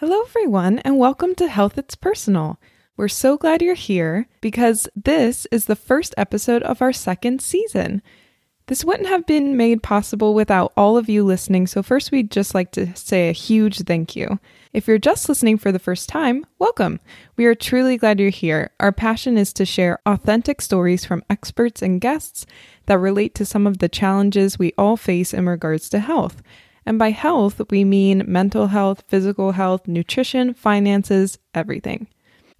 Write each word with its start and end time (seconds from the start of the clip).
Hello, 0.00 0.22
everyone, 0.22 0.78
and 0.78 0.96
welcome 0.96 1.34
to 1.34 1.46
Health 1.46 1.76
It's 1.76 1.94
Personal. 1.94 2.58
We're 2.96 3.06
so 3.06 3.36
glad 3.36 3.60
you're 3.60 3.74
here 3.74 4.26
because 4.40 4.88
this 4.96 5.46
is 5.52 5.66
the 5.66 5.76
first 5.76 6.14
episode 6.16 6.62
of 6.62 6.80
our 6.80 6.90
second 6.90 7.42
season. 7.42 8.00
This 8.66 8.82
wouldn't 8.82 9.10
have 9.10 9.26
been 9.26 9.58
made 9.58 9.82
possible 9.82 10.32
without 10.32 10.72
all 10.74 10.96
of 10.96 11.10
you 11.10 11.22
listening, 11.22 11.66
so 11.66 11.82
first 11.82 12.12
we'd 12.12 12.30
just 12.30 12.54
like 12.54 12.72
to 12.72 12.96
say 12.96 13.28
a 13.28 13.32
huge 13.32 13.82
thank 13.82 14.16
you. 14.16 14.40
If 14.72 14.88
you're 14.88 14.96
just 14.96 15.28
listening 15.28 15.58
for 15.58 15.70
the 15.70 15.78
first 15.78 16.08
time, 16.08 16.46
welcome. 16.58 16.98
We 17.36 17.44
are 17.44 17.54
truly 17.54 17.98
glad 17.98 18.18
you're 18.18 18.30
here. 18.30 18.70
Our 18.80 18.92
passion 18.92 19.36
is 19.36 19.52
to 19.52 19.66
share 19.66 20.00
authentic 20.06 20.62
stories 20.62 21.04
from 21.04 21.24
experts 21.28 21.82
and 21.82 22.00
guests 22.00 22.46
that 22.86 22.96
relate 22.96 23.34
to 23.34 23.44
some 23.44 23.66
of 23.66 23.80
the 23.80 23.88
challenges 23.90 24.58
we 24.58 24.72
all 24.78 24.96
face 24.96 25.34
in 25.34 25.46
regards 25.46 25.90
to 25.90 25.98
health. 25.98 26.42
And 26.86 26.98
by 26.98 27.10
health, 27.10 27.60
we 27.70 27.84
mean 27.84 28.24
mental 28.26 28.68
health, 28.68 29.04
physical 29.08 29.52
health, 29.52 29.86
nutrition, 29.86 30.54
finances, 30.54 31.38
everything. 31.54 32.08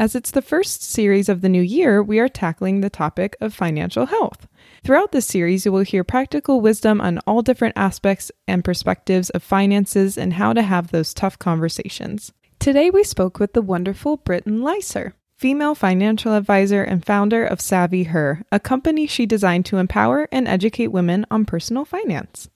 As 0.00 0.14
it's 0.14 0.30
the 0.30 0.40
first 0.40 0.82
series 0.82 1.28
of 1.28 1.42
the 1.42 1.48
new 1.50 1.60
year, 1.60 2.02
we 2.02 2.18
are 2.20 2.28
tackling 2.28 2.80
the 2.80 2.88
topic 2.88 3.36
of 3.38 3.52
financial 3.52 4.06
health. 4.06 4.48
Throughout 4.82 5.12
this 5.12 5.26
series, 5.26 5.66
you 5.66 5.72
will 5.72 5.80
hear 5.82 6.04
practical 6.04 6.62
wisdom 6.62 7.02
on 7.02 7.18
all 7.26 7.42
different 7.42 7.76
aspects 7.76 8.32
and 8.48 8.64
perspectives 8.64 9.28
of 9.28 9.42
finances 9.42 10.16
and 10.16 10.32
how 10.32 10.54
to 10.54 10.62
have 10.62 10.90
those 10.90 11.12
tough 11.12 11.38
conversations. 11.38 12.32
Today, 12.58 12.88
we 12.88 13.04
spoke 13.04 13.38
with 13.38 13.52
the 13.52 13.60
wonderful 13.60 14.16
Britton 14.16 14.62
Lyser, 14.62 15.12
female 15.36 15.74
financial 15.74 16.34
advisor 16.34 16.82
and 16.82 17.04
founder 17.04 17.44
of 17.44 17.60
Savvy 17.60 18.04
Her, 18.04 18.42
a 18.50 18.58
company 18.58 19.06
she 19.06 19.26
designed 19.26 19.66
to 19.66 19.76
empower 19.76 20.28
and 20.32 20.48
educate 20.48 20.88
women 20.88 21.26
on 21.30 21.44
personal 21.44 21.84
finance. 21.84 22.48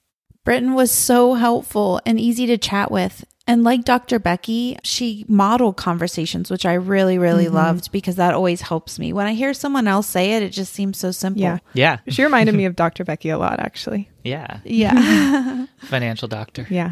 Britton 0.45 0.75
was 0.75 0.91
so 0.91 1.33
helpful 1.33 1.99
and 2.05 2.19
easy 2.19 2.45
to 2.45 2.57
chat 2.57 2.91
with. 2.91 3.25
And 3.47 3.63
like 3.63 3.83
Dr. 3.83 4.17
Becky, 4.17 4.77
she 4.83 5.23
modeled 5.27 5.77
conversations, 5.77 6.49
which 6.49 6.65
I 6.65 6.73
really, 6.73 7.19
really 7.19 7.45
mm-hmm. 7.45 7.55
loved 7.55 7.91
because 7.91 8.15
that 8.15 8.33
always 8.33 8.61
helps 8.61 8.97
me. 8.97 9.13
When 9.13 9.27
I 9.27 9.33
hear 9.33 9.53
someone 9.53 9.87
else 9.87 10.07
say 10.07 10.33
it, 10.33 10.41
it 10.41 10.49
just 10.49 10.73
seems 10.73 10.97
so 10.97 11.11
simple. 11.11 11.43
Yeah. 11.43 11.59
Yeah. 11.73 11.97
She 12.07 12.23
reminded 12.23 12.55
me 12.55 12.65
of 12.65 12.75
Dr. 12.75 13.03
Becky 13.03 13.29
a 13.29 13.37
lot, 13.37 13.59
actually. 13.59 14.09
Yeah. 14.23 14.61
Yeah. 14.63 15.67
Financial 15.77 16.27
doctor. 16.27 16.65
Yeah. 16.71 16.91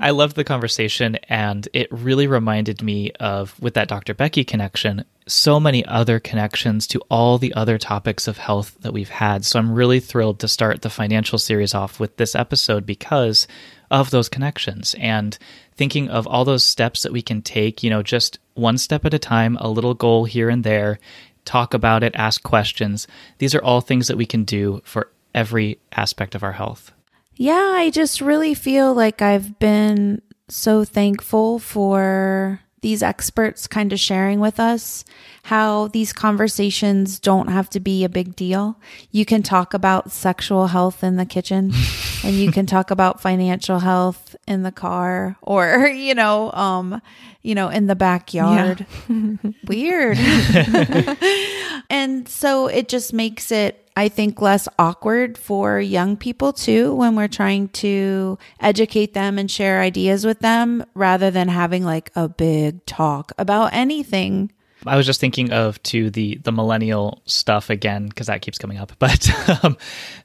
I 0.00 0.10
loved 0.10 0.36
the 0.36 0.44
conversation 0.44 1.16
and 1.30 1.66
it 1.72 1.88
really 1.90 2.26
reminded 2.26 2.82
me 2.82 3.12
of, 3.12 3.58
with 3.60 3.72
that 3.74 3.88
Dr. 3.88 4.12
Becky 4.12 4.44
connection, 4.44 5.04
so 5.26 5.58
many 5.58 5.84
other 5.86 6.20
connections 6.20 6.86
to 6.88 7.00
all 7.10 7.38
the 7.38 7.54
other 7.54 7.78
topics 7.78 8.28
of 8.28 8.36
health 8.36 8.76
that 8.80 8.92
we've 8.92 9.08
had. 9.08 9.44
So 9.44 9.58
I'm 9.58 9.72
really 9.72 10.00
thrilled 10.00 10.40
to 10.40 10.48
start 10.48 10.82
the 10.82 10.90
financial 10.90 11.38
series 11.38 11.74
off 11.74 11.98
with 11.98 12.16
this 12.16 12.34
episode 12.34 12.84
because 12.84 13.46
of 13.90 14.10
those 14.10 14.28
connections 14.28 14.94
and 14.98 15.38
thinking 15.76 16.10
of 16.10 16.26
all 16.26 16.44
those 16.44 16.64
steps 16.64 17.02
that 17.02 17.12
we 17.12 17.22
can 17.22 17.42
take, 17.42 17.82
you 17.82 17.90
know, 17.90 18.02
just 18.02 18.38
one 18.54 18.76
step 18.76 19.04
at 19.04 19.14
a 19.14 19.18
time, 19.18 19.56
a 19.60 19.68
little 19.68 19.94
goal 19.94 20.24
here 20.24 20.50
and 20.50 20.62
there, 20.62 20.98
talk 21.44 21.74
about 21.74 22.02
it, 22.02 22.14
ask 22.14 22.42
questions. 22.42 23.06
These 23.38 23.54
are 23.54 23.62
all 23.62 23.80
things 23.80 24.08
that 24.08 24.16
we 24.16 24.26
can 24.26 24.44
do 24.44 24.82
for 24.84 25.10
every 25.34 25.78
aspect 25.92 26.34
of 26.34 26.42
our 26.42 26.52
health. 26.52 26.92
Yeah, 27.36 27.72
I 27.74 27.90
just 27.90 28.20
really 28.20 28.54
feel 28.54 28.94
like 28.94 29.20
I've 29.20 29.58
been 29.58 30.22
so 30.48 30.84
thankful 30.84 31.58
for 31.58 32.60
these 32.84 33.02
experts 33.02 33.66
kind 33.66 33.94
of 33.94 33.98
sharing 33.98 34.40
with 34.40 34.60
us 34.60 35.06
how 35.44 35.88
these 35.88 36.12
conversations 36.12 37.18
don't 37.18 37.48
have 37.48 37.70
to 37.70 37.80
be 37.80 38.04
a 38.04 38.10
big 38.10 38.36
deal. 38.36 38.78
You 39.10 39.24
can 39.24 39.42
talk 39.42 39.72
about 39.72 40.12
sexual 40.12 40.66
health 40.66 41.02
in 41.02 41.16
the 41.16 41.24
kitchen 41.24 41.72
and 42.24 42.34
you 42.34 42.52
can 42.52 42.66
talk 42.66 42.90
about 42.90 43.22
financial 43.22 43.78
health 43.78 44.36
in 44.46 44.64
the 44.64 44.70
car 44.70 45.38
or, 45.40 45.86
you 45.86 46.14
know, 46.14 46.52
um, 46.52 47.00
you 47.40 47.54
know, 47.54 47.70
in 47.70 47.86
the 47.86 47.96
backyard. 47.96 48.84
Yeah. 49.08 49.36
Weird. 49.66 50.18
and 51.88 52.28
so 52.28 52.66
it 52.66 52.90
just 52.90 53.14
makes 53.14 53.50
it 53.50 53.83
I 53.96 54.08
think, 54.08 54.40
less 54.40 54.66
awkward 54.78 55.38
for 55.38 55.78
young 55.78 56.16
people 56.16 56.52
too 56.52 56.94
when 56.94 57.14
we're 57.14 57.28
trying 57.28 57.68
to 57.68 58.38
educate 58.58 59.14
them 59.14 59.38
and 59.38 59.50
share 59.50 59.80
ideas 59.80 60.26
with 60.26 60.40
them 60.40 60.84
rather 60.94 61.30
than 61.30 61.48
having 61.48 61.84
like 61.84 62.10
a 62.16 62.28
big 62.28 62.84
talk 62.86 63.32
about 63.38 63.72
anything. 63.72 64.50
I 64.86 64.96
was 64.96 65.06
just 65.06 65.20
thinking 65.20 65.52
of 65.52 65.82
to 65.84 66.10
the 66.10 66.36
the 66.42 66.52
millennial 66.52 67.22
stuff 67.26 67.70
again 67.70 68.08
because 68.08 68.26
that 68.26 68.42
keeps 68.42 68.58
coming 68.58 68.78
up, 68.78 68.92
but 68.98 69.64
um, 69.64 69.76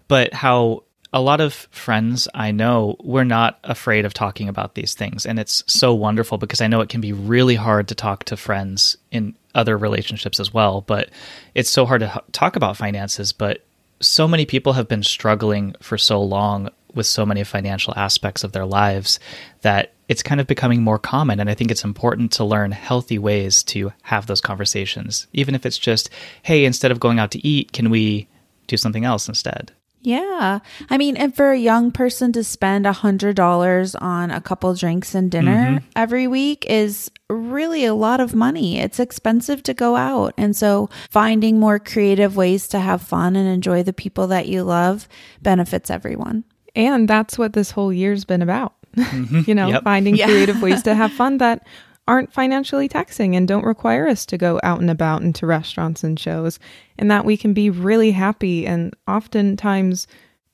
but 0.08 0.34
how 0.34 0.84
a 1.12 1.22
lot 1.22 1.42
of 1.42 1.54
friends 1.72 2.28
I 2.36 2.52
know 2.52 2.96
we're 3.00 3.24
not 3.24 3.60
afraid 3.64 4.06
of 4.06 4.14
talking 4.14 4.48
about 4.48 4.76
these 4.76 4.94
things, 4.94 5.26
and 5.26 5.40
it's 5.40 5.64
so 5.68 5.94
wonderful 5.94 6.38
because 6.38 6.62
I 6.62 6.68
know 6.68 6.82
it 6.82 6.90
can 6.90 7.02
be 7.02 7.14
really 7.14 7.56
hard 7.56 7.88
to 7.88 7.96
talk 7.96 8.26
to 8.26 8.38
friends 8.38 8.98
in 9.12 9.36
other 9.56 9.78
relationships 9.78 10.40
as 10.40 10.54
well. 10.54 10.82
But 10.82 11.10
it's 11.56 11.70
so 11.70 11.86
hard 11.86 12.02
to 12.02 12.24
talk 12.32 12.56
about 12.56 12.78
finances. 12.78 13.32
But 13.32 13.66
so 14.02 14.28
many 14.28 14.46
people 14.46 14.74
have 14.74 14.88
been 14.88 15.04
struggling 15.04 15.76
for 15.82 15.98
so 15.98 16.22
long 16.22 16.70
with 16.94 17.06
so 17.06 17.26
many 17.26 17.44
financial 17.44 17.94
aspects 17.96 18.44
of 18.44 18.52
their 18.52 18.66
lives 18.66 19.20
that 19.62 19.94
it's 20.08 20.24
kind 20.24 20.42
of 20.42 20.48
becoming 20.48 20.82
more 20.82 20.98
common. 20.98 21.40
And 21.40 21.50
I 21.50 21.54
think 21.54 21.70
it's 21.70 21.84
important 21.84 22.32
to 22.34 22.44
learn 22.44 22.72
healthy 22.72 23.20
ways 23.20 23.62
to 23.64 23.94
have 24.04 24.26
those 24.26 24.42
conversations, 24.42 25.28
even 25.34 25.54
if 25.54 25.66
it's 25.66 25.78
just, 25.78 26.10
hey, 26.42 26.66
instead 26.66 26.92
of 26.92 27.00
going 27.00 27.20
out 27.20 27.32
to 27.32 27.48
eat, 27.48 27.72
can 27.74 27.90
we 27.90 28.28
do 28.68 28.76
something 28.76 29.06
else 29.06 29.28
instead? 29.28 29.72
Yeah. 30.02 30.60
I 30.90 30.98
mean, 30.98 31.18
and 31.18 31.36
for 31.36 31.52
a 31.52 31.58
young 31.58 31.92
person 31.92 32.32
to 32.34 32.44
spend 32.44 32.88
a 32.88 32.94
hundred 32.94 33.36
dollars 33.36 33.96
on 33.96 34.32
a 34.32 34.40
couple 34.40 34.74
drinks 34.74 35.14
and 35.14 35.30
dinner 35.30 35.56
mm-hmm. 35.56 35.86
every 35.96 36.28
week 36.28 36.66
is 36.68 37.12
really 37.30 37.86
a 37.86 37.94
lot 37.94 38.20
of 38.20 38.34
money. 38.34 38.80
It's 38.80 39.00
expensive 39.00 39.62
to 39.64 39.74
go 39.74 39.96
out. 39.96 40.34
And 40.38 40.56
so 40.56 40.90
finding 41.10 41.60
more 41.60 41.80
creative 41.80 42.36
ways 42.36 42.68
to 42.70 42.80
have 42.80 43.02
fun 43.02 43.36
and 43.36 43.48
enjoy 43.48 43.84
the 43.84 43.94
people 43.94 44.28
that 44.28 44.48
you 44.48 44.64
love 44.64 45.08
benefits 45.42 45.90
everyone. 45.90 46.46
And 46.76 47.08
that's 47.08 47.38
what 47.38 47.54
this 47.54 47.72
whole 47.72 47.92
year's 47.92 48.26
been 48.26 48.42
about. 48.42 48.74
Mm-hmm. 48.96 49.42
you 49.46 49.54
know, 49.54 49.68
yep. 49.68 49.84
finding 49.84 50.16
yeah. 50.18 50.26
creative 50.26 50.62
ways 50.64 50.82
to 50.84 50.96
have 50.96 51.14
fun 51.14 51.38
that 51.38 51.66
aren't 52.10 52.34
financially 52.34 52.88
taxing 52.88 53.36
and 53.36 53.48
don't 53.48 53.64
require 53.64 54.08
us 54.08 54.26
to 54.26 54.38
go 54.38 54.60
out 54.64 54.82
and 54.82 54.90
about 54.90 55.22
into 55.22 55.46
restaurants 55.46 56.04
and 56.04 56.20
shows, 56.20 56.60
and 56.98 57.12
that 57.12 57.24
we 57.24 57.38
can 57.38 57.54
be 57.54 57.70
really 57.70 58.10
happy 58.10 58.66
and 58.66 58.96
oftentimes 59.08 60.08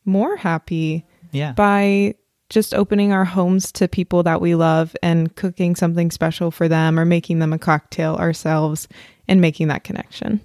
more 0.03 0.35
happy 0.35 1.05
yeah. 1.31 1.53
by 1.53 2.13
just 2.49 2.75
opening 2.75 3.13
our 3.13 3.23
homes 3.23 3.71
to 3.71 3.87
people 3.87 4.21
that 4.21 4.41
we 4.41 4.53
love 4.53 4.97
and 5.01 5.33
cooking 5.37 5.75
something 5.75 6.11
special 6.11 6.51
for 6.51 6.67
them 6.67 6.99
or 6.99 7.05
making 7.05 7.39
them 7.39 7.53
a 7.53 7.57
cocktail 7.57 8.15
ourselves 8.15 8.89
and 9.29 9.39
making 9.39 9.69
that 9.69 9.85
connection. 9.85 10.41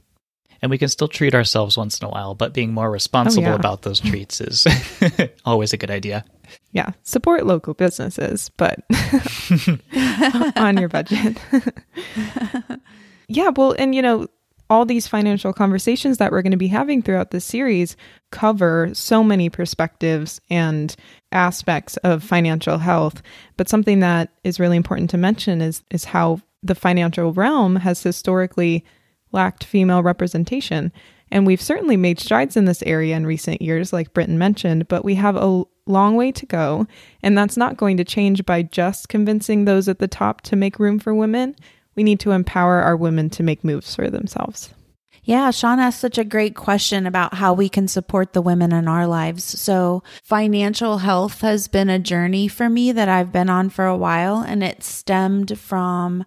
And 0.63 0.71
we 0.71 0.79
can 0.79 0.89
still 0.89 1.09
treat 1.09 1.35
ourselves 1.35 1.77
once 1.77 1.99
in 2.01 2.07
a 2.07 2.11
while, 2.11 2.35
but 2.35 2.53
being 2.53 2.73
more 2.73 2.91
responsible 2.91 3.47
oh, 3.47 3.51
yeah. 3.51 3.57
about 3.57 3.83
those 3.83 4.01
treats 4.01 4.41
is 4.41 4.67
always 5.45 5.73
a 5.73 5.77
good 5.77 5.91
idea. 5.91 6.25
Yeah, 6.73 6.91
support 7.03 7.47
local 7.47 7.75
businesses, 7.75 8.51
but 8.57 8.81
on 10.57 10.77
your 10.77 10.89
budget. 10.89 11.39
yeah, 13.29 13.51
well, 13.51 13.75
and 13.79 13.95
you 13.95 14.03
know, 14.03 14.27
all 14.69 14.85
these 14.85 15.09
financial 15.09 15.53
conversations 15.53 16.19
that 16.19 16.31
we're 16.31 16.43
going 16.43 16.53
to 16.53 16.57
be 16.57 16.69
having 16.69 17.03
throughout 17.03 17.33
this 17.33 17.45
series 17.45 17.97
cover 18.31 18.91
so 18.95 19.25
many 19.25 19.51
perspectives 19.51 20.41
and 20.49 20.95
aspects 21.33 21.97
of 21.99 22.23
financial 22.23 22.79
health. 22.79 23.21
But 23.57 23.69
something 23.69 24.01
that 24.01 24.31
is 24.45 24.61
really 24.61 24.77
important 24.77 25.11
to 25.11 25.19
mention 25.19 25.61
is 25.61 25.83
is 25.91 26.05
how 26.05 26.41
the 26.63 26.75
financial 26.75 27.33
realm 27.33 27.77
has 27.77 28.03
historically 28.03 28.85
lacked 29.33 29.65
female 29.65 30.03
representation. 30.03 30.93
And 31.31 31.47
we've 31.47 31.61
certainly 31.61 31.97
made 31.97 32.19
strides 32.19 32.57
in 32.57 32.65
this 32.65 32.83
area 32.83 33.17
in 33.17 33.27
recent 33.27 33.63
years, 33.63 33.93
like 33.93 34.13
Britton 34.13 34.39
mentioned, 34.39 34.89
but 34.89 35.05
we 35.05 35.15
have 35.15 35.37
a 35.37 35.65
long 35.87 36.17
way 36.17 36.33
to 36.33 36.47
go. 36.47 36.87
And 37.23 37.39
that's 37.39 37.57
not 37.57 37.77
going 37.77 37.97
to 37.99 38.05
change 38.05 38.45
by 38.45 38.63
just 38.63 39.09
convincing 39.09 39.65
those 39.65 39.89
at 39.89 39.99
the 39.99 40.09
top 40.09 40.41
to 40.43 40.57
make 40.57 40.79
room 40.79 40.99
for 40.99 41.15
women. 41.15 41.55
We 41.95 42.03
need 42.03 42.21
to 42.21 42.33
empower 42.33 42.81
our 42.81 42.97
women 42.97 43.31
to 43.31 43.43
make 43.43 43.65
moves 43.65 43.95
for 43.95 44.11
themselves. 44.11 44.71
Yeah, 45.23 45.51
Sean 45.51 45.79
asked 45.79 46.01
such 46.01 46.19
a 46.19 46.25
great 46.25 46.57
question 46.57 47.07
about 47.07 47.35
how 47.35 47.53
we 47.53 47.69
can 47.69 47.89
support 47.89 48.33
the 48.33 48.41
women 48.43 48.73
in 48.73 48.89
our 48.89 49.07
lives. 49.07 49.45
So, 49.45 50.03
financial 50.23 50.99
health 50.99 51.43
has 51.43 51.69
been 51.69 51.91
a 51.91 51.99
journey 51.99 52.49
for 52.49 52.71
me 52.71 52.91
that 52.93 53.09
I've 53.09 53.31
been 53.31 53.51
on 53.51 53.69
for 53.69 53.85
a 53.85 53.97
while, 53.97 54.39
and 54.39 54.65
it 54.65 54.83
stemmed 54.83 55.59
from 55.59 56.25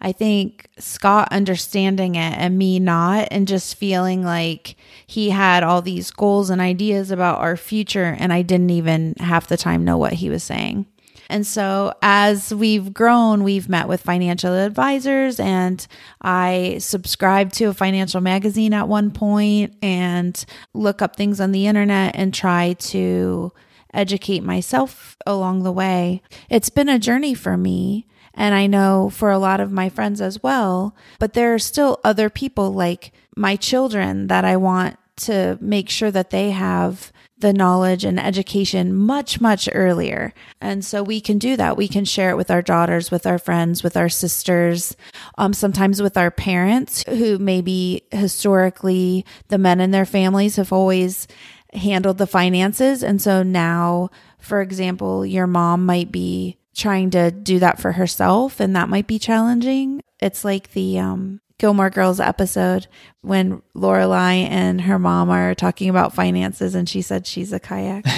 I 0.00 0.12
think 0.12 0.68
Scott 0.78 1.28
understanding 1.30 2.14
it 2.14 2.34
and 2.38 2.56
me 2.56 2.78
not, 2.80 3.28
and 3.30 3.46
just 3.46 3.76
feeling 3.76 4.24
like 4.24 4.76
he 5.06 5.30
had 5.30 5.62
all 5.62 5.82
these 5.82 6.10
goals 6.10 6.48
and 6.50 6.60
ideas 6.60 7.10
about 7.10 7.40
our 7.40 7.56
future, 7.56 8.16
and 8.18 8.32
I 8.32 8.42
didn't 8.42 8.70
even 8.70 9.14
half 9.18 9.46
the 9.48 9.56
time 9.56 9.84
know 9.84 9.98
what 9.98 10.14
he 10.14 10.30
was 10.30 10.42
saying. 10.42 10.86
And 11.28 11.46
so, 11.46 11.94
as 12.02 12.52
we've 12.52 12.92
grown, 12.92 13.44
we've 13.44 13.68
met 13.68 13.86
with 13.86 14.00
financial 14.00 14.52
advisors, 14.52 15.38
and 15.38 15.86
I 16.20 16.78
subscribed 16.80 17.54
to 17.54 17.66
a 17.66 17.74
financial 17.74 18.20
magazine 18.20 18.74
at 18.74 18.88
one 18.88 19.12
point 19.12 19.76
and 19.80 20.44
look 20.74 21.00
up 21.00 21.14
things 21.14 21.40
on 21.40 21.52
the 21.52 21.68
internet 21.68 22.16
and 22.16 22.34
try 22.34 22.72
to 22.72 23.52
educate 23.94 24.42
myself 24.42 25.16
along 25.24 25.62
the 25.62 25.72
way. 25.72 26.20
It's 26.48 26.70
been 26.70 26.88
a 26.88 26.98
journey 26.98 27.34
for 27.34 27.56
me. 27.56 28.06
And 28.34 28.54
I 28.54 28.66
know 28.66 29.10
for 29.10 29.30
a 29.30 29.38
lot 29.38 29.60
of 29.60 29.72
my 29.72 29.88
friends 29.88 30.20
as 30.20 30.42
well, 30.42 30.94
but 31.18 31.34
there 31.34 31.54
are 31.54 31.58
still 31.58 32.00
other 32.04 32.30
people 32.30 32.72
like 32.72 33.12
my 33.36 33.56
children 33.56 34.28
that 34.28 34.44
I 34.44 34.56
want 34.56 34.96
to 35.16 35.58
make 35.60 35.88
sure 35.90 36.10
that 36.10 36.30
they 36.30 36.50
have 36.50 37.12
the 37.40 37.52
knowledge 37.52 38.04
and 38.04 38.20
education 38.20 38.94
much, 38.94 39.40
much 39.40 39.68
earlier. 39.72 40.32
And 40.60 40.84
so 40.84 41.02
we 41.02 41.20
can 41.20 41.38
do 41.38 41.56
that. 41.56 41.76
We 41.76 41.88
can 41.88 42.04
share 42.04 42.30
it 42.30 42.36
with 42.36 42.50
our 42.50 42.62
daughters, 42.62 43.10
with 43.10 43.26
our 43.26 43.38
friends, 43.38 43.82
with 43.82 43.96
our 43.96 44.08
sisters, 44.08 44.94
um, 45.38 45.52
sometimes 45.52 46.02
with 46.02 46.16
our 46.16 46.30
parents 46.30 47.02
who 47.08 47.38
maybe 47.38 48.02
historically 48.10 49.24
the 49.48 49.58
men 49.58 49.80
in 49.80 49.90
their 49.90 50.04
families 50.04 50.56
have 50.56 50.72
always 50.72 51.26
handled 51.72 52.18
the 52.18 52.26
finances. 52.26 53.02
And 53.02 53.22
so 53.22 53.42
now, 53.42 54.10
for 54.38 54.60
example, 54.60 55.24
your 55.24 55.46
mom 55.46 55.86
might 55.86 56.12
be 56.12 56.58
trying 56.74 57.10
to 57.10 57.30
do 57.30 57.58
that 57.58 57.80
for 57.80 57.92
herself 57.92 58.60
and 58.60 58.74
that 58.76 58.88
might 58.88 59.06
be 59.06 59.18
challenging. 59.18 60.02
It's 60.20 60.44
like 60.44 60.72
the, 60.72 60.98
um, 60.98 61.40
Gilmore 61.58 61.90
Girls 61.90 62.20
episode 62.20 62.86
when 63.20 63.60
Lorelai 63.76 64.48
and 64.48 64.80
her 64.80 64.98
mom 64.98 65.28
are 65.28 65.54
talking 65.54 65.90
about 65.90 66.14
finances, 66.14 66.74
and 66.74 66.88
she 66.88 67.02
said 67.02 67.26
she's 67.26 67.52
a 67.52 67.60
kayak. 67.60 68.06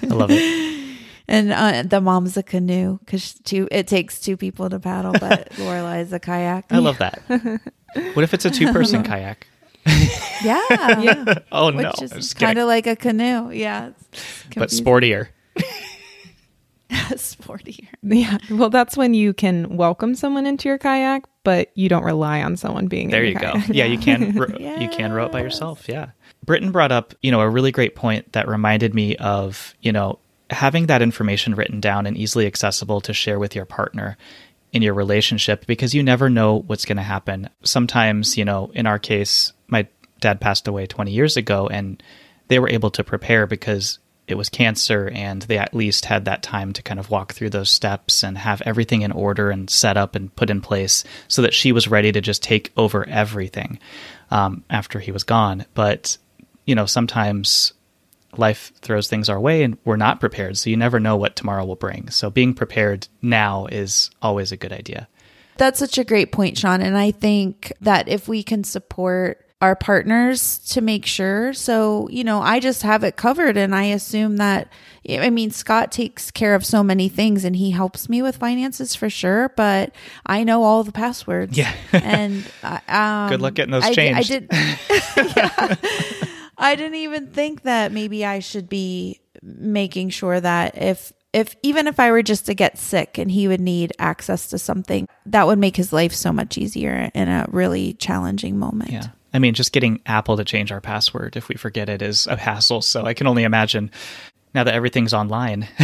love 0.07 0.31
it. 0.31 0.97
And 1.27 1.51
uh, 1.51 1.83
the 1.83 1.99
mom's 2.01 2.37
a 2.37 2.43
canoe 2.43 2.99
because 2.99 3.33
two 3.43 3.67
it 3.71 3.87
takes 3.87 4.21
two 4.21 4.37
people 4.37 4.69
to 4.69 4.79
paddle, 4.79 5.11
but 5.11 5.49
Lorelai 5.57 6.01
is 6.01 6.13
a 6.13 6.19
kayak. 6.19 6.65
I 6.71 6.79
love 6.79 6.97
that. 6.99 7.21
What 8.15 8.23
if 8.23 8.33
it's 8.33 8.43
a 8.43 8.49
two-person 8.49 9.03
kayak? 9.03 9.45
Yeah, 10.43 10.99
Yeah. 10.99 11.25
Oh 11.51 11.69
no, 11.69 11.77
which 11.77 12.11
I'm 12.11 12.17
is 12.17 12.33
kind 12.33 12.57
of 12.57 12.67
like 12.67 12.87
a 12.87 12.95
canoe. 12.95 13.51
Yeah, 13.51 13.91
but 14.55 14.69
sportier. 14.69 15.27
sportier. 16.89 17.87
Yeah. 18.01 18.37
Well, 18.49 18.69
that's 18.69 18.95
when 18.97 19.13
you 19.13 19.33
can 19.33 19.77
welcome 19.77 20.15
someone 20.15 20.45
into 20.45 20.69
your 20.69 20.77
kayak, 20.77 21.25
but 21.43 21.71
you 21.75 21.89
don't 21.89 22.03
rely 22.03 22.41
on 22.43 22.55
someone 22.57 22.87
being 22.87 23.09
There 23.09 23.23
in 23.23 23.33
you 23.33 23.39
your 23.39 23.53
go. 23.53 23.59
Yeah, 23.69 23.85
you 23.85 23.97
can 23.97 24.33
ro- 24.37 24.57
you 24.57 24.89
can 24.89 25.11
row 25.11 25.25
it 25.25 25.31
by 25.31 25.41
yourself. 25.41 25.87
Yeah. 25.87 26.09
Britton 26.45 26.71
brought 26.71 26.91
up, 26.91 27.13
you 27.21 27.31
know, 27.31 27.41
a 27.41 27.49
really 27.49 27.71
great 27.71 27.95
point 27.95 28.33
that 28.33 28.47
reminded 28.47 28.93
me 28.93 29.15
of, 29.17 29.73
you 29.81 29.91
know, 29.91 30.19
having 30.49 30.87
that 30.87 31.01
information 31.01 31.55
written 31.55 31.79
down 31.79 32.05
and 32.05 32.17
easily 32.17 32.45
accessible 32.45 33.01
to 33.01 33.13
share 33.13 33.39
with 33.39 33.55
your 33.55 33.65
partner 33.65 34.17
in 34.71 34.81
your 34.81 34.93
relationship 34.93 35.65
because 35.65 35.93
you 35.93 36.03
never 36.03 36.29
know 36.29 36.59
what's 36.67 36.85
going 36.85 36.97
to 36.97 37.03
happen. 37.03 37.49
Sometimes, 37.63 38.37
you 38.37 38.45
know, 38.45 38.71
in 38.73 38.85
our 38.85 38.99
case, 38.99 39.53
my 39.67 39.87
dad 40.19 40.41
passed 40.41 40.67
away 40.67 40.85
20 40.85 41.11
years 41.11 41.37
ago 41.37 41.67
and 41.67 42.01
they 42.47 42.59
were 42.59 42.69
able 42.69 42.89
to 42.91 43.03
prepare 43.03 43.47
because 43.47 43.99
it 44.27 44.35
was 44.35 44.49
cancer 44.49 45.09
and 45.13 45.43
they 45.43 45.57
at 45.57 45.73
least 45.73 46.05
had 46.05 46.25
that 46.25 46.43
time 46.43 46.73
to 46.73 46.81
kind 46.81 46.99
of 46.99 47.09
walk 47.09 47.33
through 47.33 47.49
those 47.49 47.69
steps 47.69 48.23
and 48.23 48.37
have 48.37 48.61
everything 48.65 49.01
in 49.01 49.11
order 49.11 49.49
and 49.49 49.69
set 49.69 49.97
up 49.97 50.15
and 50.15 50.35
put 50.35 50.49
in 50.49 50.61
place 50.61 51.03
so 51.27 51.41
that 51.41 51.53
she 51.53 51.71
was 51.71 51.87
ready 51.87 52.11
to 52.11 52.21
just 52.21 52.41
take 52.41 52.71
over 52.77 53.07
everything 53.09 53.79
um, 54.31 54.63
after 54.69 54.99
he 54.99 55.11
was 55.11 55.23
gone 55.23 55.65
but 55.73 56.17
you 56.65 56.75
know 56.75 56.85
sometimes 56.85 57.73
life 58.37 58.71
throws 58.81 59.07
things 59.07 59.29
our 59.29 59.39
way 59.39 59.63
and 59.63 59.77
we're 59.83 59.95
not 59.95 60.19
prepared 60.19 60.57
so 60.57 60.69
you 60.69 60.77
never 60.77 60.99
know 60.99 61.15
what 61.15 61.35
tomorrow 61.35 61.65
will 61.65 61.75
bring 61.75 62.09
so 62.09 62.29
being 62.29 62.53
prepared 62.53 63.07
now 63.21 63.65
is 63.67 64.09
always 64.21 64.51
a 64.51 64.57
good 64.57 64.73
idea 64.73 65.07
That's 65.57 65.79
such 65.79 65.97
a 65.97 66.03
great 66.03 66.31
point, 66.31 66.57
Sean. 66.57 66.81
And 66.81 66.97
I 66.97 67.11
think 67.11 67.71
that 67.81 68.07
if 68.07 68.27
we 68.27 68.43
can 68.43 68.63
support 68.63 69.42
our 69.63 69.77
partners 69.77 70.59
to 70.59 70.81
make 70.81 71.05
sure. 71.05 71.53
So, 71.53 72.09
you 72.09 72.25
know, 72.25 72.41
I 72.41 72.59
just 72.59 72.81
have 72.81 73.05
it 73.05 73.15
covered 73.15 73.55
and 73.55 73.73
I 73.73 73.85
assume 73.85 74.35
that, 74.35 74.67
I 75.09 75.29
mean, 75.29 75.51
Scott 75.51 75.89
takes 75.89 76.31
care 76.31 76.53
of 76.53 76.65
so 76.65 76.83
many 76.83 77.07
things 77.07 77.45
and 77.45 77.55
he 77.55 77.71
helps 77.71 78.09
me 78.09 78.21
with 78.21 78.35
finances 78.35 78.93
for 78.93 79.09
sure, 79.09 79.53
but 79.55 79.95
I 80.25 80.43
know 80.43 80.63
all 80.63 80.83
the 80.83 80.91
passwords. 80.91 81.57
Yeah. 81.57 81.73
and 81.93 82.45
uh, 82.63 82.79
um, 82.89 83.29
Good 83.29 83.41
luck 83.41 83.53
getting 83.53 83.71
those 83.71 83.85
I, 83.85 83.91
I 83.91 83.93
changed. 83.93 84.27
did. 84.27 84.47
yeah. 84.51 85.75
I 86.57 86.75
didn't 86.75 86.95
even 86.95 87.27
think 87.27 87.61
that 87.61 87.93
maybe 87.93 88.25
I 88.25 88.39
should 88.39 88.67
be 88.67 89.21
making 89.41 90.09
sure 90.09 90.41
that 90.41 90.77
if 90.77 91.13
if 91.31 91.55
even 91.63 91.87
if 91.87 92.01
I 92.01 92.11
were 92.11 92.21
just 92.21 92.47
to 92.47 92.53
get 92.53 92.77
sick 92.77 93.17
and 93.17 93.31
he 93.31 93.47
would 93.47 93.61
need 93.61 93.93
access 93.97 94.49
to 94.49 94.57
something, 94.57 95.07
that 95.25 95.47
would 95.47 95.57
make 95.57 95.77
his 95.77 95.93
life 95.93 96.13
so 96.13 96.33
much 96.33 96.57
easier 96.57 97.09
in 97.15 97.29
a 97.29 97.47
really 97.49 97.93
challenging 97.93 98.59
moment. 98.59 98.91
yeah 98.91 99.07
i 99.33 99.39
mean 99.39 99.53
just 99.53 99.71
getting 99.71 100.01
apple 100.05 100.37
to 100.37 100.45
change 100.45 100.71
our 100.71 100.81
password 100.81 101.35
if 101.35 101.49
we 101.49 101.55
forget 101.55 101.89
it 101.89 102.01
is 102.01 102.27
a 102.27 102.37
hassle 102.37 102.81
so 102.81 103.05
i 103.05 103.13
can 103.13 103.27
only 103.27 103.43
imagine 103.43 103.89
now 104.53 104.63
that 104.63 104.73
everything's 104.73 105.13
online 105.13 105.67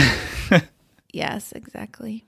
Yes, 1.12 1.51
exactly. 1.54 2.25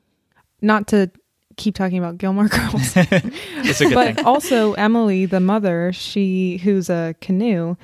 Not 0.61 0.87
to 0.87 1.11
keep 1.57 1.75
talking 1.75 1.97
about 1.97 2.17
Gilmore 2.17 2.47
Girls. 2.47 2.93
it's 2.95 3.81
a 3.81 3.85
good 3.85 3.93
but 3.93 4.15
thing 4.15 4.25
also 4.25 4.73
Emily, 4.73 5.25
the 5.25 5.39
mother, 5.39 5.91
she 5.93 6.57
who's 6.57 6.89
a 6.89 7.15
canoe, 7.21 7.75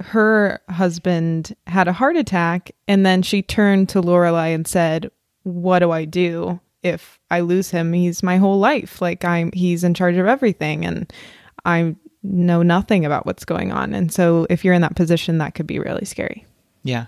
her 0.00 0.60
husband 0.68 1.54
had 1.66 1.88
a 1.88 1.92
heart 1.92 2.16
attack, 2.16 2.72
and 2.88 3.04
then 3.04 3.22
she 3.22 3.42
turned 3.42 3.88
to 3.90 4.00
Lorelai 4.00 4.54
and 4.54 4.66
said, 4.66 5.10
"What 5.42 5.80
do 5.80 5.90
I 5.90 6.04
do 6.04 6.60
if 6.82 7.20
I 7.30 7.40
lose 7.40 7.70
him? 7.70 7.92
He's 7.92 8.22
my 8.22 8.38
whole 8.38 8.58
life. 8.58 9.00
Like 9.00 9.24
I'm, 9.24 9.52
he's 9.52 9.84
in 9.84 9.94
charge 9.94 10.16
of 10.16 10.26
everything, 10.26 10.84
and 10.84 11.12
I 11.64 11.94
know 12.24 12.62
nothing 12.62 13.04
about 13.04 13.26
what's 13.26 13.44
going 13.44 13.70
on. 13.70 13.94
And 13.94 14.12
so, 14.12 14.46
if 14.50 14.64
you're 14.64 14.74
in 14.74 14.82
that 14.82 14.96
position, 14.96 15.38
that 15.38 15.54
could 15.54 15.66
be 15.66 15.78
really 15.78 16.04
scary." 16.04 16.44
Yeah. 16.82 17.06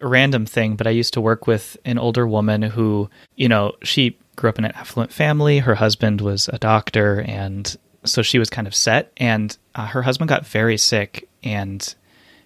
A 0.00 0.08
random 0.08 0.46
thing, 0.46 0.76
but 0.76 0.86
I 0.86 0.90
used 0.90 1.14
to 1.14 1.20
work 1.20 1.46
with 1.46 1.76
an 1.84 1.98
older 1.98 2.26
woman 2.26 2.62
who, 2.62 3.08
you 3.36 3.48
know, 3.48 3.72
she 3.82 4.18
grew 4.36 4.50
up 4.50 4.58
in 4.58 4.64
an 4.64 4.72
affluent 4.72 5.12
family. 5.12 5.58
Her 5.60 5.76
husband 5.76 6.20
was 6.20 6.48
a 6.48 6.58
doctor, 6.58 7.20
and 7.20 7.76
so 8.04 8.22
she 8.22 8.38
was 8.38 8.50
kind 8.50 8.66
of 8.66 8.74
set. 8.74 9.12
And 9.16 9.56
uh, 9.74 9.86
her 9.86 10.02
husband 10.02 10.28
got 10.28 10.46
very 10.46 10.76
sick, 10.76 11.28
and 11.42 11.94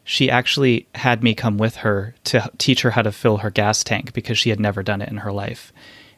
she 0.05 0.31
actually 0.31 0.87
had 0.95 1.23
me 1.23 1.35
come 1.35 1.59
with 1.59 1.77
her 1.77 2.15
to 2.25 2.51
teach 2.59 2.83
her 2.83 2.91
how 2.91 3.03
to 3.03 3.13
fill 3.13 3.39
her 3.39 3.51
gas 3.51 3.85
tank 3.85 4.13
because 4.13 4.39
she 4.39 4.51
had 4.51 4.61
never 4.61 4.83
done 4.83 5.03
it 5.03 5.09
in 5.09 5.19
her 5.19 5.33
life. 5.33 5.73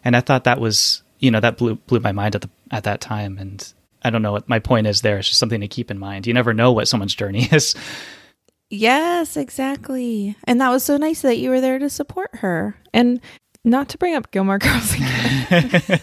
And 0.05 0.17
I 0.17 0.21
thought 0.21 0.45
that 0.45 0.61
was, 0.61 1.03
you 1.19 1.31
know, 1.31 1.41
that 1.41 1.57
blew 1.57 1.75
blew 1.75 2.01
my 2.01 2.13
mind 2.13 2.35
at 2.35 2.43
the 2.43 2.51
at 2.71 2.85
that 2.85 3.01
time. 3.01 3.39
And 3.39 3.73
I 4.03 4.11
don't 4.11 4.23
know 4.23 4.33
what 4.33 4.49
my 4.49 4.59
point 4.59 4.87
is 4.87 5.03
there. 5.03 5.19
It's 5.19 5.29
just 5.29 5.41
something 5.41 5.61
to 5.61 5.69
keep 5.69 5.91
in 5.91 5.99
mind. 5.99 6.27
You 6.27 6.35
never 6.35 6.55
know 6.55 6.73
what 6.73 6.89
someone's 6.89 7.15
journey 7.15 7.49
is. 7.53 7.75
Yes, 8.71 9.37
exactly. 9.37 10.37
And 10.45 10.61
that 10.61 10.71
was 10.71 10.85
so 10.85 10.97
nice 10.97 11.23
that 11.23 11.39
you 11.39 11.51
were 11.51 11.61
there 11.61 11.79
to 11.79 11.91
support 11.91 12.31
her. 12.37 12.77
And 12.95 13.21
not 13.65 13.89
to 13.91 13.99
bring 13.99 14.15
up 14.15 14.31
Gilmore 14.31 14.59
Girls 14.59 14.95
again, 14.95 15.81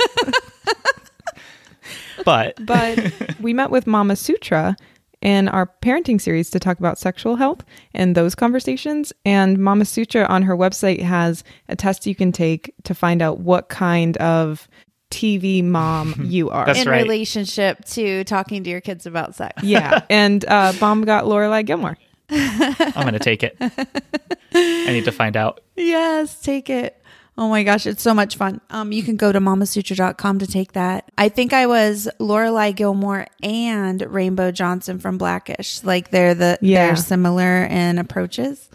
But 2.26 2.66
but 2.66 3.14
we 3.40 3.54
met 3.54 3.70
with 3.70 3.88
Mama 3.88 4.16
Sutra 4.16 4.76
in 5.22 5.48
our 5.48 5.72
parenting 5.82 6.20
series 6.20 6.50
to 6.50 6.60
talk 6.60 6.80
about 6.80 6.98
sexual 6.98 7.36
health 7.36 7.64
and 7.94 8.16
those 8.16 8.36
conversations. 8.36 9.14
And 9.24 9.60
Mama 9.60 9.86
Sutra 9.86 10.26
on 10.26 10.44
her 10.44 10.56
website 10.56 11.02
has 11.02 11.44
a 11.70 11.76
test 11.76 12.06
you 12.06 12.16
can 12.16 12.32
take 12.32 12.74
to 12.84 12.94
find 12.94 13.22
out 13.22 13.40
what 13.40 13.70
kind 13.70 14.18
of 14.18 14.68
TV 15.10 15.64
mom 15.64 16.16
you 16.26 16.50
are. 16.50 16.66
That's 16.66 16.82
in 16.82 16.88
right. 16.90 17.02
relationship 17.02 17.86
to 17.86 18.24
talking 18.24 18.64
to 18.64 18.70
your 18.70 18.82
kids 18.82 19.06
about 19.06 19.36
sex. 19.36 19.62
yeah. 19.64 20.02
And 20.10 20.44
uh, 20.46 20.74
mom 20.82 21.04
got 21.04 21.26
Lorelai 21.26 21.66
Gilmore. 21.66 21.98
I'm 22.30 22.92
going 22.94 23.14
to 23.14 23.20
take 23.20 23.42
it. 23.44 23.56
I 23.60 24.92
need 24.92 25.06
to 25.06 25.12
find 25.12 25.38
out. 25.38 25.62
Yes, 25.76 26.42
take 26.42 26.70
it. 26.70 27.02
Oh 27.40 27.50
my 27.50 27.62
gosh, 27.64 27.86
it's 27.86 28.02
so 28.02 28.16
much 28.16 28.36
fun. 28.36 28.62
Um, 28.72 28.92
you 28.92 29.04
can 29.04 29.16
go 29.16 29.32
to 29.32 29.40
mamasutra.com 29.40 30.40
to 30.40 30.48
take 30.48 30.72
that. 30.74 31.12
I 31.20 31.30
think 31.30 31.54
I 31.54 31.68
was 31.68 32.10
Lorelai 32.20 32.76
Gilmore 32.76 33.28
and 33.44 34.02
Rainbow 34.02 34.50
Johnson 34.52 34.98
from 34.98 35.20
Blackish. 35.20 35.84
Like 35.84 36.10
they're 36.10 36.34
the 36.34 36.58
Yeah. 36.62 36.88
they're 36.88 36.96
similar 36.96 37.66
in 37.66 38.00
approaches. 38.00 38.68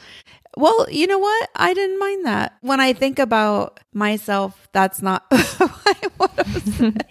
Well, 0.56 0.86
you 0.90 1.06
know 1.06 1.18
what? 1.18 1.50
I 1.56 1.72
didn't 1.74 1.98
mind 1.98 2.26
that. 2.26 2.56
When 2.60 2.78
I 2.80 2.92
think 2.92 3.18
about 3.18 3.80
myself, 3.94 4.68
that's 4.72 5.00
not 5.00 5.24
what 5.30 6.30
I 6.36 6.40
would 6.48 6.62
said. 6.74 7.06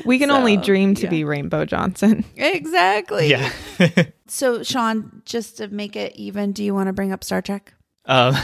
We 0.04 0.18
can 0.18 0.28
So, 0.28 0.36
only 0.36 0.56
dream 0.56 0.94
to 0.96 1.02
yeah. 1.04 1.10
be 1.10 1.24
Rainbow 1.24 1.64
Johnson. 1.64 2.24
Exactly. 2.36 3.28
Yeah. 3.30 3.50
So, 4.28 4.62
Sean, 4.62 5.22
just 5.24 5.56
to 5.56 5.66
make 5.66 5.96
it 5.96 6.14
even, 6.14 6.52
do 6.52 6.62
you 6.62 6.72
want 6.72 6.86
to 6.86 6.92
bring 6.92 7.10
up 7.12 7.24
Star 7.24 7.42
Trek? 7.42 7.74
um, 8.06 8.36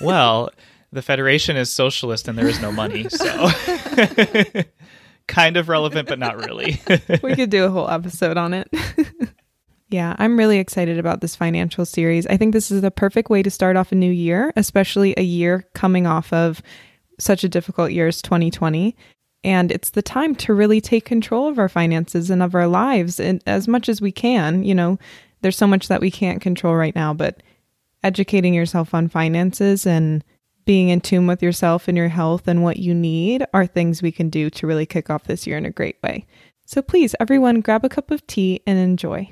well, 0.00 0.48
the 0.92 1.02
Federation 1.02 1.58
is 1.58 1.70
socialist 1.70 2.26
and 2.26 2.38
there 2.38 2.48
is 2.48 2.58
no 2.62 2.72
money. 2.72 3.06
So 3.10 3.50
kind 5.28 5.58
of 5.58 5.68
relevant, 5.68 6.08
but 6.08 6.18
not 6.18 6.38
really. 6.38 6.80
we 7.22 7.34
could 7.36 7.50
do 7.50 7.64
a 7.64 7.70
whole 7.70 7.88
episode 7.90 8.38
on 8.38 8.54
it. 8.54 8.68
Yeah, 9.92 10.16
I'm 10.18 10.38
really 10.38 10.58
excited 10.58 10.98
about 10.98 11.20
this 11.20 11.36
financial 11.36 11.84
series. 11.84 12.26
I 12.26 12.36
think 12.36 12.52
this 12.52 12.70
is 12.70 12.80
the 12.80 12.90
perfect 12.90 13.30
way 13.30 13.42
to 13.42 13.50
start 13.50 13.76
off 13.76 13.92
a 13.92 13.96
new 13.96 14.10
year, 14.10 14.52
especially 14.56 15.14
a 15.16 15.22
year 15.22 15.66
coming 15.74 16.06
off 16.06 16.32
of 16.32 16.62
such 17.18 17.44
a 17.44 17.48
difficult 17.48 17.92
year 17.92 18.08
as 18.08 18.22
2020. 18.22 18.96
And 19.44 19.70
it's 19.72 19.90
the 19.90 20.02
time 20.02 20.34
to 20.36 20.54
really 20.54 20.80
take 20.80 21.04
control 21.04 21.48
of 21.48 21.58
our 21.58 21.68
finances 21.68 22.30
and 22.30 22.42
of 22.42 22.54
our 22.54 22.66
lives 22.66 23.20
and 23.20 23.42
as 23.46 23.68
much 23.68 23.88
as 23.88 24.00
we 24.00 24.12
can. 24.12 24.64
You 24.64 24.74
know, 24.74 24.98
there's 25.42 25.56
so 25.56 25.66
much 25.66 25.88
that 25.88 26.00
we 26.00 26.10
can't 26.10 26.40
control 26.40 26.74
right 26.74 26.94
now, 26.94 27.12
but 27.12 27.42
educating 28.02 28.54
yourself 28.54 28.94
on 28.94 29.08
finances 29.08 29.86
and 29.86 30.24
being 30.64 30.88
in 30.88 31.00
tune 31.00 31.26
with 31.26 31.42
yourself 31.42 31.88
and 31.88 31.96
your 31.96 32.08
health 32.08 32.46
and 32.46 32.62
what 32.62 32.76
you 32.76 32.94
need 32.94 33.44
are 33.52 33.66
things 33.66 34.00
we 34.00 34.12
can 34.12 34.30
do 34.30 34.48
to 34.50 34.66
really 34.66 34.86
kick 34.86 35.10
off 35.10 35.24
this 35.24 35.46
year 35.46 35.58
in 35.58 35.66
a 35.66 35.70
great 35.70 35.96
way. 36.02 36.24
So 36.64 36.80
please, 36.80 37.14
everyone, 37.18 37.60
grab 37.60 37.84
a 37.84 37.88
cup 37.88 38.10
of 38.10 38.26
tea 38.26 38.62
and 38.66 38.78
enjoy. 38.78 39.30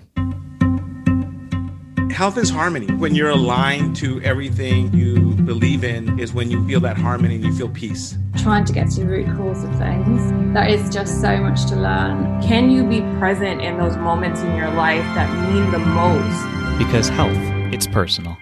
Health 2.10 2.36
is 2.36 2.50
harmony. 2.50 2.86
When 2.96 3.14
you're 3.14 3.30
aligned 3.30 3.96
to 3.96 4.20
everything 4.22 4.92
you 4.92 5.32
believe 5.44 5.84
in, 5.84 6.18
is 6.18 6.34
when 6.34 6.50
you 6.50 6.66
feel 6.66 6.80
that 6.80 6.98
harmony 6.98 7.36
and 7.36 7.44
you 7.44 7.54
feel 7.54 7.68
peace. 7.68 8.18
Trying 8.36 8.64
to 8.66 8.72
get 8.72 8.90
to 8.90 9.00
the 9.00 9.06
root 9.06 9.26
cause 9.36 9.64
of 9.64 9.70
things, 9.78 10.52
that 10.52 10.70
is 10.70 10.92
just 10.92 11.20
so 11.20 11.38
much 11.38 11.64
to 11.66 11.76
learn. 11.76 12.42
Can 12.42 12.70
you 12.70 12.84
be 12.84 13.00
present 13.18 13.62
in 13.62 13.78
those 13.78 13.96
moments 13.96 14.40
in 14.42 14.54
your 14.56 14.70
life 14.72 15.04
that 15.14 15.30
mean 15.50 15.70
the 15.70 15.78
most? 15.78 16.78
Because 16.78 17.08
health, 17.08 17.30
it's 17.72 17.86
personal. 17.86 18.36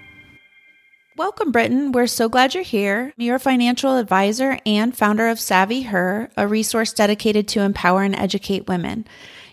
Welcome, 1.16 1.52
Britton. 1.52 1.92
We're 1.92 2.06
so 2.06 2.28
glad 2.28 2.54
you're 2.54 2.62
here. 2.64 3.12
You're 3.16 3.36
a 3.36 3.40
financial 3.40 3.96
advisor 3.96 4.58
and 4.64 4.96
founder 4.96 5.28
of 5.28 5.38
Savvy 5.38 5.82
Her, 5.82 6.30
a 6.36 6.48
resource 6.48 6.92
dedicated 6.92 7.46
to 7.48 7.60
empower 7.60 8.02
and 8.02 8.16
educate 8.16 8.66
women. 8.66 9.06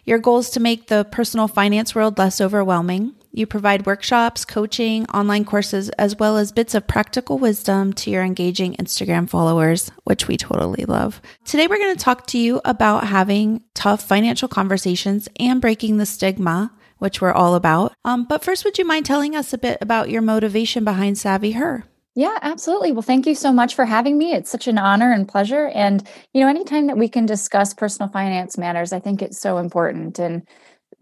Your 0.06 0.20
goal 0.20 0.40
is 0.40 0.52
to 0.52 0.60
make 0.60 0.88
the 0.88 1.04
personal 1.04 1.48
finance 1.48 1.94
world 1.94 2.18
less 2.18 2.40
overwhelming. 2.40 3.14
You 3.36 3.46
provide 3.46 3.86
workshops, 3.86 4.46
coaching, 4.46 5.06
online 5.08 5.44
courses, 5.44 5.90
as 5.90 6.16
well 6.18 6.38
as 6.38 6.54
bits 6.54 6.74
of 6.74 6.88
practical 6.88 7.38
wisdom 7.38 7.92
to 7.94 8.10
your 8.10 8.24
engaging 8.24 8.76
Instagram 8.76 9.30
followers, 9.30 9.92
which 10.06 10.30
we 10.30 10.38
totally 10.38 10.86
love. 10.86 11.22
Today, 11.44 11.68
we're 11.68 11.78
going 11.78 11.94
to 11.94 12.02
talk 12.02 12.28
to 12.28 12.38
you 12.38 12.62
about 12.64 13.08
having 13.08 13.62
tough 13.74 14.02
financial 14.02 14.48
conversations 14.48 15.28
and 15.38 15.60
breaking 15.60 15.98
the 15.98 16.06
stigma 16.06 16.72
which 16.98 17.20
we're 17.20 17.34
all 17.34 17.56
about. 17.56 17.94
Um, 18.06 18.24
but 18.24 18.42
first, 18.42 18.64
would 18.64 18.78
you 18.78 18.86
mind 18.86 19.06
telling 19.06 19.36
us 19.36 19.52
a 19.52 19.58
bit 19.58 19.78
about 19.82 20.10
your 20.10 20.22
motivation 20.22 20.86
behind 20.86 21.18
Savvy 21.18 21.52
Her? 21.52 21.84
Yeah, 22.16 22.40
absolutely. 22.42 22.94
Well, 22.94 23.02
thank 23.02 23.28
you 23.28 23.36
so 23.36 23.52
much 23.52 23.76
for 23.76 23.84
having 23.84 24.18
me. 24.18 24.32
It's 24.32 24.50
such 24.50 24.70
an 24.70 24.78
honor 24.78 25.12
and 25.12 25.28
pleasure. 25.28 25.68
And, 25.68 26.08
you 26.34 26.40
know, 26.40 26.48
anytime 26.48 26.88
that 26.88 26.98
we 26.98 27.10
can 27.10 27.26
discuss 27.26 27.74
personal 27.74 28.10
finance 28.10 28.58
matters, 28.58 28.94
I 28.94 29.02
think 29.02 29.22
it's 29.22 29.38
so 29.38 29.58
important. 29.58 30.18
And 30.18 30.48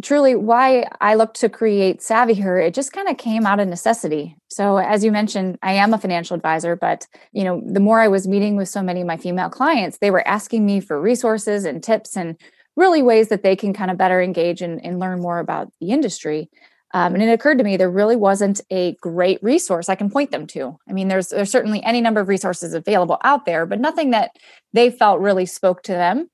truly, 0.04 0.36
why 0.36 0.88
I 1.02 1.16
looked 1.16 1.40
to 1.40 1.50
create 1.50 2.02
Savvy 2.02 2.36
Her, 2.36 2.60
it 2.60 2.74
just 2.74 2.94
kind 2.94 3.08
of 3.08 3.18
came 3.18 3.46
out 3.46 3.60
of 3.60 3.68
necessity. 3.68 4.36
So, 4.50 4.78
as 4.78 5.04
you 5.04 5.12
mentioned, 5.12 5.58
I 5.64 5.74
am 5.74 5.94
a 5.94 5.98
financial 5.98 6.36
advisor, 6.36 6.76
but, 6.76 7.08
you 7.32 7.44
know, 7.44 7.62
the 7.66 7.80
more 7.80 8.00
I 8.00 8.08
was 8.08 8.28
meeting 8.28 8.56
with 8.56 8.70
so 8.70 8.84
many 8.84 9.02
of 9.02 9.08
my 9.08 9.18
female 9.18 9.50
clients, 9.50 9.98
they 9.98 10.12
were 10.12 10.28
asking 10.28 10.66
me 10.66 10.80
for 10.80 11.02
resources 11.02 11.66
and 11.66 11.82
tips 11.82 12.16
and 12.16 12.38
really 12.76 13.02
ways 13.02 13.30
that 13.30 13.44
they 13.44 13.56
can 13.56 13.74
kind 13.74 13.90
of 13.90 13.98
better 13.98 14.22
engage 14.22 14.62
and, 14.62 14.84
and 14.86 15.00
learn 15.00 15.22
more 15.22 15.40
about 15.40 15.72
the 15.80 15.90
industry. 15.90 16.50
Um, 16.96 17.16
and 17.16 17.24
it 17.24 17.30
occurred 17.30 17.58
to 17.58 17.64
me 17.64 17.76
there 17.76 17.90
really 17.90 18.16
wasn't 18.16 18.62
a 18.70 18.94
great 19.02 19.42
resource 19.42 19.90
I 19.90 19.96
can 19.96 20.12
point 20.12 20.30
them 20.30 20.46
to. 20.48 20.78
I 20.88 20.94
mean, 20.94 21.08
there's 21.08 21.30
there's 21.30 21.52
certainly 21.52 21.84
any 21.84 22.02
number 22.02 22.22
of 22.22 22.28
resources 22.28 22.74
available 22.74 23.18
out 23.24 23.46
there, 23.46 23.66
but 23.66 23.80
nothing 23.80 24.12
that 24.12 24.32
they 24.74 24.92
felt 24.92 25.20
really 25.20 25.48
spoke 25.48 25.82
to 25.84 25.94
them. 25.94 26.30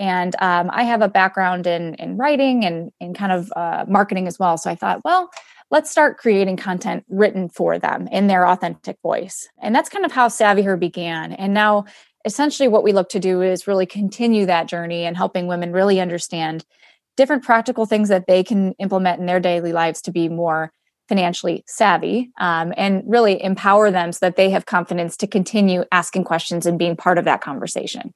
And 0.00 0.34
um, 0.40 0.70
I 0.72 0.84
have 0.84 1.02
a 1.02 1.08
background 1.08 1.66
in 1.66 1.94
in 1.94 2.16
writing 2.16 2.64
and 2.64 2.92
in 3.00 3.14
kind 3.14 3.32
of 3.32 3.52
uh, 3.56 3.84
marketing 3.88 4.26
as 4.26 4.38
well, 4.38 4.56
so 4.56 4.70
I 4.70 4.74
thought, 4.74 5.04
well, 5.04 5.30
let's 5.70 5.90
start 5.90 6.18
creating 6.18 6.56
content 6.56 7.04
written 7.08 7.48
for 7.48 7.78
them 7.78 8.08
in 8.08 8.26
their 8.26 8.46
authentic 8.46 8.96
voice. 9.02 9.48
And 9.60 9.74
that's 9.74 9.88
kind 9.88 10.04
of 10.04 10.12
how 10.12 10.28
Savvy 10.28 10.62
Her 10.62 10.76
began. 10.76 11.32
And 11.32 11.52
now 11.52 11.84
essentially 12.24 12.68
what 12.68 12.82
we 12.82 12.92
look 12.92 13.08
to 13.10 13.20
do 13.20 13.42
is 13.42 13.66
really 13.66 13.86
continue 13.86 14.46
that 14.46 14.68
journey 14.68 15.04
and 15.04 15.16
helping 15.16 15.46
women 15.46 15.72
really 15.72 16.00
understand 16.00 16.64
different 17.16 17.42
practical 17.42 17.86
things 17.86 18.08
that 18.08 18.26
they 18.26 18.44
can 18.44 18.72
implement 18.74 19.20
in 19.20 19.26
their 19.26 19.40
daily 19.40 19.72
lives 19.72 20.00
to 20.02 20.12
be 20.12 20.28
more 20.28 20.72
financially 21.08 21.64
savvy 21.66 22.30
um, 22.38 22.72
and 22.76 23.02
really 23.06 23.42
empower 23.42 23.90
them 23.90 24.12
so 24.12 24.18
that 24.20 24.36
they 24.36 24.50
have 24.50 24.66
confidence 24.66 25.16
to 25.16 25.26
continue 25.26 25.84
asking 25.90 26.22
questions 26.22 26.66
and 26.66 26.78
being 26.78 26.96
part 26.96 27.18
of 27.18 27.24
that 27.24 27.40
conversation. 27.40 28.12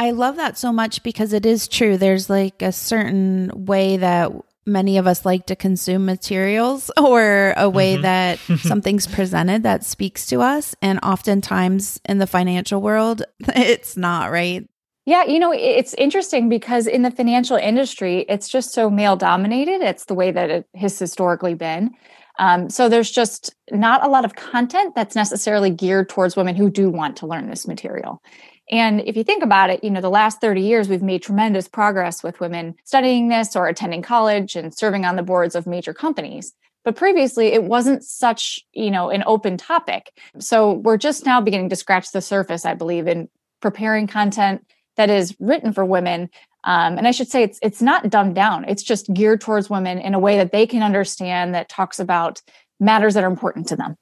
I 0.00 0.12
love 0.12 0.36
that 0.36 0.56
so 0.56 0.72
much 0.72 1.02
because 1.02 1.34
it 1.34 1.44
is 1.44 1.68
true. 1.68 1.98
There's 1.98 2.30
like 2.30 2.62
a 2.62 2.72
certain 2.72 3.50
way 3.66 3.98
that 3.98 4.32
many 4.64 4.96
of 4.96 5.06
us 5.06 5.26
like 5.26 5.44
to 5.46 5.56
consume 5.56 6.06
materials 6.06 6.90
or 6.96 7.52
a 7.54 7.68
way 7.68 7.94
mm-hmm. 7.94 8.02
that 8.02 8.38
something's 8.60 9.06
presented 9.06 9.62
that 9.64 9.84
speaks 9.84 10.24
to 10.28 10.40
us. 10.40 10.74
And 10.80 11.00
oftentimes 11.02 12.00
in 12.06 12.16
the 12.16 12.26
financial 12.26 12.80
world, 12.80 13.24
it's 13.48 13.94
not, 13.98 14.30
right? 14.30 14.66
Yeah, 15.04 15.24
you 15.24 15.38
know, 15.38 15.52
it's 15.52 15.92
interesting 15.94 16.48
because 16.48 16.86
in 16.86 17.02
the 17.02 17.10
financial 17.10 17.58
industry, 17.58 18.24
it's 18.26 18.48
just 18.48 18.72
so 18.72 18.88
male 18.88 19.16
dominated. 19.16 19.82
It's 19.82 20.06
the 20.06 20.14
way 20.14 20.30
that 20.30 20.48
it 20.48 20.66
has 20.76 20.98
historically 20.98 21.54
been. 21.54 21.90
Um, 22.38 22.70
so 22.70 22.88
there's 22.88 23.10
just 23.10 23.54
not 23.70 24.02
a 24.02 24.08
lot 24.08 24.24
of 24.24 24.34
content 24.34 24.94
that's 24.94 25.14
necessarily 25.14 25.68
geared 25.68 26.08
towards 26.08 26.36
women 26.36 26.54
who 26.54 26.70
do 26.70 26.88
want 26.88 27.18
to 27.18 27.26
learn 27.26 27.50
this 27.50 27.68
material. 27.68 28.22
And 28.70 29.00
if 29.00 29.16
you 29.16 29.24
think 29.24 29.42
about 29.42 29.68
it, 29.70 29.82
you 29.82 29.90
know, 29.90 30.00
the 30.00 30.08
last 30.08 30.40
30 30.40 30.62
years, 30.62 30.88
we've 30.88 31.02
made 31.02 31.22
tremendous 31.22 31.66
progress 31.66 32.22
with 32.22 32.40
women 32.40 32.76
studying 32.84 33.28
this 33.28 33.56
or 33.56 33.66
attending 33.66 34.00
college 34.00 34.54
and 34.54 34.72
serving 34.72 35.04
on 35.04 35.16
the 35.16 35.24
boards 35.24 35.56
of 35.56 35.66
major 35.66 35.92
companies. 35.92 36.54
But 36.84 36.96
previously, 36.96 37.48
it 37.48 37.64
wasn't 37.64 38.04
such, 38.04 38.60
you 38.72 38.90
know, 38.90 39.10
an 39.10 39.24
open 39.26 39.56
topic. 39.56 40.12
So 40.38 40.72
we're 40.72 40.96
just 40.96 41.26
now 41.26 41.40
beginning 41.40 41.68
to 41.70 41.76
scratch 41.76 42.12
the 42.12 42.22
surface, 42.22 42.64
I 42.64 42.74
believe, 42.74 43.06
in 43.06 43.28
preparing 43.60 44.06
content 44.06 44.64
that 44.96 45.10
is 45.10 45.36
written 45.40 45.72
for 45.72 45.84
women. 45.84 46.30
Um, 46.64 46.96
and 46.96 47.06
I 47.06 47.10
should 47.10 47.28
say 47.28 47.42
it's 47.42 47.58
it's 47.62 47.82
not 47.82 48.08
dumbed 48.08 48.34
down. 48.34 48.64
It's 48.68 48.82
just 48.82 49.12
geared 49.12 49.40
towards 49.40 49.68
women 49.68 49.98
in 49.98 50.14
a 50.14 50.18
way 50.18 50.36
that 50.36 50.52
they 50.52 50.66
can 50.66 50.82
understand 50.82 51.54
that 51.54 51.68
talks 51.68 51.98
about 51.98 52.40
matters 52.78 53.14
that 53.14 53.24
are 53.24 53.30
important 53.30 53.68
to 53.68 53.76
them. 53.76 53.96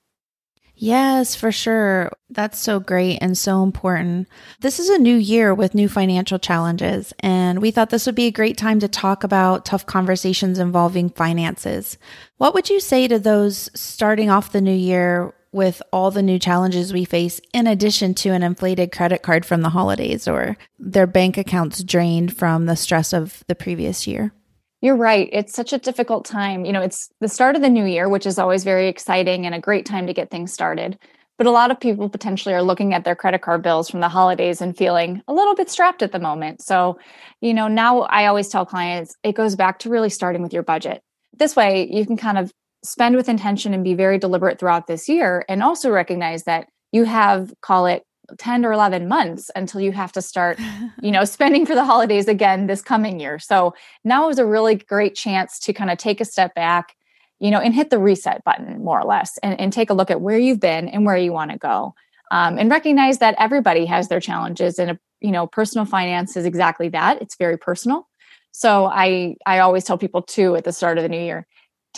Yes, 0.81 1.35
for 1.35 1.51
sure. 1.51 2.13
That's 2.31 2.57
so 2.57 2.79
great 2.79 3.19
and 3.21 3.37
so 3.37 3.65
important. 3.65 4.29
This 4.61 4.79
is 4.79 4.89
a 4.89 4.99
new 4.99 5.17
year 5.17 5.53
with 5.53 5.75
new 5.75 5.89
financial 5.89 6.39
challenges, 6.39 7.13
and 7.19 7.61
we 7.61 7.73
thought 7.73 7.91
this 7.91 8.07
would 8.07 8.15
be 8.15 8.27
a 8.27 8.33
great 8.33 8.57
time 8.57 8.79
to 8.81 8.87
talk 8.87 9.25
about 9.25 9.65
tough 9.65 9.87
conversations 9.87 10.61
involving 10.61 11.11
finances. 11.11 11.99
What 12.37 12.55
would 12.55 12.71
you 12.71 12.79
say 12.79 13.09
to 13.09 13.19
those 13.19 13.69
starting 13.75 14.31
off 14.31 14.53
the 14.53 14.61
new 14.61 14.71
year 14.71 15.35
with 15.51 15.83
all 15.93 16.13
the 16.13 16.23
new 16.23 16.39
challenges 16.39 16.93
we 16.93 17.05
face, 17.05 17.41
in 17.53 17.67
addition 17.67 18.15
to 18.15 18.29
an 18.29 18.45
inflated 18.45 18.93
credit 18.93 19.23
card 19.23 19.45
from 19.45 19.63
the 19.63 19.71
holidays 19.71 20.29
or 20.29 20.57
their 20.79 21.09
bank 21.09 21.37
accounts 21.37 21.83
drained 21.83 22.37
from 22.37 22.67
the 22.67 22.77
stress 22.77 23.13
of 23.13 23.43
the 23.49 23.57
previous 23.57 24.07
year? 24.07 24.33
You're 24.81 24.97
right. 24.97 25.29
It's 25.33 25.55
such 25.55 25.73
a 25.73 25.79
difficult 25.79 26.25
time. 26.25 26.65
You 26.65 26.73
know, 26.73 26.83
it's 26.83 27.09
the 27.21 27.29
start 27.29 27.57
of 27.57 27.63
the 27.63 27.69
new 27.69 27.85
year, 27.85 28.09
which 28.09 28.27
is 28.27 28.39
always 28.39 28.63
very 28.63 28.89
exciting 28.89 29.45
and 29.45 29.55
a 29.55 29.61
great 29.61 29.85
time 29.87 30.07
to 30.07 30.13
get 30.15 30.31
things 30.31 30.53
started. 30.53 30.99
But 31.37 31.47
a 31.47 31.53
lot 31.53 31.71
of 31.71 31.81
people 31.81 32.09
potentially 32.09 32.55
are 32.55 32.63
looking 32.63 32.95
at 32.95 33.05
their 33.05 33.17
credit 33.17 33.43
card 33.43 33.63
bills 33.63 33.89
from 33.89 34.01
the 34.01 34.09
holidays 34.09 34.61
and 34.61 34.77
feeling 34.77 35.23
a 35.29 35.33
little 35.33 35.55
bit 35.55 35.71
strapped 35.71 36.03
at 36.03 36.13
the 36.13 36.19
moment. 36.19 36.63
So, 36.63 36.99
you 37.41 37.55
know, 37.55 37.69
now 37.69 38.03
I 38.03 38.27
always 38.27 38.49
tell 38.49 38.67
clients 38.67 39.17
it 39.23 39.35
goes 39.35 39.57
back 39.57 39.81
to 39.81 39.91
really 39.91 40.11
starting 40.11 40.43
with 40.43 40.53
your 40.53 40.65
budget. 40.65 41.01
This 41.37 41.55
way, 41.57 41.89
you 41.91 42.07
can 42.07 42.17
kind 42.17 42.39
of 42.39 42.53
spend 42.85 43.17
with 43.17 43.29
intention 43.29 43.75
and 43.75 43.85
be 43.85 43.95
very 43.95 44.19
deliberate 44.19 44.59
throughout 44.59 44.87
this 44.87 45.09
year 45.09 45.45
and 45.49 45.63
also 45.63 45.91
recognize 45.91 46.45
that 46.45 46.69
you 46.93 47.05
have, 47.05 47.53
call 47.61 47.87
it 47.87 48.03
10 48.37 48.65
or 48.65 48.73
11 48.73 49.09
months 49.09 49.51
until 49.57 49.81
you 49.81 49.93
have 49.93 50.13
to 50.13 50.23
start 50.23 50.59
you 51.03 51.11
know 51.11 51.25
spending 51.25 51.65
for 51.65 51.75
the 51.75 51.85
holidays 51.85 52.29
again 52.29 52.67
this 52.67 52.83
coming 52.83 53.21
year. 53.21 53.39
So 53.39 53.75
now 54.05 54.29
is 54.29 54.39
a 54.39 54.47
really 54.47 54.77
great 54.77 55.15
chance 55.15 55.59
to 55.61 55.73
kind 55.73 55.91
of 55.91 55.99
take 55.99 56.21
a 56.21 56.25
step 56.25 56.55
back 56.55 56.95
you 57.41 57.51
know 57.51 57.61
and 57.61 57.75
hit 57.75 57.91
the 57.91 57.99
reset 57.99 58.43
button 58.45 58.83
more 58.83 59.01
or 59.01 59.05
less 59.05 59.39
and, 59.43 59.59
and 59.61 59.73
take 59.73 59.91
a 59.91 59.95
look 59.95 60.11
at 60.11 60.21
where 60.21 60.39
you've 60.39 60.61
been 60.61 60.89
and 60.89 61.07
where 61.07 61.17
you 61.17 61.33
want 61.33 61.51
to 61.51 61.59
go 61.59 61.95
um, 62.31 62.59
and 62.59 62.71
recognize 62.71 63.19
that 63.19 63.35
everybody 63.39 63.87
has 63.87 64.09
their 64.09 64.21
challenges 64.21 64.79
and 64.79 64.99
you 65.21 65.31
know 65.31 65.47
personal 65.47 65.85
finance 65.85 66.37
is 66.37 66.45
exactly 66.45 66.89
that. 66.91 67.21
It's 67.23 67.37
very 67.37 67.59
personal. 67.59 68.09
So 68.53 68.87
i 68.87 69.37
i 69.47 69.59
always 69.61 69.85
tell 69.85 69.99
people 69.99 70.23
too 70.23 70.57
at 70.57 70.65
the 70.65 70.73
start 70.73 70.99
of 70.99 71.03
the 71.03 71.09
new 71.09 71.21
year 71.21 71.47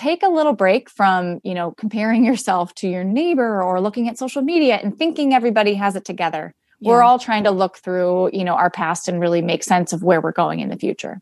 take 0.00 0.22
a 0.22 0.28
little 0.28 0.54
break 0.54 0.88
from 0.88 1.40
you 1.44 1.54
know 1.54 1.72
comparing 1.72 2.24
yourself 2.30 2.74
to 2.76 2.88
your 2.88 3.04
neighbor 3.04 3.62
or 3.62 3.80
looking 3.80 4.08
at 4.08 4.18
social 4.18 4.42
media 4.42 4.78
and 4.82 4.96
thinking 4.98 5.34
everybody 5.34 5.74
has 5.74 5.96
it 5.96 6.04
together. 6.04 6.54
Yeah. 6.82 6.92
we're 6.92 7.02
all 7.02 7.18
trying 7.18 7.44
to 7.44 7.50
look 7.50 7.76
through 7.76 8.30
you 8.32 8.44
know 8.44 8.54
our 8.54 8.70
past 8.70 9.08
and 9.08 9.20
really 9.20 9.42
make 9.42 9.62
sense 9.62 9.92
of 9.92 10.02
where 10.02 10.20
we're 10.20 10.32
going 10.32 10.60
in 10.60 10.70
the 10.70 10.76
future. 10.76 11.20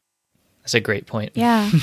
That's 0.63 0.75
a 0.75 0.81
great 0.81 1.07
point. 1.07 1.33
Yeah. 1.35 1.71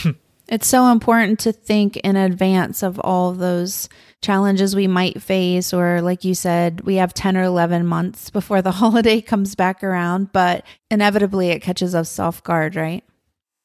It's 0.47 0.67
so 0.67 0.91
important 0.91 1.39
to 1.39 1.51
think 1.51 1.97
in 1.97 2.15
advance 2.15 2.83
of 2.83 2.99
all 2.99 3.31
those 3.31 3.89
challenges 4.21 4.75
we 4.75 4.85
might 4.85 5.19
face 5.21 5.73
or 5.73 6.01
like 6.01 6.23
you 6.23 6.35
said 6.35 6.81
we 6.81 6.95
have 6.95 7.15
10 7.15 7.35
or 7.35 7.43
11 7.43 7.85
months 7.87 8.29
before 8.29 8.61
the 8.61 8.71
holiday 8.81 9.21
comes 9.21 9.55
back 9.55 9.83
around 9.83 10.31
but 10.31 10.63
inevitably 10.91 11.49
it 11.49 11.61
catches 11.61 11.95
us 11.95 12.19
off 12.19 12.43
guard 12.43 12.75
right 12.75 13.03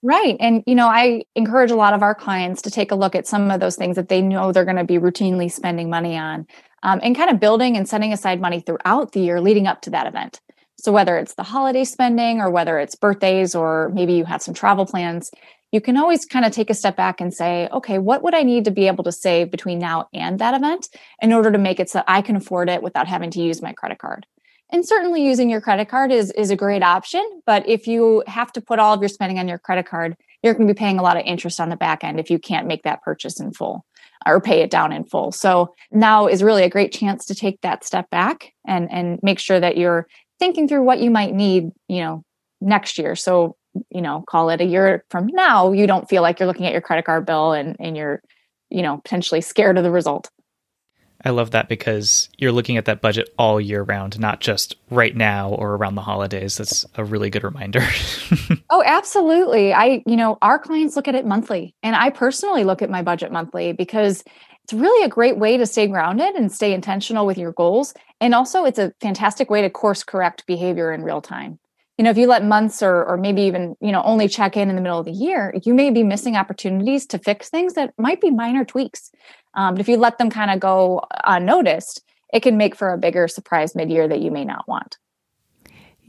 Right. 0.03 0.37
And, 0.41 0.63
you 0.67 0.75
know, 0.75 0.89
I 0.89 1.25
encourage 1.35 1.71
a 1.71 1.77
lot 1.77 1.93
of 1.93 2.03
our 2.03 2.15
clients 2.15 2.63
to 2.63 2.71
take 2.71 2.91
a 2.91 2.95
look 2.95 3.15
at 3.15 3.27
some 3.27 3.51
of 3.51 3.61
those 3.61 3.77
things 3.77 3.97
that 3.97 4.09
they 4.09 4.23
know 4.23 4.51
they're 4.51 4.65
going 4.65 4.77
to 4.79 4.85
be 4.85 4.99
routinely 4.99 5.53
spending 5.53 5.91
money 5.91 6.17
on 6.17 6.47
um, 6.83 7.01
and 7.03 7.15
kind 7.15 7.29
of 7.29 7.39
building 7.39 7.77
and 7.77 7.87
setting 7.87 8.11
aside 8.13 8.41
money 8.41 8.61
throughout 8.61 9.13
the 9.13 9.21
year 9.21 9.43
leading 9.43 9.67
up 9.67 9.83
to 9.83 9.91
that 9.91 10.07
event. 10.07 10.41
So, 10.79 10.91
whether 10.91 11.19
it's 11.19 11.35
the 11.35 11.43
holiday 11.43 11.85
spending 11.85 12.41
or 12.41 12.51
whether 12.51 12.79
it's 12.79 12.95
birthdays 12.95 13.55
or 13.55 13.91
maybe 13.93 14.15
you 14.15 14.25
have 14.25 14.41
some 14.41 14.55
travel 14.55 14.87
plans, 14.87 15.31
you 15.71 15.83
can 15.83 15.99
always 15.99 16.25
kind 16.25 16.47
of 16.47 16.53
take 16.53 16.71
a 16.71 16.75
step 16.75 16.97
back 16.97 17.21
and 17.21 17.35
say, 17.35 17.69
okay, 17.71 17.99
what 17.99 18.23
would 18.23 18.35
I 18.35 18.43
need 18.43 18.65
to 18.65 18.71
be 18.71 18.87
able 18.87 19.05
to 19.05 19.13
save 19.13 19.51
between 19.51 19.79
now 19.79 20.09
and 20.15 20.39
that 20.39 20.55
event 20.55 20.89
in 21.21 21.35
order 21.35 21.53
to 21.53 21.59
make 21.59 21.79
it 21.79 21.91
so 21.91 22.03
I 22.09 22.23
can 22.23 22.37
afford 22.37 22.71
it 22.71 22.83
without 22.83 23.07
having 23.07 23.31
to 23.33 23.43
use 23.43 23.61
my 23.61 23.75
credit 23.75 23.99
card? 23.99 24.25
And 24.73 24.87
certainly 24.87 25.25
using 25.25 25.51
your 25.51 25.61
credit 25.61 25.89
card 25.89 26.13
is, 26.13 26.31
is 26.33 26.51
a 26.51 26.57
great 26.57 26.83
option. 26.83 27.43
But 27.45 27.69
if 27.69 27.87
you 27.87 28.23
have 28.27 28.53
to 28.53 28.61
put 28.61 28.79
all 28.79 28.95
of 28.95 29.01
your 29.01 29.09
spending 29.09 29.39
on 29.39 29.49
your 29.49 29.59
credit 29.59 29.87
card, 29.87 30.17
you're 30.43 30.55
going 30.55 30.67
to 30.67 30.75
be 30.75 30.79
paying 30.79 30.99
a 30.99 31.03
lot 31.03 31.17
of 31.17 31.25
interest 31.27 31.61
on 31.61 31.69
the 31.69 31.77
back 31.77 32.05
end 32.05 32.21
if 32.21 32.31
you 32.31 32.39
can't 32.39 32.67
make 32.67 32.85
that 32.85 33.03
purchase 33.03 33.41
in 33.41 33.53
full 33.53 33.85
or 34.27 34.41
pay 34.41 34.63
it 34.63 34.71
down 34.71 34.93
in 34.93 35.05
full. 35.05 35.33
So 35.33 35.75
now 35.91 36.27
is 36.27 36.43
really 36.43 36.63
a 36.63 36.71
great 36.71 36.93
chance 36.93 37.25
to 37.27 37.35
take 37.35 37.61
that 37.63 37.85
step 37.85 38.11
back 38.11 38.53
and, 38.67 38.91
and 38.91 39.19
make 39.23 39.39
sure 39.39 39.59
that 39.59 39.77
you're 39.77 40.07
thinking 40.39 40.69
through 40.69 40.83
what 40.83 41.01
you 41.01 41.11
might 41.11 41.35
need, 41.35 41.71
you 41.89 42.01
know, 42.01 42.25
next 42.61 42.99
year. 42.99 43.17
So, 43.17 43.57
you 43.91 44.03
know, 44.03 44.25
call 44.29 44.51
it 44.51 44.61
a 44.61 44.65
year 44.65 45.05
from 45.11 45.27
now, 45.29 45.73
you 45.73 45.87
don't 45.87 46.09
feel 46.09 46.23
like 46.23 46.39
you're 46.39 46.47
looking 46.47 46.67
at 46.67 46.73
your 46.73 46.81
credit 46.81 47.05
card 47.05 47.27
bill 47.27 47.53
and, 47.53 47.77
and 47.79 47.97
you're, 47.97 48.23
you 48.69 48.83
know, 48.83 48.99
potentially 48.99 49.41
scared 49.41 49.79
of 49.79 49.85
the 49.85 49.91
result. 49.91 50.31
I 51.25 51.31
love 51.31 51.51
that 51.51 51.69
because 51.69 52.29
you're 52.39 52.53
looking 52.53 52.77
at 52.77 52.87
that 52.87 53.03
budget 53.03 53.33
all 53.39 53.61
year 53.61 53.83
round, 53.83 54.19
not 54.19 54.41
just 54.41 54.77
right 54.91 55.15
now 55.15 55.51
or 55.51 55.75
around 55.75 55.95
the 55.95 56.03
holidays. 56.03 56.57
That's 56.57 56.87
a 56.95 57.05
really 57.05 57.29
good 57.29 57.45
reminder. 57.45 57.87
oh, 58.71 58.83
absolutely. 58.85 59.75
I, 59.75 60.03
you 60.07 60.17
know, 60.17 60.39
our 60.41 60.59
clients 60.59 60.97
look 60.97 61.09
at 61.09 61.15
it 61.15 61.27
monthly, 61.27 61.75
and 61.83 61.95
I 61.95 62.11
personally 62.11 62.65
look 62.65 62.81
at 62.81 62.91
my 62.91 63.03
budget 63.03 63.33
monthly 63.33 63.73
because 63.73 64.25
it's 64.65 64.73
really 64.73 65.05
a 65.05 65.09
great 65.09 65.37
way 65.37 65.57
to 65.57 65.67
stay 65.67 65.89
grounded 65.89 66.37
and 66.37 66.51
stay 66.51 66.73
intentional 66.73 67.27
with 67.27 67.37
your 67.37 67.53
goals. 67.53 67.93
And 68.21 68.35
also, 68.35 68.65
it's 68.65 68.79
a 68.79 68.93
fantastic 69.01 69.51
way 69.51 69.63
to 69.63 69.71
course 69.71 70.03
correct 70.03 70.47
behavior 70.47 70.93
in 70.93 71.03
real 71.03 71.21
time. 71.21 71.59
You 71.99 72.05
know, 72.05 72.11
if 72.11 72.17
you 72.17 72.27
let 72.27 72.45
months 72.45 72.83
or, 72.83 73.05
or 73.05 73.19
maybe 73.19 73.43
even, 73.43 73.77
you 73.83 73.93
know, 73.93 74.03
only 74.03 74.27
check 74.27 74.57
in 74.57 74.71
in 74.71 74.77
the 74.77 74.81
middle 74.81 74.99
of 74.99 75.05
the 75.05 75.13
year, 75.13 75.55
you 75.65 75.75
may 75.75 75.91
be 75.91 76.03
missing 76.03 76.35
opportunities 76.35 77.05
to 77.09 77.19
fix 77.19 77.51
things 77.51 77.75
that 77.75 77.93
might 77.99 78.23
be 78.23 78.31
minor 78.31 78.65
tweaks. 78.65 79.11
Um, 79.55 79.75
but 79.75 79.81
if 79.81 79.89
you 79.89 79.97
let 79.97 80.19
them 80.19 80.31
kind 80.31 80.51
of 80.51 80.61
go 80.61 81.03
unnoticed, 81.25 82.03
it 82.33 82.41
can 82.41 82.57
make 82.57 82.75
for 82.75 82.93
a 82.93 82.99
bigger 82.99 83.29
surprise 83.29 83.75
mid 83.75 83.91
year 83.91 84.07
that 84.09 84.21
you 84.21 84.31
may 84.31 84.45
not 84.45 84.69
want. 84.69 84.99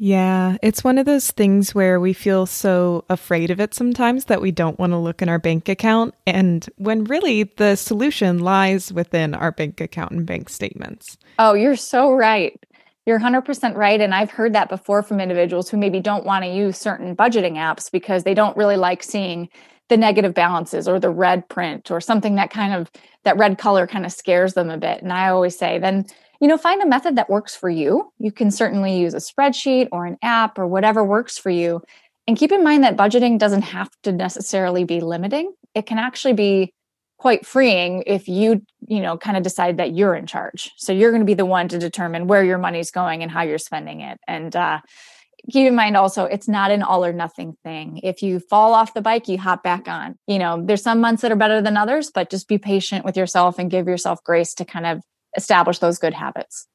Yeah, 0.04 0.58
it's 0.64 0.84
one 0.84 0.98
of 0.98 1.06
those 1.06 1.30
things 1.30 1.76
where 1.76 2.00
we 2.00 2.14
feel 2.14 2.48
so 2.48 3.06
afraid 3.08 3.52
of 3.52 3.60
it 3.60 3.76
sometimes 3.76 4.26
that 4.26 4.42
we 4.42 4.50
don't 4.50 4.80
want 4.80 4.94
to 4.94 4.98
look 4.98 5.22
in 5.22 5.30
our 5.30 5.38
bank 5.38 5.70
account. 5.70 6.16
And 6.26 6.68
when 6.78 7.04
really 7.04 7.44
the 7.44 7.76
solution 7.76 8.40
lies 8.40 8.92
within 8.92 9.36
our 9.36 9.52
bank 9.52 9.80
account 9.80 10.12
and 10.12 10.26
bank 10.26 10.50
statements. 10.50 11.20
Oh, 11.38 11.54
you're 11.54 11.76
so 11.76 12.12
right. 12.12 12.60
You're 13.06 13.20
100% 13.20 13.76
right. 13.76 14.02
And 14.02 14.16
I've 14.16 14.32
heard 14.32 14.54
that 14.54 14.70
before 14.70 15.04
from 15.04 15.20
individuals 15.20 15.70
who 15.70 15.78
maybe 15.78 16.00
don't 16.00 16.26
want 16.26 16.46
to 16.46 16.50
use 16.52 16.80
certain 16.80 17.16
budgeting 17.16 17.54
apps 17.54 17.92
because 17.92 18.24
they 18.24 18.34
don't 18.34 18.58
really 18.58 18.78
like 18.78 19.04
seeing 19.04 19.50
the 19.92 19.98
negative 19.98 20.34
balances 20.34 20.88
or 20.88 21.02
the 21.02 21.10
red 21.10 21.50
print 21.50 21.92
or 21.92 22.00
something 22.00 22.36
that 22.36 22.50
kind 22.50 22.74
of 22.74 22.90
that 23.26 23.38
red 23.38 23.58
color 23.58 23.86
kind 23.86 24.06
of 24.06 24.12
scares 24.14 24.54
them 24.54 24.70
a 24.70 24.78
bit. 24.78 25.02
And 25.02 25.12
i 25.12 25.28
always 25.28 25.58
say 25.58 25.78
then 25.80 26.06
you 26.40 26.48
know 26.48 26.58
find 26.58 26.82
a 26.82 26.88
method 26.88 27.18
that 27.18 27.30
works 27.30 27.54
for 27.54 27.70
you. 27.70 28.10
You 28.18 28.32
can 28.32 28.52
certainly 28.52 28.98
use 28.98 29.14
a 29.14 29.18
spreadsheet 29.18 29.90
or 29.92 30.06
an 30.06 30.18
app 30.22 30.58
or 30.58 30.66
whatever 30.66 31.04
works 31.04 31.38
for 31.38 31.50
you. 31.50 31.82
And 32.26 32.38
keep 32.38 32.54
in 32.54 32.64
mind 32.64 32.86
that 32.86 32.96
budgeting 32.96 33.38
doesn't 33.38 33.64
have 33.64 33.90
to 34.04 34.14
necessarily 34.14 34.86
be 34.86 35.02
limiting. 35.02 35.52
It 35.76 35.86
can 35.86 35.98
actually 35.98 36.34
be 36.36 36.74
quite 37.18 37.46
freeing 37.46 38.04
if 38.08 38.30
you 38.30 38.62
you 38.88 39.02
know 39.02 39.18
kind 39.18 39.36
of 39.36 39.44
decide 39.44 39.76
that 39.76 39.94
you're 39.94 40.16
in 40.16 40.26
charge. 40.26 40.72
So 40.78 40.94
you're 40.94 41.12
going 41.12 41.22
to 41.22 41.34
be 41.34 41.34
the 41.34 41.46
one 41.46 41.68
to 41.68 41.78
determine 41.78 42.28
where 42.28 42.46
your 42.46 42.58
money's 42.58 42.92
going 42.92 43.24
and 43.24 43.30
how 43.30 43.42
you're 43.42 43.58
spending 43.58 44.00
it. 44.00 44.22
And 44.26 44.56
uh, 44.56 44.80
keep 45.50 45.68
in 45.68 45.76
mind 45.76 45.98
also 45.98 46.26
it's 46.26 46.48
not 46.48 46.72
an 46.72 46.84
all 46.84 47.04
or 47.06 47.14
nothing 47.14 47.56
thing. 47.64 48.00
If 48.04 48.22
you 48.22 48.40
fall 48.40 48.74
off 48.74 48.94
the 48.94 49.02
bike 49.02 49.28
you 49.28 49.38
hop 49.38 49.64
back 49.64 49.88
on. 49.88 50.18
You 50.28 50.40
know 50.40 50.64
there's 50.64 50.84
some 50.84 51.02
months 51.02 51.22
that 51.22 51.32
are 51.32 51.38
better 51.38 51.62
than 51.62 51.78
others 51.78 52.12
but 52.12 52.30
just 52.30 52.48
be 52.48 52.58
patient 52.58 53.06
with 53.06 53.18
yourself 53.18 53.58
and 53.58 53.72
give 53.72 53.88
yourself 53.88 54.24
grace 54.24 54.54
to 54.56 54.66
kind 54.66 54.86
of 54.86 55.02
establish 55.38 55.80
those 55.80 55.98
good 55.98 56.14
habits. 56.14 56.68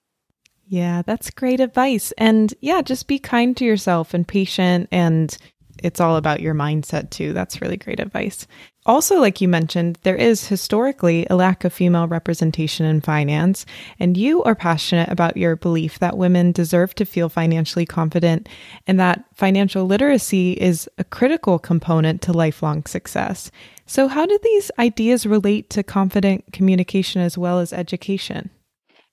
Yeah 0.67 1.03
that's 1.03 1.31
great 1.31 1.61
advice. 1.61 2.13
And 2.19 2.53
yeah 2.61 2.83
just 2.83 3.07
be 3.07 3.19
kind 3.19 3.57
to 3.57 3.65
yourself 3.65 4.15
and 4.15 4.27
patient 4.27 4.89
and 4.91 5.37
it's 5.83 6.01
all 6.01 6.17
about 6.17 6.41
your 6.41 6.55
mindset 6.55 7.11
too. 7.11 7.33
That's 7.33 7.61
really 7.61 7.77
great 7.77 8.01
advice. 8.01 8.47
Also, 8.87 9.21
like 9.21 9.41
you 9.41 9.49
mentioned, 9.49 9.99
there 10.03 10.15
is 10.17 10.47
historically 10.47 11.27
a 11.29 11.35
lack 11.35 11.65
of 11.65 11.73
female 11.73 12.07
representation 12.07 12.87
in 12.87 13.01
finance, 13.01 13.67
and 13.99 14.17
you 14.17 14.45
are 14.45 14.55
passionate 14.55 15.09
about 15.09 15.37
your 15.37 15.57
belief 15.57 15.99
that 15.99 16.17
women 16.17 16.53
deserve 16.53 16.95
to 16.95 17.05
feel 17.05 17.29
financially 17.29 17.85
confident 17.85 18.49
and 18.87 19.01
that 19.01 19.25
financial 19.35 19.87
literacy 19.87 20.53
is 20.53 20.89
a 20.99 21.05
critical 21.05 21.59
component 21.59 22.23
to 22.23 22.33
lifelong 22.33 22.85
success. 22.87 23.51
So, 23.87 24.07
how 24.07 24.25
do 24.25 24.39
these 24.43 24.71
ideas 24.79 25.27
relate 25.27 25.69
to 25.71 25.83
confident 25.83 26.53
communication 26.53 27.21
as 27.23 27.37
well 27.37 27.59
as 27.59 27.73
education? 27.73 28.51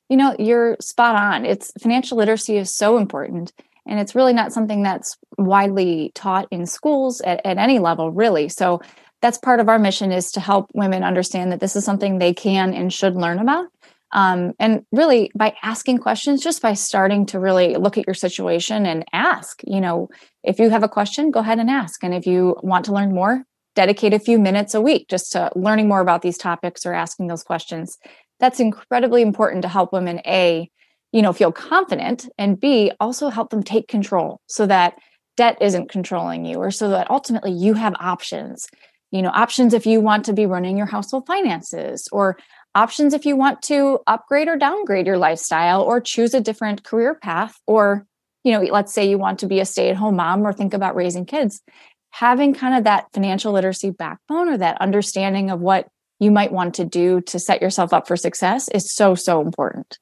You 0.07 0.17
know, 0.17 0.35
you're 0.37 0.77
spot 0.81 1.15
on. 1.15 1.45
It's 1.45 1.71
financial 1.79 2.19
literacy 2.19 2.57
is 2.57 2.71
so 2.71 2.97
important. 2.97 3.51
And 3.87 3.99
it's 3.99 4.15
really 4.15 4.33
not 4.33 4.53
something 4.53 4.83
that's 4.83 5.17
widely 5.37 6.11
taught 6.15 6.47
in 6.51 6.65
schools 6.65 7.21
at, 7.21 7.41
at 7.45 7.57
any 7.57 7.79
level, 7.79 8.11
really. 8.11 8.49
So 8.49 8.81
that's 9.21 9.37
part 9.37 9.59
of 9.59 9.69
our 9.69 9.79
mission 9.79 10.11
is 10.11 10.31
to 10.33 10.39
help 10.39 10.69
women 10.73 11.03
understand 11.03 11.51
that 11.51 11.59
this 11.59 11.75
is 11.75 11.85
something 11.85 12.17
they 12.19 12.33
can 12.33 12.73
and 12.73 12.93
should 12.93 13.15
learn 13.15 13.39
about. 13.39 13.67
Um, 14.11 14.53
and 14.59 14.85
really 14.91 15.31
by 15.33 15.55
asking 15.63 15.97
questions 15.97 16.43
just 16.43 16.61
by 16.61 16.73
starting 16.73 17.25
to 17.27 17.39
really 17.39 17.75
look 17.77 17.97
at 17.97 18.05
your 18.05 18.13
situation 18.13 18.85
and 18.85 19.03
ask 19.11 19.61
you 19.65 19.81
know 19.81 20.07
if 20.43 20.59
you 20.59 20.69
have 20.69 20.83
a 20.83 20.87
question 20.87 21.31
go 21.31 21.39
ahead 21.39 21.57
and 21.57 21.67
ask 21.67 22.03
and 22.03 22.13
if 22.13 22.27
you 22.27 22.55
want 22.61 22.85
to 22.85 22.93
learn 22.93 23.11
more 23.11 23.43
dedicate 23.73 24.13
a 24.13 24.19
few 24.19 24.37
minutes 24.37 24.75
a 24.75 24.81
week 24.81 25.07
just 25.09 25.31
to 25.31 25.49
learning 25.55 25.87
more 25.87 25.99
about 25.99 26.21
these 26.21 26.37
topics 26.37 26.85
or 26.85 26.93
asking 26.93 27.25
those 27.25 27.41
questions 27.41 27.97
that's 28.39 28.59
incredibly 28.59 29.23
important 29.23 29.63
to 29.63 29.67
help 29.67 29.91
women 29.91 30.21
a 30.27 30.69
you 31.13 31.21
know 31.21 31.31
feel 31.31 31.51
confident 31.51 32.27
and 32.37 32.59
b 32.59 32.91
also 32.99 33.29
help 33.29 33.51
them 33.51 33.63
take 33.63 33.87
control 33.87 34.41
so 34.47 34.65
that 34.65 34.97
debt 35.37 35.57
isn't 35.61 35.89
controlling 35.89 36.45
you 36.45 36.57
or 36.57 36.71
so 36.71 36.89
that 36.89 37.09
ultimately 37.09 37.51
you 37.51 37.73
have 37.73 37.95
options. 37.99 38.67
You 39.11 39.21
know 39.21 39.29
options 39.29 39.73
if 39.73 39.85
you 39.85 40.01
want 40.01 40.25
to 40.25 40.33
be 40.33 40.47
running 40.47 40.75
your 40.75 40.87
household 40.87 41.27
finances 41.27 42.09
or 42.11 42.37
options 42.73 43.13
if 43.13 43.25
you 43.25 43.35
want 43.35 43.61
to 43.63 43.99
upgrade 44.07 44.47
or 44.47 44.57
downgrade 44.57 45.05
your 45.05 45.19
lifestyle 45.19 45.83
or 45.83 46.01
choose 46.01 46.33
a 46.33 46.41
different 46.41 46.83
career 46.83 47.13
path 47.13 47.55
or 47.67 48.07
you 48.43 48.51
know 48.51 48.61
let's 48.61 48.91
say 48.91 49.07
you 49.07 49.19
want 49.19 49.39
to 49.39 49.47
be 49.47 49.59
a 49.59 49.65
stay-at-home 49.65 50.15
mom 50.15 50.45
or 50.45 50.51
think 50.51 50.73
about 50.73 50.95
raising 50.95 51.25
kids. 51.25 51.61
Having 52.09 52.55
kind 52.55 52.75
of 52.75 52.83
that 52.85 53.05
financial 53.13 53.53
literacy 53.53 53.91
backbone 53.91 54.49
or 54.49 54.57
that 54.57 54.81
understanding 54.81 55.51
of 55.51 55.59
what 55.59 55.87
you 56.19 56.31
might 56.31 56.51
want 56.51 56.75
to 56.75 56.85
do 56.85 57.21
to 57.21 57.39
set 57.39 57.61
yourself 57.61 57.93
up 57.93 58.07
for 58.07 58.15
success 58.15 58.67
is 58.69 58.91
so 58.91 59.13
so 59.13 59.41
important 59.41 59.99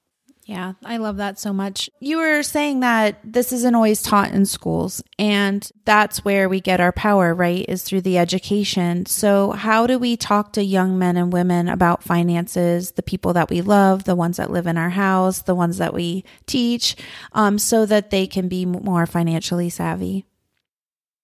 yeah, 0.52 0.74
I 0.84 0.98
love 0.98 1.16
that 1.16 1.40
so 1.40 1.54
much. 1.54 1.90
You 2.02 2.18
were 2.18 2.44
saying 2.44 2.82
that 2.82 3.20
this 3.24 3.54
isn't 3.54 3.74
always 3.74 4.02
taught 4.02 4.32
in 4.32 4.46
schools, 4.46 5.02
and 5.18 5.68
that's 5.86 6.26
where 6.26 6.50
we 6.50 6.60
get 6.60 6.82
our 6.82 6.92
power, 6.92 7.34
right? 7.34 7.66
Is 7.70 7.84
through 7.84 8.02
the 8.02 8.18
education. 8.18 9.06
So, 9.06 9.52
how 9.52 9.88
do 9.88 9.98
we 9.98 10.18
talk 10.18 10.52
to 10.54 10.64
young 10.64 11.00
men 11.00 11.16
and 11.16 11.32
women 11.32 11.70
about 11.70 12.04
finances, 12.04 12.92
the 12.92 13.02
people 13.02 13.32
that 13.32 13.50
we 13.50 13.62
love, 13.62 14.04
the 14.04 14.14
ones 14.14 14.36
that 14.36 14.52
live 14.52 14.68
in 14.68 14.78
our 14.78 14.90
house, 14.90 15.44
the 15.44 15.56
ones 15.56 15.78
that 15.78 15.94
we 15.94 16.26
teach, 16.48 16.98
um, 17.32 17.58
so 17.58 17.86
that 17.86 18.12
they 18.12 18.28
can 18.28 18.50
be 18.50 18.66
more 18.66 19.06
financially 19.06 19.70
savvy? 19.70 20.26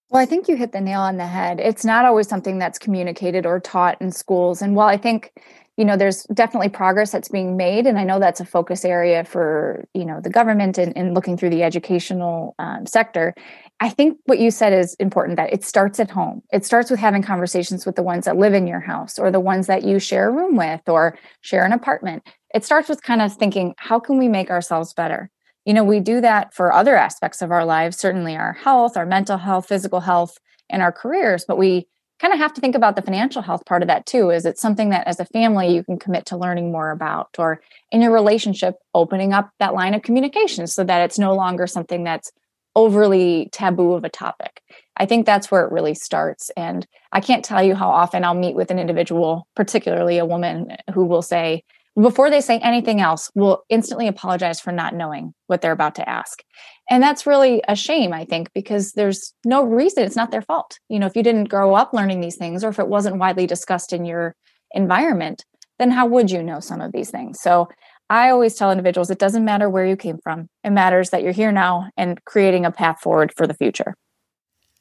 Well, 0.09 0.21
I 0.21 0.25
think 0.25 0.47
you 0.47 0.55
hit 0.55 0.71
the 0.71 0.79
nail 0.79 1.01
on 1.01 1.17
the 1.17 1.27
head. 1.27 1.59
It's 1.59 1.83
not 1.83 2.05
always 2.05 2.29
something 2.29 2.59
that's 2.59 2.79
communicated 2.79 3.45
or 3.45 3.59
taught 3.59 4.01
in 4.01 4.13
schools. 4.13 4.61
And 4.61 4.73
while 4.73 4.87
I 4.87 4.95
think 4.95 5.33
you 5.77 5.85
know 5.85 5.95
there's 5.95 6.23
definitely 6.33 6.69
progress 6.69 7.11
that's 7.11 7.29
being 7.29 7.55
made 7.55 7.85
and 7.85 7.97
i 7.99 8.03
know 8.03 8.19
that's 8.19 8.39
a 8.39 8.45
focus 8.45 8.83
area 8.83 9.23
for 9.23 9.85
you 9.93 10.05
know 10.05 10.19
the 10.19 10.29
government 10.29 10.77
and, 10.77 10.95
and 10.97 11.13
looking 11.13 11.37
through 11.37 11.49
the 11.49 11.63
educational 11.63 12.55
um, 12.59 12.85
sector. 12.85 13.33
I 13.79 13.89
think 13.89 14.17
what 14.25 14.39
you 14.39 14.49
said 14.51 14.73
is 14.73 14.95
important 14.95 15.37
that 15.37 15.53
it 15.53 15.63
starts 15.63 15.99
at 15.99 16.09
home. 16.09 16.41
It 16.51 16.65
starts 16.65 16.89
with 16.89 16.99
having 16.99 17.21
conversations 17.21 17.85
with 17.85 17.95
the 17.95 18.03
ones 18.03 18.25
that 18.25 18.37
live 18.37 18.53
in 18.53 18.65
your 18.65 18.79
house 18.79 19.19
or 19.19 19.29
the 19.29 19.39
ones 19.39 19.67
that 19.67 19.83
you 19.83 19.99
share 19.99 20.29
a 20.29 20.31
room 20.31 20.55
with 20.55 20.81
or 20.87 21.17
share 21.41 21.63
an 21.63 21.73
apartment. 21.73 22.27
It 22.53 22.65
starts 22.65 22.89
with 22.89 23.03
kind 23.03 23.21
of 23.21 23.33
thinking 23.33 23.75
how 23.77 23.99
can 23.99 24.17
we 24.17 24.27
make 24.27 24.49
ourselves 24.49 24.93
better? 24.93 25.29
You 25.65 25.73
know 25.73 25.83
we 25.83 25.99
do 25.99 26.21
that 26.21 26.53
for 26.53 26.73
other 26.73 26.95
aspects 26.95 27.41
of 27.41 27.51
our 27.51 27.65
lives 27.65 27.97
certainly 27.97 28.35
our 28.35 28.53
health 28.53 28.95
our 28.95 29.05
mental 29.05 29.37
health 29.37 29.67
physical 29.67 29.99
health 29.99 30.37
and 30.69 30.81
our 30.81 30.93
careers 30.93 31.43
but 31.45 31.57
we 31.57 31.87
kind 32.19 32.33
of 32.33 32.39
have 32.39 32.53
to 32.53 32.61
think 32.61 32.75
about 32.75 32.95
the 32.95 33.01
financial 33.01 33.41
health 33.41 33.65
part 33.65 33.81
of 33.81 33.87
that 33.87 34.05
too. 34.05 34.29
Is 34.29 34.45
it 34.45 34.57
something 34.57 34.89
that 34.89 35.07
as 35.07 35.19
a 35.19 35.25
family 35.25 35.73
you 35.73 35.83
can 35.83 35.99
commit 35.99 36.25
to 36.27 36.37
learning 36.37 36.71
more 36.71 36.91
about, 36.91 37.29
or 37.37 37.61
in 37.91 38.01
your 38.01 38.11
relationship, 38.11 38.75
opening 38.93 39.33
up 39.33 39.51
that 39.59 39.73
line 39.73 39.93
of 39.93 40.01
communication 40.01 40.67
so 40.67 40.83
that 40.83 41.01
it's 41.01 41.19
no 41.19 41.35
longer 41.35 41.67
something 41.67 42.03
that's 42.03 42.31
overly 42.75 43.49
taboo 43.51 43.93
of 43.93 44.03
a 44.03 44.09
topic? 44.09 44.61
I 44.97 45.05
think 45.05 45.25
that's 45.25 45.51
where 45.51 45.63
it 45.63 45.71
really 45.71 45.93
starts. 45.93 46.49
And 46.57 46.87
I 47.11 47.21
can't 47.21 47.45
tell 47.45 47.61
you 47.61 47.75
how 47.75 47.89
often 47.89 48.23
I'll 48.23 48.33
meet 48.33 48.55
with 48.55 48.71
an 48.71 48.79
individual, 48.79 49.47
particularly 49.55 50.17
a 50.17 50.25
woman, 50.25 50.75
who 50.93 51.05
will 51.05 51.21
say, 51.21 51.63
before 51.99 52.29
they 52.29 52.41
say 52.41 52.59
anything 52.59 53.01
else, 53.01 53.31
will 53.33 53.63
instantly 53.69 54.07
apologize 54.07 54.59
for 54.59 54.71
not 54.71 54.93
knowing 54.93 55.33
what 55.47 55.61
they're 55.61 55.71
about 55.71 55.95
to 55.95 56.07
ask. 56.07 56.43
And 56.89 57.03
that's 57.03 57.27
really 57.27 57.61
a 57.67 57.75
shame, 57.75 58.13
I 58.13 58.25
think, 58.25 58.51
because 58.53 58.93
there's 58.93 59.33
no 59.45 59.63
reason. 59.63 60.03
It's 60.03 60.15
not 60.15 60.31
their 60.31 60.41
fault. 60.41 60.79
You 60.89 60.99
know, 60.99 61.05
if 61.05 61.15
you 61.15 61.23
didn't 61.23 61.49
grow 61.49 61.75
up 61.75 61.93
learning 61.93 62.21
these 62.21 62.37
things 62.37 62.63
or 62.63 62.69
if 62.69 62.79
it 62.79 62.87
wasn't 62.87 63.17
widely 63.17 63.45
discussed 63.45 63.91
in 63.91 64.05
your 64.05 64.35
environment, 64.71 65.43
then 65.79 65.91
how 65.91 66.07
would 66.07 66.31
you 66.31 66.41
know 66.41 66.59
some 66.59 66.81
of 66.81 66.91
these 66.91 67.11
things? 67.11 67.39
So 67.41 67.67
I 68.09 68.29
always 68.29 68.55
tell 68.55 68.71
individuals 68.71 69.09
it 69.09 69.19
doesn't 69.19 69.43
matter 69.43 69.69
where 69.69 69.85
you 69.85 69.97
came 69.97 70.17
from, 70.23 70.49
it 70.63 70.69
matters 70.69 71.09
that 71.09 71.23
you're 71.23 71.33
here 71.33 71.51
now 71.51 71.89
and 71.97 72.23
creating 72.25 72.65
a 72.65 72.71
path 72.71 73.01
forward 73.01 73.33
for 73.35 73.45
the 73.45 73.53
future. 73.53 73.95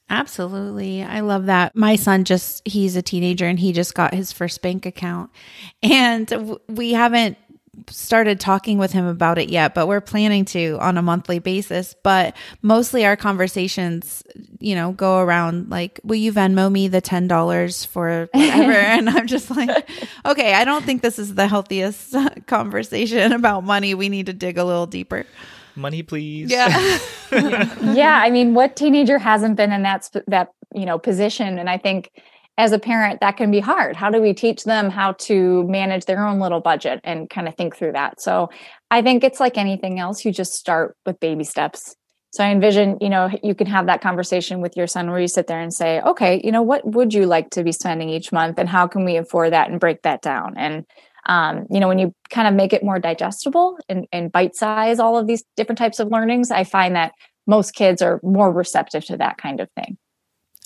Absolutely. 0.09 1.03
I 1.03 1.21
love 1.21 1.47
that. 1.47 1.75
My 1.75 1.97
son 1.97 2.23
just, 2.23 2.63
he's 2.67 2.95
a 2.95 3.03
teenager 3.03 3.47
and 3.47 3.59
he 3.59 3.73
just 3.73 3.95
got 3.95 4.15
his 4.15 4.31
first 4.31 4.63
bank 4.63 4.87
account. 4.87 5.31
And 5.83 6.57
we 6.69 6.93
haven't 6.93 7.37
started 7.89 8.41
talking 8.41 8.79
with 8.79 8.93
him 8.93 9.07
about 9.07 9.39
it 9.39 9.49
yet, 9.49 9.75
but 9.75 9.87
we're 9.87 10.01
planning 10.01 10.45
to 10.47 10.79
on 10.81 10.99
a 10.99 11.03
monthly 11.03 11.39
basis. 11.39 11.95
But 12.03 12.37
mostly 12.63 13.05
our 13.05 13.17
conversations, 13.17 14.23
you 14.61 14.75
know, 14.75 14.93
go 14.93 15.19
around 15.19 15.71
like, 15.71 16.01
will 16.05 16.17
you 16.17 16.33
Venmo 16.33 16.71
me 16.71 16.89
the 16.89 17.03
$10 17.03 17.87
for 17.87 18.29
whatever? 18.33 18.73
and 18.73 19.09
I'm 19.09 19.27
just 19.27 19.51
like, 19.51 19.89
okay, 20.25 20.55
I 20.55 20.65
don't 20.65 20.85
think 20.85 21.03
this 21.03 21.19
is 21.19 21.35
the 21.35 21.49
healthiest 21.49 22.15
conversation 22.47 23.33
about 23.33 23.65
money. 23.65 23.95
We 23.95 24.09
need 24.09 24.27
to 24.27 24.33
dig 24.33 24.59
a 24.59 24.65
little 24.65 24.87
deeper 24.87 25.27
money 25.77 26.03
please 26.03 26.51
yeah 26.51 26.99
yeah 27.93 28.21
i 28.25 28.31
mean 28.31 28.55
what 28.55 28.77
teenager 28.77 29.19
hasn't 29.19 29.57
been 29.57 29.73
in 29.73 29.83
that 29.83 30.11
that 30.27 30.53
you 30.75 30.87
know 30.87 30.99
position 30.99 31.59
and 31.59 31.69
i 31.69 31.77
think 31.77 32.11
as 32.59 32.73
a 32.73 32.79
parent 32.79 33.21
that 33.21 33.37
can 33.37 33.51
be 33.51 33.61
hard. 33.61 33.97
How 33.97 34.11
do 34.11 34.21
we 34.21 34.33
teach 34.33 34.65
them 34.65 34.91
how 34.91 35.13
to 35.13 35.65
manage 35.65 36.07
their 36.07 36.27
own 36.27 36.41
little 36.41 36.61
budget 36.61 37.01
and 37.05 37.29
kind 37.29 37.49
of 37.49 37.55
think 37.55 37.77
through 37.77 37.93
that? 37.93 38.21
So 38.21 38.51
i 38.91 39.03
think 39.03 39.25
it's 39.25 39.41
like 39.41 39.59
anything 39.59 39.99
else 39.99 40.25
you 40.25 40.33
just 40.33 40.55
start 40.55 40.97
with 41.05 41.21
baby 41.21 41.45
steps. 41.45 41.95
So 42.33 42.45
i 42.45 42.51
envision 42.51 42.99
you 43.01 43.09
know 43.09 43.31
you 43.43 43.55
can 43.55 43.67
have 43.67 43.87
that 43.87 44.01
conversation 44.01 44.61
with 44.61 44.77
your 44.77 44.87
son 44.87 45.11
where 45.11 45.21
you 45.21 45.29
sit 45.29 45.47
there 45.47 45.61
and 45.61 45.73
say 45.73 46.01
okay 46.01 46.41
you 46.45 46.53
know 46.53 46.63
what 46.63 46.87
would 46.87 47.15
you 47.15 47.27
like 47.27 47.51
to 47.51 47.65
be 47.65 47.73
spending 47.73 48.11
each 48.11 48.33
month 48.33 48.59
and 48.59 48.69
how 48.69 48.87
can 48.87 49.05
we 49.05 49.17
afford 49.17 49.53
that 49.53 49.71
and 49.71 49.81
break 49.81 50.03
that 50.03 50.23
down? 50.23 50.55
And 50.57 50.85
um, 51.27 51.67
you 51.71 51.81
know 51.81 51.89
when 51.89 51.99
you 51.99 52.15
kind 52.31 52.49
of 52.49 52.55
make 52.55 52.73
it 52.73 52.85
more 52.85 52.99
digestible 52.99 53.79
and, 53.89 54.07
and 54.13 54.33
bite 54.33 54.55
size 54.55 54.99
all 54.99 55.19
of 55.19 55.27
these 55.27 55.45
different 55.57 55.79
types 55.79 55.99
of 55.99 56.11
learnings 56.11 56.51
i 56.51 56.63
find 56.63 56.95
that 56.95 57.13
most 57.47 57.75
kids 57.75 58.01
are 58.01 58.21
more 58.23 58.53
receptive 58.53 59.05
to 59.07 59.17
that 59.17 59.37
kind 59.37 59.61
of 59.61 59.69
thing 59.73 59.99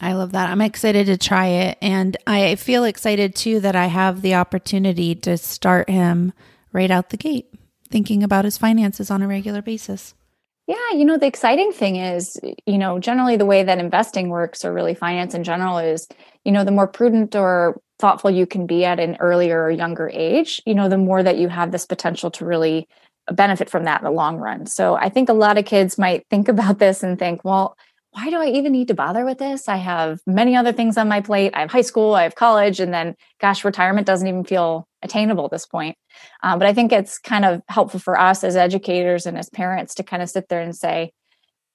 I 0.00 0.14
love 0.14 0.32
that. 0.32 0.50
I'm 0.50 0.60
excited 0.60 1.06
to 1.06 1.18
try 1.18 1.46
it. 1.46 1.78
And 1.82 2.16
I 2.26 2.54
feel 2.54 2.84
excited 2.84 3.34
too 3.34 3.60
that 3.60 3.76
I 3.76 3.86
have 3.86 4.22
the 4.22 4.34
opportunity 4.34 5.14
to 5.16 5.36
start 5.36 5.90
him 5.90 6.32
right 6.72 6.90
out 6.90 7.10
the 7.10 7.16
gate, 7.16 7.52
thinking 7.90 8.22
about 8.22 8.44
his 8.44 8.56
finances 8.56 9.10
on 9.10 9.22
a 9.22 9.28
regular 9.28 9.60
basis. 9.60 10.14
Yeah, 10.66 10.92
you 10.94 11.04
know, 11.04 11.18
the 11.18 11.26
exciting 11.26 11.72
thing 11.72 11.96
is, 11.96 12.36
you 12.64 12.78
know, 12.78 13.00
generally 13.00 13.36
the 13.36 13.44
way 13.44 13.64
that 13.64 13.78
investing 13.78 14.28
works 14.28 14.64
or 14.64 14.72
really 14.72 14.94
finance 14.94 15.34
in 15.34 15.42
general 15.42 15.78
is, 15.78 16.06
you 16.44 16.52
know, 16.52 16.64
the 16.64 16.70
more 16.70 16.86
prudent 16.86 17.34
or 17.34 17.80
thoughtful 17.98 18.30
you 18.30 18.46
can 18.46 18.66
be 18.66 18.84
at 18.84 19.00
an 19.00 19.16
earlier 19.18 19.64
or 19.64 19.70
younger 19.70 20.08
age, 20.14 20.62
you 20.64 20.74
know, 20.74 20.88
the 20.88 20.96
more 20.96 21.22
that 21.22 21.38
you 21.38 21.48
have 21.48 21.72
this 21.72 21.86
potential 21.86 22.30
to 22.30 22.44
really 22.44 22.88
benefit 23.32 23.68
from 23.68 23.84
that 23.84 24.00
in 24.00 24.04
the 24.04 24.10
long 24.10 24.36
run. 24.36 24.66
So 24.66 24.94
I 24.94 25.08
think 25.08 25.28
a 25.28 25.34
lot 25.34 25.58
of 25.58 25.64
kids 25.64 25.98
might 25.98 26.24
think 26.30 26.48
about 26.56 26.78
this 26.78 27.02
and 27.02 27.18
think, 27.18 27.44
well, 27.44 27.76
why 28.12 28.29
do 28.29 28.40
I 28.40 28.46
even 28.46 28.73
need 28.73 28.88
to 28.88 28.94
bother 28.94 29.25
with 29.25 29.38
this? 29.38 29.68
I 29.68 29.77
have 29.77 30.20
many 30.27 30.57
other 30.57 30.73
things 30.73 30.99
on 30.99 31.09
my 31.09 31.20
plate. 31.20 31.53
I 31.55 31.61
have 31.61 31.70
high 31.70 31.81
school, 31.83 32.14
I 32.14 32.25
have 32.25 32.35
college, 32.35 32.81
and 32.81 32.92
then, 32.92 33.14
gosh, 33.40 33.64
retirement 33.64 34.07
doesn't 34.07 34.27
even 34.27 34.44
feel 34.44 34.88
attainable 35.03 35.44
at 35.44 35.53
this 35.53 35.66
point. 35.66 35.96
Um, 36.42 36.59
but 36.59 36.66
I 36.66 36.75
think 36.75 36.92
it's 36.92 37.18
kind 37.18 37.44
of 37.44 37.62
helpful 37.68 38.01
for 38.01 38.18
us 38.18 38.42
as 38.42 38.57
educators 38.57 39.27
and 39.27 39.38
as 39.38 39.49
parents 39.49 39.94
to 39.94 40.03
kind 40.03 40.23
of 40.23 40.31
sit 40.31 40.49
there 40.49 40.61
and 40.61 40.75
say, 40.75 41.12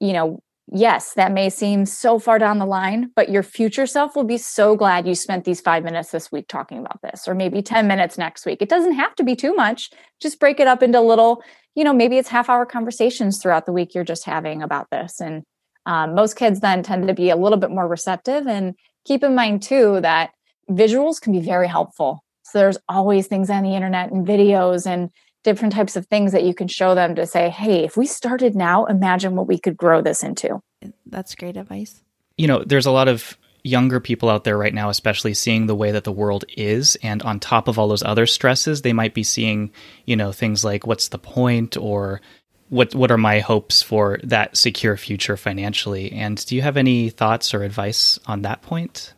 you 0.01 0.11
know, 0.11 0.41
yes, 0.71 1.13
that 1.13 1.31
may 1.31 1.49
seem 1.49 1.85
so 1.85 2.19
far 2.19 2.37
down 2.37 2.59
the 2.59 2.65
line, 2.65 3.11
but 3.15 3.29
your 3.29 3.43
future 3.43 3.85
self 3.85 4.15
will 4.15 4.23
be 4.25 4.37
so 4.37 4.75
glad 4.75 5.07
you 5.07 5.15
spent 5.15 5.45
these 5.45 5.61
five 5.61 5.83
minutes 5.85 6.11
this 6.11 6.31
week 6.33 6.47
talking 6.49 6.79
about 6.79 7.01
this, 7.01 7.27
or 7.29 7.33
maybe 7.33 7.61
10 7.61 7.87
minutes 7.87 8.17
next 8.17 8.45
week. 8.45 8.61
It 8.61 8.69
doesn't 8.69 8.93
have 8.93 9.15
to 9.15 9.23
be 9.23 9.35
too 9.37 9.53
much. 9.53 9.89
Just 10.21 10.39
break 10.39 10.59
it 10.59 10.67
up 10.67 10.83
into 10.83 10.99
little, 10.99 11.43
you 11.75 11.83
know, 11.83 11.93
maybe 11.93 12.17
it's 12.17 12.29
half 12.29 12.49
hour 12.49 12.65
conversations 12.65 13.41
throughout 13.41 13.65
the 13.65 13.73
week 13.73 13.95
you're 13.95 14.03
just 14.03 14.25
having 14.25 14.61
about 14.61 14.89
this. 14.91 15.21
And 15.21 15.43
um, 15.85 16.15
most 16.15 16.35
kids 16.35 16.59
then 16.59 16.83
tend 16.83 17.07
to 17.07 17.13
be 17.13 17.29
a 17.29 17.35
little 17.35 17.57
bit 17.57 17.71
more 17.71 17.87
receptive. 17.87 18.47
And 18.47 18.75
keep 19.05 19.23
in 19.23 19.35
mind, 19.35 19.63
too, 19.63 19.99
that 20.01 20.31
visuals 20.69 21.21
can 21.21 21.33
be 21.33 21.39
very 21.39 21.67
helpful. 21.67 22.23
So 22.43 22.59
there's 22.59 22.77
always 22.87 23.27
things 23.27 23.49
on 23.49 23.63
the 23.63 23.75
internet 23.75 24.11
and 24.11 24.25
videos 24.25 24.85
and 24.85 25.09
different 25.43 25.73
types 25.73 25.95
of 25.95 26.07
things 26.07 26.31
that 26.31 26.43
you 26.43 26.53
can 26.53 26.67
show 26.67 26.95
them 26.95 27.15
to 27.15 27.25
say, 27.25 27.49
hey, 27.49 27.83
if 27.83 27.95
we 27.97 28.05
started 28.07 28.55
now, 28.55 28.85
imagine 28.85 29.35
what 29.35 29.47
we 29.47 29.59
could 29.59 29.77
grow 29.77 30.01
this 30.01 30.23
into. 30.23 30.59
That's 31.05 31.35
great 31.35 31.57
advice. 31.57 32.01
You 32.37 32.47
know, 32.47 32.63
there's 32.63 32.87
a 32.87 32.91
lot 32.91 33.07
of 33.07 33.37
younger 33.63 33.99
people 33.99 34.29
out 34.29 34.43
there 34.43 34.57
right 34.57 34.73
now, 34.73 34.89
especially 34.89 35.33
seeing 35.33 35.65
the 35.65 35.75
way 35.75 35.91
that 35.91 36.03
the 36.03 36.11
world 36.11 36.45
is. 36.55 36.95
And 37.01 37.21
on 37.23 37.39
top 37.39 37.67
of 37.67 37.79
all 37.79 37.87
those 37.87 38.03
other 38.03 38.27
stresses, 38.27 38.81
they 38.81 38.93
might 38.93 39.13
be 39.13 39.23
seeing, 39.23 39.71
you 40.05 40.15
know, 40.15 40.31
things 40.31 40.63
like 40.63 40.85
what's 40.85 41.09
the 41.09 41.17
point 41.17 41.75
or 41.75 42.21
what 42.69 42.95
what 42.95 43.11
are 43.11 43.17
my 43.17 43.39
hopes 43.39 43.81
for 43.81 44.19
that 44.23 44.57
secure 44.57 44.97
future 44.97 45.37
financially? 45.37 46.11
And 46.11 46.43
do 46.45 46.55
you 46.55 46.61
have 46.61 46.77
any 46.77 47.09
thoughts 47.09 47.53
or 47.53 47.63
advice 47.63 48.19
on 48.27 48.41
that 48.41 48.61
point? 48.61 49.13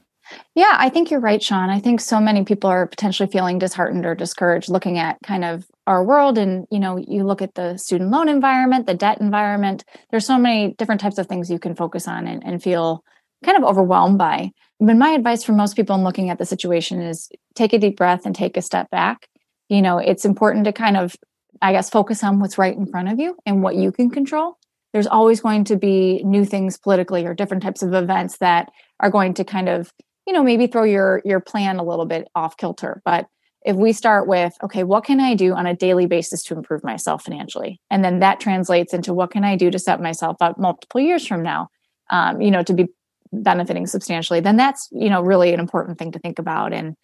Yeah, 0.56 0.76
I 0.78 0.90
think 0.90 1.10
you're 1.10 1.20
right, 1.20 1.42
Sean. 1.42 1.70
I 1.70 1.80
think 1.80 2.02
so 2.02 2.20
many 2.20 2.44
people 2.44 2.70
are 2.70 2.88
potentially 2.88 3.30
feeling 3.30 3.60
disheartened 3.60 4.06
or 4.06 4.16
discouraged 4.16 4.70
looking 4.70 4.98
at 4.98 5.18
kind 5.24 5.46
of 5.46 5.66
our 5.86 6.04
world. 6.04 6.38
And, 6.38 6.68
you 6.70 6.80
know, 6.80 6.98
you 6.98 7.24
look 7.24 7.42
at 7.42 7.56
the 7.56 7.78
student 7.78 8.12
loan 8.12 8.28
environment, 8.28 8.88
the 8.88 8.94
debt 8.94 9.22
environment, 9.22 9.86
there's 10.12 10.26
so 10.26 10.38
many 10.38 10.74
different 10.74 11.00
types 11.00 11.18
of 11.18 11.28
things 11.28 11.50
you 11.50 11.60
can 11.60 11.76
focus 11.76 12.08
on 12.08 12.28
and, 12.28 12.46
and 12.46 12.62
feel 12.62 13.04
kind 13.46 13.58
of 13.58 13.64
overwhelmed 13.64 14.18
by. 14.18 14.52
But 14.80 14.98
my 14.98 15.10
advice 15.12 15.44
for 15.44 15.54
most 15.54 15.76
people 15.76 15.96
in 15.96 16.04
looking 16.04 16.30
at 16.30 16.40
the 16.40 16.46
situation 16.46 17.02
is 17.02 17.30
take 17.56 17.74
a 17.74 17.80
deep 17.80 17.98
breath 17.98 18.26
and 18.26 18.36
take 18.36 18.58
a 18.58 18.62
step 18.62 18.90
back. 18.90 19.28
You 19.70 19.82
know, 19.82 19.98
it's 19.98 20.26
important 20.26 20.66
to 20.66 20.74
kind 20.74 20.98
of, 20.98 21.16
I 21.62 21.72
guess, 21.72 21.90
focus 21.90 22.24
on 22.24 22.40
what's 22.40 22.58
right 22.58 22.76
in 22.76 22.86
front 22.86 23.10
of 23.10 23.20
you 23.20 23.38
and 23.46 23.64
what 23.64 23.76
you 23.76 23.92
can 23.92 24.10
control. 24.10 24.58
There's 24.94 25.08
always 25.08 25.42
going 25.42 25.66
to 25.66 25.78
be 25.78 26.24
new 26.24 26.46
things 26.46 26.78
politically 26.78 27.26
or 27.26 27.34
different 27.34 27.64
types 27.64 27.84
of 27.84 27.94
events 27.94 28.38
that 28.38 28.72
are 29.00 29.12
going 29.12 29.34
to 29.36 29.44
kind 29.44 29.70
of 29.70 29.92
you 30.26 30.34
know 30.34 30.44
maybe 30.44 30.68
throw 30.68 30.84
your 30.84 31.22
your 31.26 31.40
plan 31.40 31.78
a 31.78 31.84
little 31.84 32.06
bit 32.06 32.28
off 32.36 32.58
kilter. 32.58 33.02
But 33.06 33.28
if 33.66 33.76
we 33.76 33.94
start 33.94 34.28
with 34.28 34.54
okay 34.62 34.84
what 34.84 35.04
can 35.04 35.20
i 35.20 35.34
do 35.34 35.54
on 35.54 35.66
a 35.66 35.76
daily 35.76 36.06
basis 36.06 36.44
to 36.44 36.56
improve 36.56 36.84
myself 36.84 37.24
financially? 37.24 37.80
And 37.90 38.04
then 38.04 38.20
that 38.20 38.40
translates 38.40 38.94
into 38.94 39.14
what 39.14 39.32
can 39.32 39.44
i 39.44 39.56
do 39.56 39.72
to 39.72 39.80
set 39.80 40.02
myself 40.02 40.38
up 40.42 40.60
multiple 40.60 41.02
years 41.02 41.26
from 41.26 41.44
now 41.44 41.70
um, 42.10 42.42
you 42.42 42.52
know 42.52 42.64
to 42.64 42.74
be 42.74 42.88
benefiting 43.32 43.88
substantially? 43.88 44.40
Then 44.40 44.58
that's 44.58 44.90
you 44.92 45.10
know 45.10 45.22
really 45.22 45.54
an 45.54 45.60
important 45.60 45.98
thing 45.98 46.12
to 46.12 46.20
think 46.20 46.40
about. 46.40 46.74
And 46.74 46.96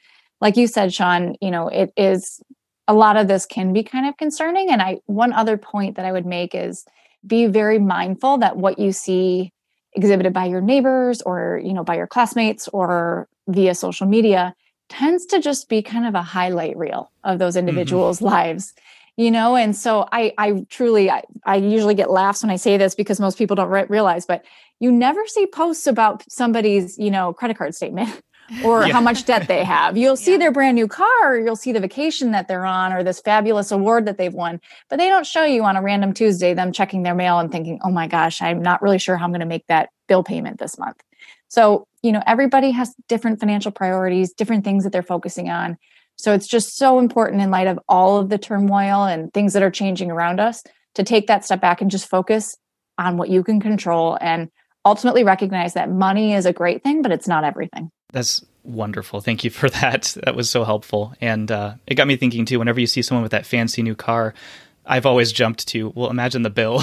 like 0.41 0.57
you 0.57 0.67
said 0.67 0.93
sean 0.93 1.35
you 1.41 1.51
know 1.51 1.69
it 1.69 1.91
is 1.95 2.41
a 2.87 2.93
lot 2.93 3.17
of 3.17 3.27
this 3.27 3.45
can 3.45 3.73
be 3.73 3.83
kind 3.83 4.07
of 4.07 4.17
concerning 4.17 4.69
and 4.69 4.81
i 4.81 4.97
one 5.05 5.33
other 5.33 5.57
point 5.57 5.95
that 5.95 6.05
i 6.05 6.11
would 6.11 6.25
make 6.25 6.53
is 6.53 6.85
be 7.25 7.45
very 7.45 7.79
mindful 7.79 8.37
that 8.37 8.57
what 8.57 8.79
you 8.79 8.91
see 8.91 9.51
exhibited 9.93 10.33
by 10.33 10.45
your 10.45 10.61
neighbors 10.61 11.21
or 11.21 11.61
you 11.63 11.73
know 11.73 11.83
by 11.83 11.95
your 11.95 12.07
classmates 12.07 12.67
or 12.69 13.27
via 13.47 13.75
social 13.75 14.07
media 14.07 14.53
tends 14.89 15.25
to 15.25 15.39
just 15.39 15.69
be 15.69 15.81
kind 15.81 16.05
of 16.05 16.15
a 16.15 16.21
highlight 16.21 16.75
reel 16.77 17.11
of 17.23 17.39
those 17.39 17.53
mm-hmm. 17.53 17.67
individuals 17.67 18.17
mm-hmm. 18.17 18.25
lives 18.33 18.73
you 19.15 19.29
know 19.29 19.55
and 19.55 19.75
so 19.75 20.07
i 20.11 20.33
i 20.37 20.65
truly 20.69 21.09
I, 21.09 21.23
I 21.45 21.55
usually 21.57 21.95
get 21.95 22.09
laughs 22.09 22.43
when 22.43 22.49
i 22.49 22.55
say 22.55 22.77
this 22.77 22.95
because 22.95 23.19
most 23.19 23.37
people 23.37 23.55
don't 23.55 23.69
re- 23.69 23.85
realize 23.87 24.25
but 24.25 24.43
you 24.79 24.91
never 24.91 25.25
see 25.27 25.45
posts 25.45 25.87
about 25.87 26.23
somebody's 26.29 26.97
you 26.97 27.11
know 27.11 27.33
credit 27.33 27.57
card 27.57 27.75
statement 27.75 28.21
or 28.63 28.85
yeah. 28.85 28.93
how 28.93 29.01
much 29.01 29.25
debt 29.25 29.47
they 29.47 29.63
have. 29.63 29.97
You'll 29.97 30.15
see 30.15 30.33
yeah. 30.33 30.37
their 30.37 30.51
brand 30.51 30.75
new 30.75 30.87
car, 30.87 31.33
or 31.33 31.39
you'll 31.39 31.55
see 31.55 31.71
the 31.71 31.79
vacation 31.79 32.31
that 32.31 32.47
they're 32.47 32.65
on, 32.65 32.93
or 32.93 33.03
this 33.03 33.19
fabulous 33.19 33.71
award 33.71 34.05
that 34.05 34.17
they've 34.17 34.33
won. 34.33 34.59
But 34.89 34.99
they 34.99 35.09
don't 35.09 35.25
show 35.25 35.43
you 35.43 35.63
on 35.63 35.75
a 35.75 35.81
random 35.81 36.13
Tuesday 36.13 36.53
them 36.53 36.71
checking 36.71 37.03
their 37.03 37.15
mail 37.15 37.39
and 37.39 37.51
thinking, 37.51 37.79
oh 37.83 37.91
my 37.91 38.07
gosh, 38.07 38.41
I'm 38.41 38.61
not 38.61 38.81
really 38.81 38.99
sure 38.99 39.17
how 39.17 39.25
I'm 39.25 39.31
going 39.31 39.39
to 39.39 39.45
make 39.45 39.67
that 39.67 39.89
bill 40.07 40.23
payment 40.23 40.59
this 40.59 40.77
month. 40.77 41.01
So, 41.47 41.87
you 42.01 42.11
know, 42.11 42.23
everybody 42.25 42.71
has 42.71 42.95
different 43.07 43.39
financial 43.39 43.71
priorities, 43.71 44.33
different 44.33 44.65
things 44.65 44.83
that 44.83 44.91
they're 44.91 45.03
focusing 45.03 45.49
on. 45.49 45.77
So 46.15 46.33
it's 46.33 46.47
just 46.47 46.77
so 46.77 46.99
important 46.99 47.41
in 47.41 47.51
light 47.51 47.67
of 47.67 47.79
all 47.87 48.17
of 48.17 48.29
the 48.29 48.37
turmoil 48.37 49.05
and 49.05 49.33
things 49.33 49.53
that 49.53 49.63
are 49.63 49.71
changing 49.71 50.11
around 50.11 50.39
us 50.39 50.63
to 50.95 51.03
take 51.03 51.27
that 51.27 51.45
step 51.45 51.61
back 51.61 51.81
and 51.81 51.89
just 51.89 52.07
focus 52.07 52.57
on 52.97 53.17
what 53.17 53.29
you 53.29 53.43
can 53.43 53.59
control 53.59 54.17
and 54.21 54.49
ultimately 54.85 55.23
recognize 55.23 55.73
that 55.73 55.89
money 55.89 56.33
is 56.33 56.45
a 56.45 56.53
great 56.53 56.83
thing, 56.83 57.01
but 57.01 57.11
it's 57.11 57.27
not 57.27 57.43
everything. 57.43 57.91
That's 58.13 58.45
wonderful. 58.63 59.19
Thank 59.19 59.43
you 59.43 59.49
for 59.49 59.69
that. 59.81 60.15
That 60.23 60.35
was 60.35 60.49
so 60.49 60.63
helpful. 60.63 61.13
And 61.19 61.51
uh, 61.51 61.75
it 61.85 61.95
got 61.95 62.07
me 62.07 62.15
thinking 62.15 62.45
too, 62.45 62.59
whenever 62.59 62.79
you 62.79 62.87
see 62.87 63.01
someone 63.01 63.23
with 63.23 63.33
that 63.33 63.45
fancy 63.45 63.81
new 63.81 63.95
car, 63.95 64.33
I've 64.85 65.05
always 65.05 65.31
jumped 65.31 65.67
to, 65.69 65.91
well, 65.95 66.09
imagine 66.09 66.43
the 66.43 66.49
bill. 66.49 66.81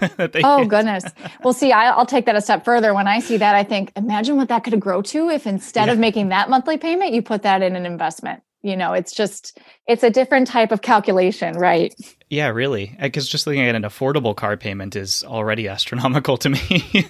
oh, 0.44 0.64
goodness. 0.64 1.04
Well, 1.42 1.52
see, 1.52 1.72
I'll 1.72 2.06
take 2.06 2.26
that 2.26 2.36
a 2.36 2.40
step 2.40 2.64
further. 2.64 2.94
When 2.94 3.06
I 3.06 3.20
see 3.20 3.36
that, 3.36 3.54
I 3.54 3.64
think, 3.64 3.92
imagine 3.96 4.36
what 4.36 4.48
that 4.48 4.64
could 4.64 4.78
grow 4.80 5.02
to 5.02 5.28
if 5.28 5.46
instead 5.46 5.86
yeah. 5.86 5.92
of 5.92 5.98
making 5.98 6.28
that 6.30 6.50
monthly 6.50 6.76
payment, 6.76 7.12
you 7.12 7.22
put 7.22 7.42
that 7.42 7.62
in 7.62 7.76
an 7.76 7.86
investment 7.86 8.42
You 8.62 8.76
know, 8.76 8.92
it's 8.92 9.12
just, 9.12 9.58
it's 9.86 10.02
a 10.02 10.10
different 10.10 10.46
type 10.46 10.72
of 10.72 10.82
calculation, 10.82 11.56
right? 11.56 11.94
Yeah, 12.30 12.48
really. 12.48 12.96
Because 13.00 13.28
just 13.28 13.46
looking 13.46 13.62
at 13.62 13.74
an 13.74 13.82
affordable 13.82 14.36
car 14.36 14.56
payment 14.56 14.96
is 14.96 15.24
already 15.24 15.68
astronomical 15.76 16.36
to 16.38 16.48
me. 16.48 17.08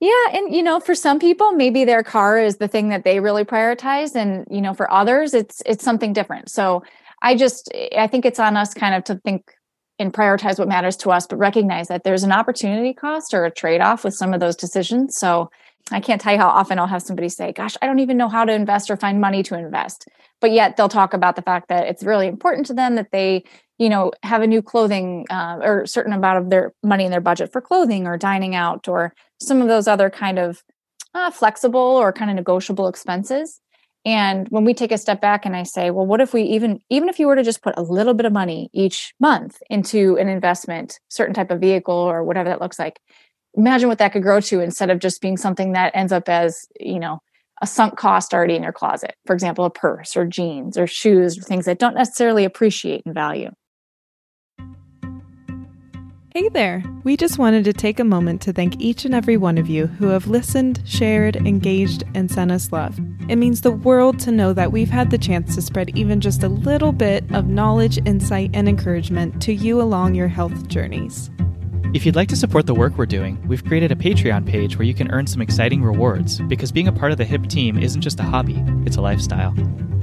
Yeah. 0.00 0.10
And, 0.32 0.54
you 0.54 0.62
know, 0.62 0.80
for 0.80 0.94
some 0.94 1.18
people, 1.18 1.52
maybe 1.52 1.84
their 1.84 2.02
car 2.02 2.38
is 2.38 2.56
the 2.56 2.68
thing 2.68 2.88
that 2.88 3.04
they 3.04 3.20
really 3.20 3.44
prioritize. 3.44 4.14
And, 4.14 4.46
you 4.50 4.60
know, 4.60 4.74
for 4.74 4.90
others, 4.92 5.34
it's, 5.34 5.62
it's 5.66 5.84
something 5.84 6.12
different. 6.12 6.50
So 6.50 6.82
I 7.22 7.36
just, 7.36 7.72
I 7.96 8.06
think 8.06 8.24
it's 8.24 8.38
on 8.38 8.56
us 8.56 8.74
kind 8.74 8.94
of 8.94 9.04
to 9.04 9.16
think 9.24 9.50
and 9.98 10.12
prioritize 10.12 10.58
what 10.58 10.68
matters 10.68 10.96
to 10.96 11.10
us, 11.10 11.26
but 11.26 11.36
recognize 11.36 11.88
that 11.88 12.04
there's 12.04 12.24
an 12.24 12.32
opportunity 12.32 12.92
cost 12.92 13.32
or 13.32 13.44
a 13.44 13.50
trade 13.50 13.80
off 13.80 14.04
with 14.04 14.14
some 14.14 14.34
of 14.34 14.40
those 14.40 14.56
decisions. 14.56 15.16
So 15.16 15.50
I 15.90 16.00
can't 16.00 16.20
tell 16.20 16.32
you 16.32 16.38
how 16.38 16.48
often 16.48 16.78
I'll 16.78 16.86
have 16.86 17.02
somebody 17.02 17.28
say, 17.28 17.52
Gosh, 17.52 17.76
I 17.82 17.86
don't 17.86 17.98
even 17.98 18.16
know 18.16 18.28
how 18.28 18.44
to 18.44 18.52
invest 18.52 18.90
or 18.90 18.96
find 18.96 19.20
money 19.20 19.42
to 19.44 19.58
invest. 19.58 20.08
But 20.40 20.50
yet 20.50 20.76
they'll 20.76 20.88
talk 20.88 21.14
about 21.14 21.36
the 21.36 21.42
fact 21.42 21.68
that 21.68 21.86
it's 21.86 22.02
really 22.02 22.26
important 22.26 22.66
to 22.66 22.74
them 22.74 22.96
that 22.96 23.12
they, 23.12 23.44
you 23.78 23.88
know, 23.88 24.12
have 24.22 24.42
a 24.42 24.46
new 24.46 24.62
clothing 24.62 25.26
uh, 25.30 25.58
or 25.62 25.86
certain 25.86 26.12
amount 26.12 26.38
of 26.38 26.50
their 26.50 26.72
money 26.82 27.04
in 27.04 27.10
their 27.10 27.20
budget 27.20 27.52
for 27.52 27.60
clothing 27.60 28.06
or 28.06 28.16
dining 28.16 28.54
out 28.54 28.88
or 28.88 29.14
some 29.46 29.60
of 29.60 29.68
those 29.68 29.88
other 29.88 30.10
kind 30.10 30.38
of 30.38 30.62
uh, 31.14 31.30
flexible 31.30 31.80
or 31.80 32.12
kind 32.12 32.30
of 32.30 32.36
negotiable 32.36 32.88
expenses. 32.88 33.60
And 34.06 34.46
when 34.50 34.64
we 34.64 34.74
take 34.74 34.92
a 34.92 34.98
step 34.98 35.20
back 35.20 35.46
and 35.46 35.56
I 35.56 35.62
say, 35.62 35.90
well, 35.90 36.04
what 36.04 36.20
if 36.20 36.34
we 36.34 36.42
even, 36.42 36.80
even 36.90 37.08
if 37.08 37.18
you 37.18 37.26
were 37.26 37.36
to 37.36 37.42
just 37.42 37.62
put 37.62 37.74
a 37.78 37.82
little 37.82 38.12
bit 38.12 38.26
of 38.26 38.32
money 38.32 38.68
each 38.74 39.14
month 39.18 39.62
into 39.70 40.18
an 40.18 40.28
investment, 40.28 40.98
certain 41.08 41.34
type 41.34 41.50
of 41.50 41.60
vehicle 41.60 41.94
or 41.94 42.22
whatever 42.22 42.50
that 42.50 42.60
looks 42.60 42.78
like, 42.78 43.00
imagine 43.56 43.88
what 43.88 43.98
that 43.98 44.12
could 44.12 44.22
grow 44.22 44.40
to 44.40 44.60
instead 44.60 44.90
of 44.90 44.98
just 44.98 45.20
being 45.20 45.36
something 45.36 45.72
that 45.72 45.94
ends 45.94 46.12
up 46.12 46.28
as 46.28 46.66
you 46.80 46.98
know 46.98 47.20
a 47.62 47.66
sunk 47.66 47.96
cost 47.96 48.34
already 48.34 48.56
in 48.56 48.62
your 48.62 48.72
closet 48.72 49.14
for 49.26 49.32
example 49.32 49.64
a 49.64 49.70
purse 49.70 50.16
or 50.16 50.26
jeans 50.26 50.76
or 50.76 50.86
shoes 50.86 51.38
or 51.38 51.42
things 51.42 51.64
that 51.64 51.78
don't 51.78 51.94
necessarily 51.94 52.44
appreciate 52.44 53.02
in 53.06 53.14
value 53.14 53.50
Hey 56.36 56.48
there! 56.48 56.82
We 57.04 57.16
just 57.16 57.38
wanted 57.38 57.62
to 57.62 57.72
take 57.72 58.00
a 58.00 58.04
moment 58.04 58.42
to 58.42 58.52
thank 58.52 58.80
each 58.80 59.04
and 59.04 59.14
every 59.14 59.36
one 59.36 59.56
of 59.56 59.68
you 59.68 59.86
who 59.86 60.08
have 60.08 60.26
listened, 60.26 60.82
shared, 60.84 61.36
engaged, 61.36 62.02
and 62.12 62.28
sent 62.28 62.50
us 62.50 62.72
love. 62.72 62.98
It 63.28 63.36
means 63.36 63.60
the 63.60 63.70
world 63.70 64.18
to 64.18 64.32
know 64.32 64.52
that 64.52 64.72
we've 64.72 64.90
had 64.90 65.12
the 65.12 65.16
chance 65.16 65.54
to 65.54 65.62
spread 65.62 65.96
even 65.96 66.20
just 66.20 66.42
a 66.42 66.48
little 66.48 66.90
bit 66.90 67.24
of 67.32 67.46
knowledge, 67.46 68.04
insight, 68.04 68.50
and 68.52 68.68
encouragement 68.68 69.40
to 69.42 69.54
you 69.54 69.80
along 69.80 70.16
your 70.16 70.26
health 70.26 70.66
journeys. 70.66 71.30
If 71.94 72.04
you'd 72.04 72.16
like 72.16 72.28
to 72.30 72.36
support 72.36 72.66
the 72.66 72.74
work 72.74 72.98
we're 72.98 73.06
doing, 73.06 73.40
we've 73.46 73.64
created 73.64 73.92
a 73.92 73.94
Patreon 73.94 74.44
page 74.44 74.76
where 74.76 74.84
you 74.84 74.94
can 74.94 75.12
earn 75.12 75.28
some 75.28 75.40
exciting 75.40 75.80
rewards 75.80 76.40
because 76.40 76.72
being 76.72 76.88
a 76.88 76.92
part 76.92 77.12
of 77.12 77.18
the 77.18 77.24
HIP 77.24 77.46
team 77.46 77.78
isn't 77.78 78.00
just 78.00 78.18
a 78.18 78.24
hobby, 78.24 78.60
it's 78.84 78.96
a 78.96 79.00
lifestyle. 79.00 79.54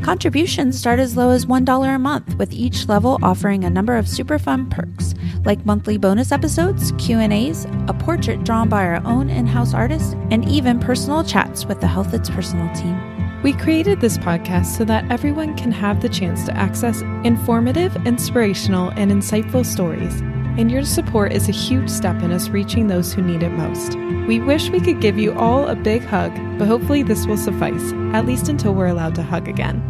Contributions 0.01 0.79
start 0.79 0.99
as 0.99 1.17
low 1.17 1.31
as 1.31 1.45
$1 1.45 1.95
a 1.95 1.99
month, 1.99 2.33
with 2.37 2.53
each 2.53 2.87
level 2.87 3.19
offering 3.21 3.65
a 3.65 3.69
number 3.69 3.97
of 3.97 4.07
super 4.07 4.39
fun 4.39 4.69
perks, 4.69 5.15
like 5.43 5.65
monthly 5.65 5.97
bonus 5.97 6.31
episodes, 6.31 6.93
Q&As, 6.97 7.65
a 7.89 7.93
portrait 7.99 8.45
drawn 8.45 8.69
by 8.69 8.85
our 8.85 9.05
own 9.05 9.29
in-house 9.29 9.73
artist, 9.73 10.15
and 10.31 10.47
even 10.47 10.79
personal 10.79 11.25
chats 11.25 11.65
with 11.65 11.81
the 11.81 11.87
Health 11.87 12.13
It's 12.13 12.29
Personal 12.29 12.73
team. 12.73 12.97
We 13.43 13.51
created 13.51 13.99
this 13.99 14.17
podcast 14.17 14.77
so 14.77 14.85
that 14.85 15.11
everyone 15.11 15.57
can 15.57 15.73
have 15.73 16.01
the 16.01 16.07
chance 16.07 16.45
to 16.45 16.55
access 16.55 17.01
informative, 17.25 17.93
inspirational, 18.07 18.93
and 18.95 19.11
insightful 19.11 19.65
stories 19.65 20.23
and 20.57 20.71
your 20.71 20.83
support 20.83 21.33
is 21.33 21.47
a 21.47 21.51
huge 21.51 21.89
step 21.89 22.21
in 22.21 22.31
us 22.31 22.49
reaching 22.49 22.87
those 22.87 23.13
who 23.13 23.21
need 23.21 23.43
it 23.43 23.49
most. 23.49 23.95
We 24.27 24.39
wish 24.39 24.69
we 24.69 24.79
could 24.79 25.01
give 25.01 25.17
you 25.17 25.33
all 25.33 25.67
a 25.67 25.75
big 25.75 26.03
hug, 26.03 26.33
but 26.57 26.67
hopefully 26.67 27.03
this 27.03 27.25
will 27.25 27.37
suffice, 27.37 27.93
at 28.13 28.25
least 28.25 28.49
until 28.49 28.73
we're 28.73 28.87
allowed 28.87 29.15
to 29.15 29.23
hug 29.23 29.47
again. 29.47 29.81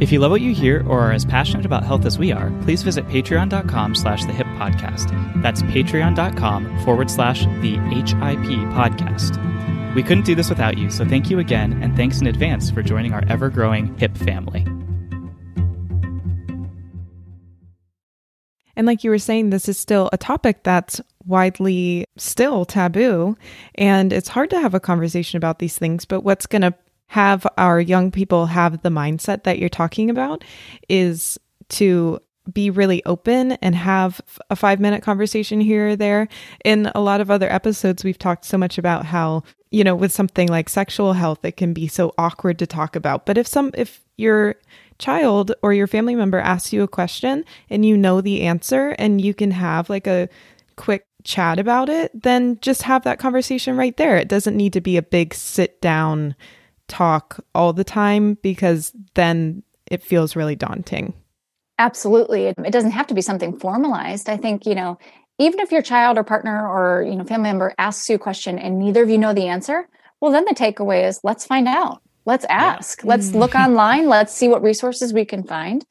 If 0.00 0.12
you 0.12 0.20
love 0.20 0.30
what 0.30 0.40
you 0.40 0.54
hear 0.54 0.84
or 0.86 1.00
are 1.00 1.12
as 1.12 1.24
passionate 1.24 1.66
about 1.66 1.82
health 1.82 2.04
as 2.04 2.18
we 2.18 2.30
are, 2.30 2.52
please 2.62 2.82
visit 2.82 3.06
patreon.com 3.08 3.94
slash 3.96 4.24
the 4.24 4.32
HIP 4.32 4.46
podcast. 4.48 5.42
That's 5.42 5.62
patreon.com 5.62 6.84
forward 6.84 7.10
slash 7.10 7.44
the 7.60 7.78
HIP 7.78 8.16
podcast. 8.76 9.94
We 9.94 10.02
couldn't 10.04 10.24
do 10.26 10.36
this 10.36 10.50
without 10.50 10.78
you, 10.78 10.90
so 10.90 11.04
thank 11.04 11.30
you 11.30 11.40
again, 11.40 11.82
and 11.82 11.96
thanks 11.96 12.20
in 12.20 12.28
advance 12.28 12.70
for 12.70 12.82
joining 12.82 13.12
our 13.12 13.24
ever 13.28 13.50
growing 13.50 13.96
HIP 13.98 14.16
family. 14.16 14.64
And 18.78 18.86
like 18.86 19.02
you 19.02 19.10
were 19.10 19.18
saying, 19.18 19.50
this 19.50 19.68
is 19.68 19.76
still 19.76 20.08
a 20.12 20.16
topic 20.16 20.62
that's 20.62 21.00
widely 21.26 22.04
still 22.16 22.64
taboo. 22.64 23.36
And 23.74 24.12
it's 24.12 24.28
hard 24.28 24.50
to 24.50 24.60
have 24.60 24.72
a 24.72 24.80
conversation 24.80 25.36
about 25.36 25.58
these 25.58 25.76
things. 25.76 26.04
But 26.04 26.22
what's 26.22 26.46
going 26.46 26.62
to 26.62 26.72
have 27.08 27.44
our 27.58 27.80
young 27.80 28.12
people 28.12 28.46
have 28.46 28.82
the 28.82 28.88
mindset 28.88 29.42
that 29.42 29.58
you're 29.58 29.68
talking 29.68 30.10
about 30.10 30.44
is 30.88 31.38
to 31.70 32.20
be 32.52 32.70
really 32.70 33.04
open 33.04 33.52
and 33.52 33.74
have 33.74 34.20
a 34.48 34.56
five 34.56 34.78
minute 34.78 35.02
conversation 35.02 35.60
here 35.60 35.88
or 35.88 35.96
there. 35.96 36.28
In 36.64 36.90
a 36.94 37.00
lot 37.00 37.20
of 37.20 37.32
other 37.32 37.52
episodes, 37.52 38.04
we've 38.04 38.18
talked 38.18 38.44
so 38.44 38.56
much 38.56 38.78
about 38.78 39.04
how, 39.04 39.42
you 39.72 39.82
know, 39.82 39.96
with 39.96 40.12
something 40.12 40.46
like 40.46 40.68
sexual 40.68 41.14
health, 41.14 41.44
it 41.44 41.56
can 41.56 41.72
be 41.72 41.88
so 41.88 42.14
awkward 42.16 42.60
to 42.60 42.66
talk 42.66 42.94
about. 42.94 43.26
But 43.26 43.38
if 43.38 43.46
some, 43.48 43.72
if 43.74 44.04
you're 44.16 44.54
child 44.98 45.52
or 45.62 45.72
your 45.72 45.86
family 45.86 46.14
member 46.14 46.38
asks 46.38 46.72
you 46.72 46.82
a 46.82 46.88
question 46.88 47.44
and 47.70 47.84
you 47.84 47.96
know 47.96 48.20
the 48.20 48.42
answer 48.42 48.90
and 48.98 49.20
you 49.20 49.34
can 49.34 49.50
have 49.50 49.88
like 49.88 50.06
a 50.06 50.28
quick 50.76 51.06
chat 51.24 51.58
about 51.58 51.88
it, 51.88 52.10
then 52.14 52.58
just 52.60 52.82
have 52.82 53.04
that 53.04 53.18
conversation 53.18 53.76
right 53.76 53.96
there. 53.96 54.16
It 54.16 54.28
doesn't 54.28 54.56
need 54.56 54.72
to 54.72 54.80
be 54.80 54.96
a 54.96 55.02
big 55.02 55.34
sit 55.34 55.80
down 55.80 56.34
talk 56.86 57.44
all 57.54 57.72
the 57.72 57.84
time 57.84 58.38
because 58.42 58.92
then 59.14 59.62
it 59.90 60.02
feels 60.02 60.36
really 60.36 60.56
daunting. 60.56 61.14
Absolutely. 61.78 62.46
It 62.46 62.72
doesn't 62.72 62.92
have 62.92 63.06
to 63.08 63.14
be 63.14 63.20
something 63.20 63.58
formalized. 63.58 64.28
I 64.28 64.36
think, 64.36 64.66
you 64.66 64.74
know, 64.74 64.98
even 65.38 65.60
if 65.60 65.70
your 65.70 65.82
child 65.82 66.18
or 66.18 66.24
partner 66.24 66.66
or, 66.68 67.02
you 67.02 67.14
know, 67.14 67.24
family 67.24 67.50
member 67.50 67.74
asks 67.78 68.08
you 68.08 68.16
a 68.16 68.18
question 68.18 68.58
and 68.58 68.78
neither 68.78 69.02
of 69.02 69.10
you 69.10 69.18
know 69.18 69.32
the 69.32 69.46
answer, 69.46 69.88
well, 70.20 70.32
then 70.32 70.44
the 70.44 70.54
takeaway 70.54 71.06
is 71.06 71.20
let's 71.22 71.46
find 71.46 71.68
out 71.68 72.02
let's 72.28 72.44
ask. 72.48 73.02
Yeah. 73.02 73.08
let's 73.08 73.32
look 73.32 73.52
mm-hmm. 73.52 73.70
online. 73.70 74.08
Let's 74.08 74.32
see 74.32 74.46
what 74.46 74.62
resources 74.62 75.12
we 75.12 75.24
can 75.24 75.42
find. 75.42 75.84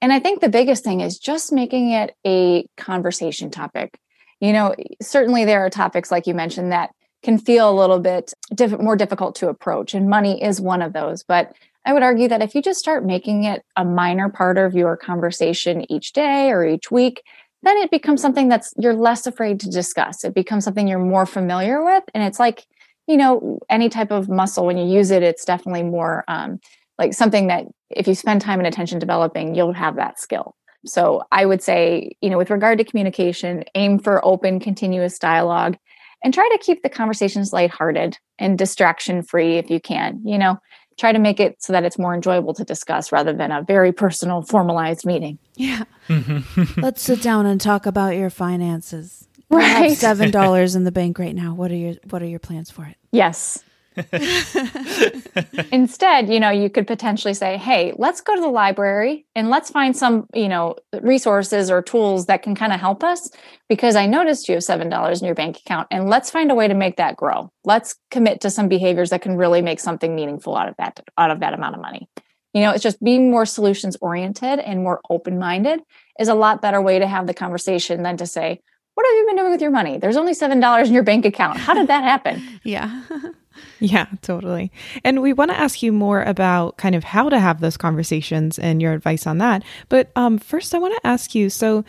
And 0.00 0.14
i 0.14 0.18
think 0.18 0.40
the 0.40 0.48
biggest 0.48 0.82
thing 0.82 1.00
is 1.02 1.18
just 1.18 1.52
making 1.52 1.90
it 1.90 2.14
a 2.26 2.66
conversation 2.78 3.50
topic. 3.50 3.98
You 4.40 4.54
know 4.54 4.74
certainly 5.02 5.44
there 5.44 5.66
are 5.66 5.70
topics 5.70 6.10
like 6.10 6.26
you 6.26 6.32
mentioned 6.32 6.72
that 6.72 6.90
can 7.22 7.36
feel 7.36 7.68
a 7.68 7.78
little 7.78 7.98
bit 7.98 8.32
diff- 8.54 8.80
more 8.80 8.96
difficult 8.96 9.34
to 9.36 9.48
approach 9.48 9.92
and 9.92 10.08
money 10.08 10.42
is 10.42 10.60
one 10.60 10.80
of 10.80 10.94
those. 10.94 11.22
But 11.22 11.54
i 11.84 11.92
would 11.92 12.02
argue 12.02 12.28
that 12.28 12.42
if 12.42 12.54
you 12.54 12.62
just 12.62 12.78
start 12.78 13.04
making 13.04 13.44
it 13.44 13.62
a 13.76 13.84
minor 13.84 14.28
part 14.28 14.56
of 14.58 14.74
your 14.74 14.96
conversation 14.96 15.90
each 15.90 16.12
day 16.12 16.50
or 16.50 16.64
each 16.64 16.90
week 16.90 17.22
then 17.62 17.76
it 17.78 17.90
becomes 17.90 18.22
something 18.22 18.48
that's 18.48 18.72
you're 18.78 18.94
less 18.94 19.26
afraid 19.26 19.60
to 19.60 19.68
discuss. 19.68 20.24
It 20.24 20.34
becomes 20.34 20.64
something 20.64 20.88
you're 20.88 20.98
more 20.98 21.26
familiar 21.26 21.84
with 21.84 22.04
and 22.14 22.22
it's 22.22 22.38
like 22.38 22.66
you 23.06 23.16
know, 23.16 23.58
any 23.68 23.88
type 23.88 24.10
of 24.10 24.28
muscle, 24.28 24.66
when 24.66 24.78
you 24.78 24.86
use 24.86 25.10
it, 25.10 25.22
it's 25.22 25.44
definitely 25.44 25.82
more 25.82 26.24
um, 26.28 26.60
like 26.98 27.14
something 27.14 27.48
that 27.48 27.64
if 27.90 28.06
you 28.06 28.14
spend 28.14 28.40
time 28.40 28.60
and 28.60 28.66
attention 28.66 28.98
developing, 28.98 29.54
you'll 29.54 29.72
have 29.72 29.96
that 29.96 30.18
skill. 30.20 30.54
So 30.86 31.22
I 31.30 31.44
would 31.44 31.62
say, 31.62 32.12
you 32.20 32.30
know, 32.30 32.38
with 32.38 32.50
regard 32.50 32.78
to 32.78 32.84
communication, 32.84 33.64
aim 33.74 33.98
for 33.98 34.24
open, 34.24 34.60
continuous 34.60 35.18
dialogue 35.18 35.76
and 36.22 36.32
try 36.32 36.48
to 36.52 36.58
keep 36.58 36.82
the 36.82 36.88
conversations 36.88 37.52
lighthearted 37.52 38.18
and 38.38 38.58
distraction 38.58 39.22
free 39.22 39.56
if 39.56 39.70
you 39.70 39.80
can. 39.80 40.20
You 40.24 40.38
know, 40.38 40.58
try 40.98 41.12
to 41.12 41.18
make 41.18 41.40
it 41.40 41.62
so 41.62 41.72
that 41.72 41.84
it's 41.84 41.98
more 41.98 42.14
enjoyable 42.14 42.54
to 42.54 42.64
discuss 42.64 43.12
rather 43.12 43.32
than 43.32 43.50
a 43.50 43.62
very 43.62 43.92
personal, 43.92 44.42
formalized 44.42 45.04
meeting. 45.06 45.38
Yeah. 45.54 45.84
Let's 46.76 47.02
sit 47.02 47.22
down 47.22 47.46
and 47.46 47.60
talk 47.60 47.86
about 47.86 48.16
your 48.16 48.30
finances. 48.30 49.26
Right. 49.50 49.64
I 49.64 49.88
have 49.88 49.98
seven 49.98 50.30
dollars 50.40 50.74
in 50.74 50.84
the 50.84 50.92
bank 50.92 51.18
right 51.18 51.34
now. 51.34 51.54
What 51.54 51.70
are 51.70 51.76
your 51.76 51.94
What 52.08 52.22
are 52.22 52.26
your 52.26 52.38
plans 52.38 52.70
for 52.70 52.86
it? 52.86 52.96
Yes. 53.12 53.62
Instead, 55.72 56.32
you 56.32 56.38
know, 56.38 56.50
you 56.50 56.70
could 56.70 56.86
potentially 56.86 57.34
say, 57.34 57.56
"Hey, 57.56 57.92
let's 57.98 58.20
go 58.20 58.36
to 58.36 58.40
the 58.40 58.48
library 58.48 59.26
and 59.34 59.50
let's 59.50 59.68
find 59.68 59.96
some, 59.96 60.28
you 60.32 60.48
know, 60.48 60.76
resources 61.02 61.70
or 61.70 61.82
tools 61.82 62.26
that 62.26 62.42
can 62.42 62.54
kind 62.54 62.72
of 62.72 62.78
help 62.78 63.02
us 63.02 63.28
because 63.68 63.96
I 63.96 64.06
noticed 64.06 64.48
you 64.48 64.54
have 64.54 64.62
$7 64.62 65.20
in 65.20 65.26
your 65.26 65.34
bank 65.34 65.58
account 65.58 65.88
and 65.90 66.08
let's 66.08 66.30
find 66.30 66.52
a 66.52 66.54
way 66.54 66.68
to 66.68 66.74
make 66.74 66.96
that 66.96 67.16
grow. 67.16 67.50
Let's 67.64 67.96
commit 68.12 68.40
to 68.42 68.50
some 68.50 68.68
behaviors 68.68 69.10
that 69.10 69.22
can 69.22 69.36
really 69.36 69.60
make 69.60 69.80
something 69.80 70.14
meaningful 70.14 70.56
out 70.56 70.68
of 70.68 70.76
that 70.78 71.00
out 71.18 71.32
of 71.32 71.40
that 71.40 71.54
amount 71.54 71.74
of 71.74 71.82
money." 71.82 72.08
You 72.54 72.62
know, 72.62 72.70
it's 72.70 72.82
just 72.82 73.02
being 73.02 73.30
more 73.30 73.46
solutions 73.46 73.96
oriented 74.00 74.60
and 74.60 74.82
more 74.82 75.00
open-minded 75.08 75.80
is 76.18 76.28
a 76.28 76.34
lot 76.34 76.62
better 76.62 76.80
way 76.80 76.98
to 76.98 77.06
have 77.06 77.26
the 77.26 77.34
conversation 77.34 78.02
than 78.02 78.16
to 78.16 78.26
say, 78.26 78.60
what 79.00 79.14
have 79.14 79.18
you 79.18 79.26
been 79.28 79.36
doing 79.36 79.50
with 79.50 79.62
your 79.62 79.70
money? 79.70 79.96
There's 79.96 80.18
only 80.18 80.34
$7 80.34 80.86
in 80.86 80.92
your 80.92 81.02
bank 81.02 81.24
account. 81.24 81.56
How 81.56 81.72
did 81.72 81.88
that 81.88 82.04
happen? 82.04 82.42
yeah. 82.64 83.02
yeah, 83.80 84.06
totally. 84.20 84.70
And 85.04 85.22
we 85.22 85.32
want 85.32 85.50
to 85.50 85.58
ask 85.58 85.82
you 85.82 85.90
more 85.90 86.22
about 86.22 86.76
kind 86.76 86.94
of 86.94 87.02
how 87.02 87.30
to 87.30 87.40
have 87.40 87.60
those 87.60 87.78
conversations 87.78 88.58
and 88.58 88.82
your 88.82 88.92
advice 88.92 89.26
on 89.26 89.38
that. 89.38 89.64
But 89.88 90.10
um, 90.16 90.36
first, 90.36 90.74
I 90.74 90.78
want 90.78 90.94
to 90.96 91.06
ask 91.06 91.34
you 91.34 91.48
so, 91.48 91.82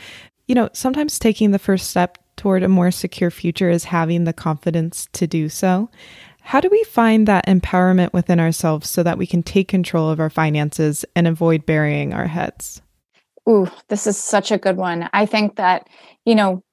you 0.47 0.56
know, 0.56 0.69
sometimes 0.71 1.19
taking 1.19 1.52
the 1.52 1.60
first 1.60 1.89
step 1.89 2.17
toward 2.38 2.63
a 2.63 2.69
more 2.69 2.91
secure 2.91 3.30
future 3.30 3.69
is 3.69 3.84
having 3.84 4.24
the 4.24 4.32
confidence 4.32 5.10
to 5.12 5.28
do 5.28 5.50
so. 5.50 5.89
How 6.39 6.62
do 6.62 6.69
we 6.69 6.82
find 6.86 7.28
that 7.28 7.45
empowerment 7.45 8.13
within 8.13 8.39
ourselves 8.39 8.89
so 8.89 9.04
that 9.04 9.17
we 9.17 9.28
can 9.28 9.43
take 9.43 9.67
control 9.67 10.10
of 10.10 10.21
our 10.21 10.30
finances 10.30 11.04
and 11.13 11.28
avoid 11.28 11.65
burying 11.65 12.13
our 12.13 12.28
heads? 12.28 12.82
Ooh, 13.50 13.67
this 13.89 14.08
is 14.08 14.15
such 14.15 14.50
a 14.50 14.58
good 14.58 14.78
one. 14.78 15.10
I 15.12 15.26
think 15.26 15.58
that, 15.58 15.89
you 16.26 16.36
know, 16.36 16.63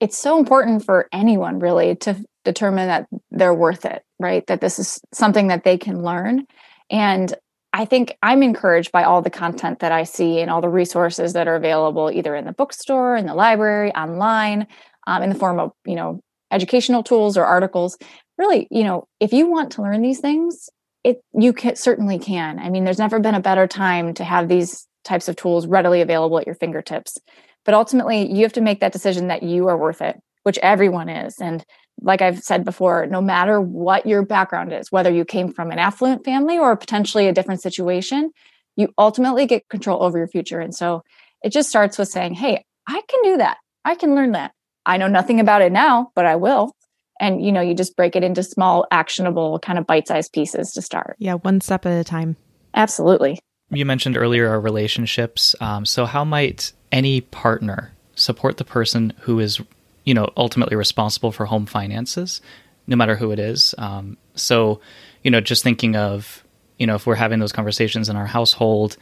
it's 0.00 0.18
so 0.18 0.38
important 0.38 0.84
for 0.84 1.08
anyone 1.12 1.58
really 1.58 1.94
to 1.96 2.16
determine 2.44 2.88
that 2.88 3.06
they're 3.30 3.54
worth 3.54 3.84
it, 3.84 4.02
right? 4.18 4.46
That 4.46 4.60
this 4.60 4.78
is 4.78 5.00
something 5.12 5.48
that 5.48 5.64
they 5.64 5.76
can 5.76 6.02
learn. 6.02 6.46
And 6.90 7.32
I 7.72 7.84
think 7.84 8.16
I'm 8.22 8.42
encouraged 8.42 8.90
by 8.90 9.04
all 9.04 9.22
the 9.22 9.30
content 9.30 9.80
that 9.80 9.92
I 9.92 10.04
see 10.04 10.40
and 10.40 10.50
all 10.50 10.60
the 10.60 10.68
resources 10.68 11.34
that 11.34 11.46
are 11.46 11.54
available 11.54 12.10
either 12.10 12.34
in 12.34 12.44
the 12.44 12.52
bookstore, 12.52 13.14
in 13.14 13.26
the 13.26 13.34
library, 13.34 13.94
online, 13.94 14.66
um, 15.06 15.22
in 15.22 15.28
the 15.28 15.36
form 15.36 15.60
of, 15.60 15.72
you 15.84 15.94
know, 15.94 16.20
educational 16.50 17.02
tools 17.02 17.36
or 17.36 17.44
articles. 17.44 17.96
Really, 18.38 18.66
you 18.70 18.82
know, 18.82 19.06
if 19.20 19.32
you 19.32 19.48
want 19.48 19.72
to 19.72 19.82
learn 19.82 20.02
these 20.02 20.20
things, 20.20 20.68
it 21.04 21.22
you 21.32 21.52
can 21.52 21.76
certainly 21.76 22.18
can. 22.18 22.58
I 22.58 22.70
mean, 22.70 22.84
there's 22.84 22.98
never 22.98 23.20
been 23.20 23.34
a 23.34 23.40
better 23.40 23.66
time 23.66 24.14
to 24.14 24.24
have 24.24 24.48
these 24.48 24.86
types 25.04 25.28
of 25.28 25.36
tools 25.36 25.66
readily 25.66 26.00
available 26.00 26.38
at 26.38 26.46
your 26.46 26.56
fingertips. 26.56 27.18
But 27.64 27.74
ultimately, 27.74 28.30
you 28.32 28.42
have 28.42 28.52
to 28.54 28.60
make 28.60 28.80
that 28.80 28.92
decision 28.92 29.28
that 29.28 29.42
you 29.42 29.68
are 29.68 29.76
worth 29.76 30.00
it, 30.00 30.20
which 30.42 30.58
everyone 30.58 31.08
is. 31.08 31.38
And 31.40 31.64
like 32.02 32.22
I've 32.22 32.42
said 32.42 32.64
before, 32.64 33.06
no 33.06 33.20
matter 33.20 33.60
what 33.60 34.06
your 34.06 34.24
background 34.24 34.72
is, 34.72 34.90
whether 34.90 35.10
you 35.10 35.24
came 35.24 35.52
from 35.52 35.70
an 35.70 35.78
affluent 35.78 36.24
family 36.24 36.58
or 36.58 36.76
potentially 36.76 37.28
a 37.28 37.32
different 37.32 37.60
situation, 37.60 38.30
you 38.76 38.88
ultimately 38.96 39.46
get 39.46 39.68
control 39.68 40.02
over 40.02 40.16
your 40.16 40.28
future. 40.28 40.60
And 40.60 40.74
so 40.74 41.02
it 41.42 41.52
just 41.52 41.68
starts 41.68 41.98
with 41.98 42.08
saying, 42.08 42.34
Hey, 42.34 42.64
I 42.86 43.02
can 43.06 43.22
do 43.22 43.36
that. 43.38 43.58
I 43.84 43.94
can 43.94 44.14
learn 44.14 44.32
that. 44.32 44.52
I 44.86 44.96
know 44.96 45.08
nothing 45.08 45.40
about 45.40 45.62
it 45.62 45.72
now, 45.72 46.10
but 46.14 46.26
I 46.26 46.36
will. 46.36 46.74
And 47.20 47.44
you 47.44 47.52
know, 47.52 47.60
you 47.60 47.74
just 47.74 47.96
break 47.96 48.16
it 48.16 48.24
into 48.24 48.42
small, 48.42 48.86
actionable, 48.90 49.58
kind 49.58 49.78
of 49.78 49.86
bite-sized 49.86 50.32
pieces 50.32 50.72
to 50.72 50.82
start. 50.82 51.16
Yeah, 51.18 51.34
one 51.34 51.60
step 51.60 51.84
at 51.84 52.00
a 52.00 52.04
time. 52.04 52.36
Absolutely. 52.74 53.38
You 53.70 53.84
mentioned 53.84 54.16
earlier 54.16 54.48
our 54.48 54.60
relationships. 54.60 55.54
Um, 55.60 55.84
so, 55.84 56.06
how 56.06 56.24
might 56.24 56.72
any 56.92 57.20
partner 57.20 57.92
support 58.14 58.56
the 58.56 58.64
person 58.64 59.12
who 59.20 59.38
is 59.40 59.60
you 60.04 60.14
know 60.14 60.30
ultimately 60.36 60.76
responsible 60.76 61.32
for 61.32 61.46
home 61.46 61.66
finances 61.66 62.40
no 62.86 62.96
matter 62.96 63.14
who 63.14 63.30
it 63.30 63.38
is. 63.38 63.74
Um, 63.78 64.16
so 64.34 64.80
you 65.22 65.30
know 65.30 65.40
just 65.40 65.62
thinking 65.62 65.96
of 65.96 66.44
you 66.78 66.86
know 66.86 66.96
if 66.96 67.06
we're 67.06 67.14
having 67.14 67.38
those 67.38 67.52
conversations 67.52 68.08
in 68.08 68.16
our 68.16 68.26
household 68.26 68.96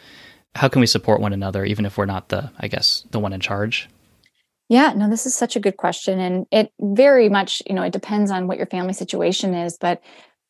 how 0.55 0.69
can 0.69 0.81
we 0.81 0.87
support 0.87 1.21
one 1.21 1.33
another 1.33 1.65
even 1.65 1.87
if 1.87 1.97
we're 1.97 2.07
not 2.07 2.31
the 2.31 2.51
i 2.59 2.69
guess 2.69 3.05
the 3.11 3.19
one 3.19 3.33
in 3.33 3.41
charge? 3.41 3.89
Yeah 4.69 4.93
no 4.95 5.09
this 5.09 5.27
is 5.27 5.35
such 5.35 5.57
a 5.57 5.61
good 5.61 5.77
question 5.77 6.19
and 6.21 6.47
it 6.51 6.73
very 6.81 7.29
much 7.29 7.63
you 7.67 7.75
know 7.75 7.83
it 7.83 7.93
depends 7.93 8.31
on 8.31 8.47
what 8.47 8.59
your 8.59 8.67
family 8.67 8.93
situation 8.93 9.55
is 9.55 9.79
but 9.81 10.03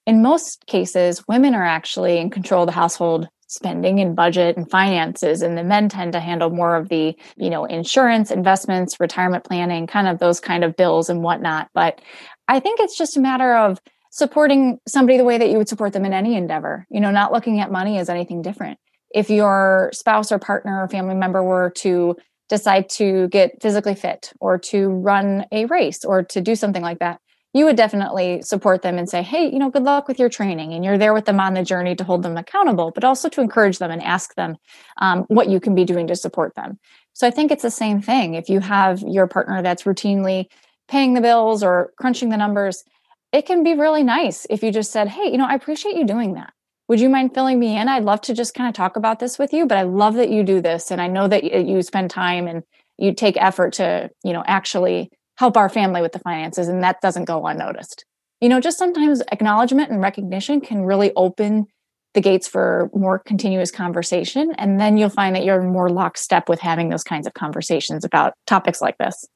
in 0.06 0.22
most 0.22 0.66
cases 0.66 1.26
women 1.28 1.54
are 1.54 1.64
actually 1.64 2.18
in 2.18 2.30
control 2.30 2.62
of 2.62 2.66
the 2.66 2.72
household 2.72 3.28
spending 3.48 3.98
and 3.98 4.14
budget 4.14 4.56
and 4.56 4.70
finances 4.70 5.42
and 5.42 5.56
the 5.56 5.64
men 5.64 5.88
tend 5.88 6.12
to 6.12 6.20
handle 6.20 6.50
more 6.50 6.76
of 6.76 6.88
the 6.90 7.16
you 7.36 7.50
know 7.50 7.64
insurance 7.64 8.30
investments 8.30 9.00
retirement 9.00 9.42
planning 9.42 9.86
kind 9.86 10.06
of 10.06 10.18
those 10.18 10.38
kind 10.38 10.62
of 10.62 10.76
bills 10.76 11.08
and 11.08 11.22
whatnot. 11.22 11.68
But 11.74 12.00
i 12.46 12.60
think 12.60 12.78
it's 12.78 12.96
just 12.96 13.16
a 13.16 13.20
matter 13.20 13.56
of 13.56 13.80
supporting 14.10 14.78
somebody 14.86 15.18
the 15.18 15.24
way 15.24 15.38
that 15.38 15.50
you 15.50 15.58
would 15.58 15.68
support 15.68 15.92
them 15.92 16.04
in 16.04 16.12
any 16.12 16.34
endeavor 16.36 16.86
you 16.90 17.00
know 17.00 17.10
not 17.10 17.32
looking 17.32 17.58
at 17.60 17.72
money 17.72 17.98
as 17.98 18.08
anything 18.08 18.42
different. 18.42 18.78
If 19.14 19.30
your 19.30 19.90
spouse 19.94 20.30
or 20.30 20.38
partner 20.38 20.82
or 20.82 20.88
family 20.88 21.14
member 21.14 21.42
were 21.42 21.70
to 21.76 22.16
decide 22.50 22.90
to 22.90 23.28
get 23.28 23.62
physically 23.62 23.94
fit 23.94 24.32
or 24.40 24.58
to 24.58 24.88
run 24.88 25.46
a 25.52 25.64
race 25.66 26.04
or 26.04 26.22
to 26.24 26.40
do 26.42 26.54
something 26.54 26.82
like 26.82 26.98
that 26.98 27.20
you 27.54 27.64
would 27.64 27.76
definitely 27.76 28.42
support 28.42 28.82
them 28.82 28.98
and 28.98 29.08
say, 29.08 29.22
hey, 29.22 29.50
you 29.50 29.58
know, 29.58 29.70
good 29.70 29.82
luck 29.82 30.06
with 30.06 30.18
your 30.18 30.28
training. 30.28 30.74
And 30.74 30.84
you're 30.84 30.98
there 30.98 31.14
with 31.14 31.24
them 31.24 31.40
on 31.40 31.54
the 31.54 31.62
journey 31.62 31.94
to 31.96 32.04
hold 32.04 32.22
them 32.22 32.36
accountable, 32.36 32.90
but 32.90 33.04
also 33.04 33.28
to 33.30 33.40
encourage 33.40 33.78
them 33.78 33.90
and 33.90 34.02
ask 34.02 34.34
them 34.34 34.56
um, 34.98 35.24
what 35.28 35.48
you 35.48 35.58
can 35.58 35.74
be 35.74 35.84
doing 35.84 36.06
to 36.08 36.16
support 36.16 36.54
them. 36.54 36.78
So 37.14 37.26
I 37.26 37.30
think 37.30 37.50
it's 37.50 37.62
the 37.62 37.70
same 37.70 38.02
thing. 38.02 38.34
If 38.34 38.48
you 38.48 38.60
have 38.60 39.00
your 39.00 39.26
partner 39.26 39.62
that's 39.62 39.84
routinely 39.84 40.46
paying 40.88 41.14
the 41.14 41.20
bills 41.20 41.62
or 41.62 41.92
crunching 41.98 42.28
the 42.28 42.36
numbers, 42.36 42.84
it 43.32 43.46
can 43.46 43.62
be 43.62 43.74
really 43.74 44.02
nice 44.02 44.46
if 44.50 44.62
you 44.62 44.70
just 44.70 44.92
said, 44.92 45.08
hey, 45.08 45.30
you 45.30 45.38
know, 45.38 45.46
I 45.46 45.54
appreciate 45.54 45.96
you 45.96 46.06
doing 46.06 46.34
that. 46.34 46.52
Would 46.88 47.00
you 47.00 47.10
mind 47.10 47.34
filling 47.34 47.58
me 47.58 47.76
in? 47.76 47.88
I'd 47.88 48.04
love 48.04 48.22
to 48.22 48.34
just 48.34 48.54
kind 48.54 48.68
of 48.68 48.74
talk 48.74 48.96
about 48.96 49.18
this 49.18 49.38
with 49.38 49.52
you, 49.52 49.66
but 49.66 49.76
I 49.76 49.82
love 49.82 50.14
that 50.14 50.30
you 50.30 50.42
do 50.42 50.60
this. 50.60 50.90
And 50.90 51.00
I 51.00 51.06
know 51.06 51.28
that 51.28 51.44
you 51.44 51.82
spend 51.82 52.10
time 52.10 52.46
and 52.46 52.62
you 52.96 53.12
take 53.12 53.36
effort 53.36 53.74
to, 53.74 54.10
you 54.24 54.32
know, 54.32 54.42
actually 54.46 55.10
help 55.38 55.56
our 55.56 55.68
family 55.68 56.02
with 56.02 56.12
the 56.12 56.18
finances 56.18 56.68
and 56.68 56.82
that 56.82 57.00
doesn't 57.00 57.24
go 57.24 57.46
unnoticed 57.46 58.04
you 58.40 58.48
know 58.48 58.60
just 58.60 58.78
sometimes 58.78 59.22
acknowledgement 59.32 59.90
and 59.90 60.00
recognition 60.00 60.60
can 60.60 60.82
really 60.82 61.12
open 61.16 61.66
the 62.14 62.20
gates 62.20 62.48
for 62.48 62.90
more 62.94 63.18
continuous 63.18 63.70
conversation 63.70 64.52
and 64.58 64.80
then 64.80 64.96
you'll 64.96 65.08
find 65.08 65.36
that 65.36 65.44
you're 65.44 65.62
more 65.62 65.88
lockstep 65.88 66.48
with 66.48 66.60
having 66.60 66.88
those 66.88 67.04
kinds 67.04 67.26
of 67.26 67.34
conversations 67.34 68.04
about 68.04 68.34
topics 68.46 68.80
like 68.80 68.96
this 68.98 69.26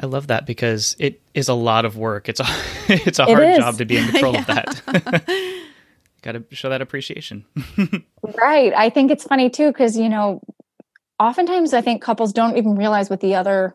I 0.00 0.06
love 0.06 0.28
that 0.28 0.46
because 0.46 0.94
it 0.98 1.20
is 1.34 1.48
a 1.48 1.54
lot 1.54 1.84
of 1.84 1.96
work. 1.96 2.28
It's 2.28 2.40
a 2.40 2.46
it's 2.88 3.18
a 3.18 3.24
hard 3.24 3.42
it 3.42 3.58
job 3.58 3.78
to 3.78 3.84
be 3.84 3.96
in 3.96 4.06
control 4.08 4.36
of 4.36 4.46
that. 4.46 5.64
Got 6.22 6.32
to 6.32 6.44
show 6.50 6.68
that 6.68 6.82
appreciation. 6.82 7.44
right. 8.22 8.72
I 8.74 8.90
think 8.90 9.10
it's 9.10 9.24
funny 9.24 9.50
too 9.50 9.68
because 9.68 9.96
you 9.96 10.08
know, 10.08 10.40
oftentimes 11.18 11.74
I 11.74 11.80
think 11.80 12.02
couples 12.02 12.32
don't 12.32 12.56
even 12.56 12.76
realize 12.76 13.10
what 13.10 13.20
the 13.20 13.34
other 13.34 13.74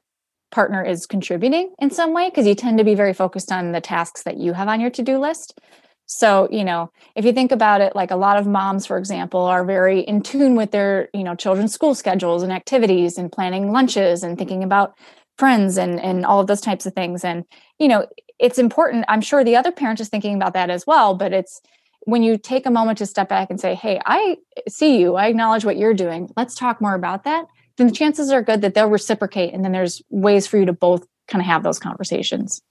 partner 0.53 0.83
is 0.83 1.05
contributing 1.05 1.73
in 1.79 1.89
some 1.89 2.13
way 2.13 2.29
because 2.29 2.47
you 2.47 2.55
tend 2.55 2.77
to 2.77 2.83
be 2.83 2.95
very 2.95 3.13
focused 3.13 3.51
on 3.51 3.71
the 3.73 3.81
tasks 3.81 4.23
that 4.23 4.37
you 4.37 4.53
have 4.53 4.67
on 4.67 4.79
your 4.79 4.91
to-do 4.91 5.17
list. 5.17 5.59
So 6.05 6.47
you 6.51 6.63
know 6.63 6.91
if 7.15 7.25
you 7.25 7.33
think 7.33 7.51
about 7.51 7.81
it 7.81 7.95
like 7.95 8.11
a 8.11 8.15
lot 8.15 8.37
of 8.37 8.45
moms 8.45 8.85
for 8.85 8.97
example 8.97 9.41
are 9.41 9.65
very 9.65 10.01
in 10.01 10.21
tune 10.21 10.55
with 10.55 10.71
their 10.71 11.09
you 11.13 11.23
know 11.23 11.35
children's 11.35 11.73
school 11.73 11.95
schedules 11.95 12.43
and 12.43 12.51
activities 12.51 13.17
and 13.17 13.31
planning 13.31 13.71
lunches 13.71 14.23
and 14.23 14.37
thinking 14.37 14.63
about 14.63 14.95
friends 15.37 15.77
and 15.77 15.99
and 15.99 16.25
all 16.25 16.39
of 16.39 16.47
those 16.47 16.61
types 16.61 16.85
of 16.85 16.93
things. 16.93 17.23
And 17.23 17.45
you 17.79 17.87
know 17.87 18.05
it's 18.39 18.57
important 18.57 19.05
i'm 19.07 19.21
sure 19.21 19.43
the 19.43 19.55
other 19.55 19.71
parent 19.71 19.99
is 19.99 20.09
thinking 20.09 20.35
about 20.35 20.53
that 20.53 20.69
as 20.69 20.87
well 20.87 21.13
but 21.13 21.31
it's 21.33 21.61
when 22.05 22.23
you 22.23 22.37
take 22.37 22.65
a 22.65 22.71
moment 22.71 22.97
to 22.97 23.05
step 23.05 23.29
back 23.29 23.49
and 23.49 23.59
say 23.59 23.75
hey 23.75 23.99
i 24.05 24.37
see 24.67 24.99
you. 24.99 25.15
I 25.15 25.27
acknowledge 25.27 25.65
what 25.65 25.77
you're 25.77 25.93
doing. 25.93 26.29
Let's 26.37 26.55
talk 26.55 26.81
more 26.81 26.95
about 26.95 27.23
that 27.23 27.45
then 27.77 27.87
the 27.87 27.93
chances 27.93 28.31
are 28.31 28.41
good 28.41 28.61
that 28.61 28.73
they'll 28.73 28.89
reciprocate 28.89 29.53
and 29.53 29.63
then 29.63 29.71
there's 29.71 30.01
ways 30.09 30.47
for 30.47 30.57
you 30.57 30.65
to 30.65 30.73
both 30.73 31.05
kind 31.27 31.41
of 31.41 31.45
have 31.45 31.63
those 31.63 31.79
conversations. 31.79 32.61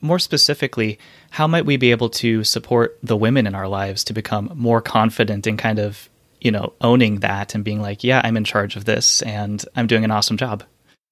More 0.00 0.18
specifically 0.18 0.98
how 1.30 1.46
might 1.46 1.64
we 1.64 1.76
be 1.76 1.90
able 1.90 2.10
to 2.10 2.44
support 2.44 2.98
the 3.02 3.16
women 3.16 3.46
in 3.46 3.54
our 3.54 3.68
lives 3.68 4.04
to 4.04 4.12
become 4.12 4.52
more 4.54 4.80
confident 4.80 5.46
in 5.46 5.56
kind 5.56 5.78
of 5.78 6.08
you 6.44 6.50
know 6.50 6.74
owning 6.82 7.20
that 7.20 7.54
and 7.54 7.64
being 7.64 7.80
like 7.80 8.04
yeah 8.04 8.20
i'm 8.22 8.36
in 8.36 8.44
charge 8.44 8.76
of 8.76 8.84
this 8.84 9.22
and 9.22 9.64
i'm 9.74 9.86
doing 9.88 10.04
an 10.04 10.10
awesome 10.10 10.36
job 10.36 10.62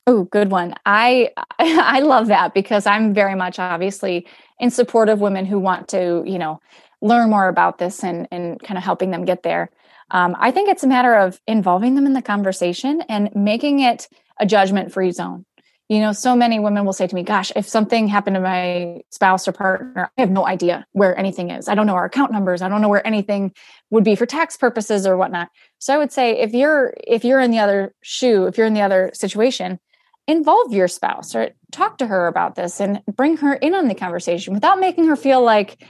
oh 0.06 0.24
good 0.24 0.50
one. 0.50 0.74
I 0.84 1.30
i 1.58 2.00
love 2.00 2.28
that 2.28 2.54
because 2.54 2.86
i'm 2.86 3.14
very 3.14 3.34
much 3.34 3.58
obviously 3.58 4.26
in 4.60 4.70
support 4.70 5.08
of 5.08 5.20
women 5.20 5.46
who 5.46 5.58
want 5.58 5.88
to 5.88 6.22
you 6.26 6.38
know 6.38 6.60
learn 7.00 7.30
more 7.30 7.48
about 7.48 7.78
this 7.78 8.04
and 8.04 8.28
and 8.30 8.60
kind 8.60 8.78
of 8.78 8.84
helping 8.84 9.10
them 9.10 9.24
get 9.24 9.42
there 9.42 9.70
um, 10.12 10.36
I 10.38 10.50
think 10.50 10.68
it's 10.68 10.84
a 10.84 10.86
matter 10.86 11.14
of 11.14 11.40
involving 11.46 11.94
them 11.94 12.06
in 12.06 12.12
the 12.12 12.22
conversation 12.22 13.02
and 13.08 13.34
making 13.34 13.80
it 13.80 14.08
a 14.38 14.46
judgment 14.46 14.92
free 14.92 15.10
zone. 15.10 15.44
You 15.88 16.00
know, 16.00 16.12
so 16.12 16.36
many 16.36 16.58
women 16.58 16.84
will 16.84 16.92
say 16.92 17.06
to 17.06 17.14
me, 17.14 17.22
Gosh, 17.22 17.50
if 17.56 17.68
something 17.68 18.08
happened 18.08 18.36
to 18.36 18.40
my 18.40 19.00
spouse 19.10 19.48
or 19.48 19.52
partner, 19.52 20.10
I 20.16 20.20
have 20.20 20.30
no 20.30 20.46
idea 20.46 20.86
where 20.92 21.18
anything 21.18 21.50
is. 21.50 21.68
I 21.68 21.74
don't 21.74 21.86
know 21.86 21.94
our 21.94 22.04
account 22.04 22.30
numbers. 22.30 22.62
I 22.62 22.68
don't 22.68 22.80
know 22.80 22.88
where 22.88 23.06
anything 23.06 23.52
would 23.90 24.04
be 24.04 24.14
for 24.14 24.24
tax 24.24 24.56
purposes 24.56 25.06
or 25.06 25.16
whatnot. 25.16 25.48
So 25.78 25.94
I 25.94 25.98
would 25.98 26.12
say 26.12 26.38
if 26.38 26.54
you're 26.54 26.94
if 27.06 27.24
you're 27.24 27.40
in 27.40 27.50
the 27.50 27.58
other 27.58 27.94
shoe, 28.02 28.46
if 28.46 28.56
you're 28.56 28.66
in 28.66 28.74
the 28.74 28.80
other 28.80 29.10
situation, 29.12 29.80
involve 30.26 30.72
your 30.72 30.88
spouse 30.88 31.34
or 31.34 31.50
talk 31.72 31.98
to 31.98 32.06
her 32.06 32.26
about 32.26 32.54
this 32.54 32.80
and 32.80 33.02
bring 33.14 33.38
her 33.38 33.54
in 33.54 33.74
on 33.74 33.88
the 33.88 33.94
conversation 33.94 34.54
without 34.54 34.78
making 34.78 35.06
her 35.08 35.16
feel 35.16 35.42
like 35.42 35.82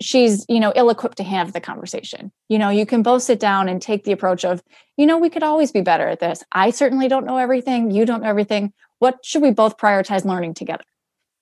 she's 0.00 0.44
you 0.48 0.60
know 0.60 0.72
ill 0.76 0.90
equipped 0.90 1.16
to 1.18 1.24
have 1.24 1.52
the 1.52 1.60
conversation. 1.60 2.32
You 2.48 2.58
know 2.58 2.70
you 2.70 2.86
can 2.86 3.02
both 3.02 3.22
sit 3.22 3.40
down 3.40 3.68
and 3.68 3.80
take 3.80 4.04
the 4.04 4.12
approach 4.12 4.44
of 4.44 4.62
you 4.96 5.06
know 5.06 5.18
we 5.18 5.30
could 5.30 5.42
always 5.42 5.72
be 5.72 5.80
better 5.80 6.08
at 6.08 6.20
this. 6.20 6.42
I 6.52 6.70
certainly 6.70 7.08
don't 7.08 7.26
know 7.26 7.38
everything. 7.38 7.90
You 7.90 8.04
don't 8.04 8.22
know 8.22 8.28
everything. 8.28 8.72
What 8.98 9.18
should 9.24 9.42
we 9.42 9.50
both 9.50 9.76
prioritize 9.76 10.24
learning 10.24 10.54
together? 10.54 10.84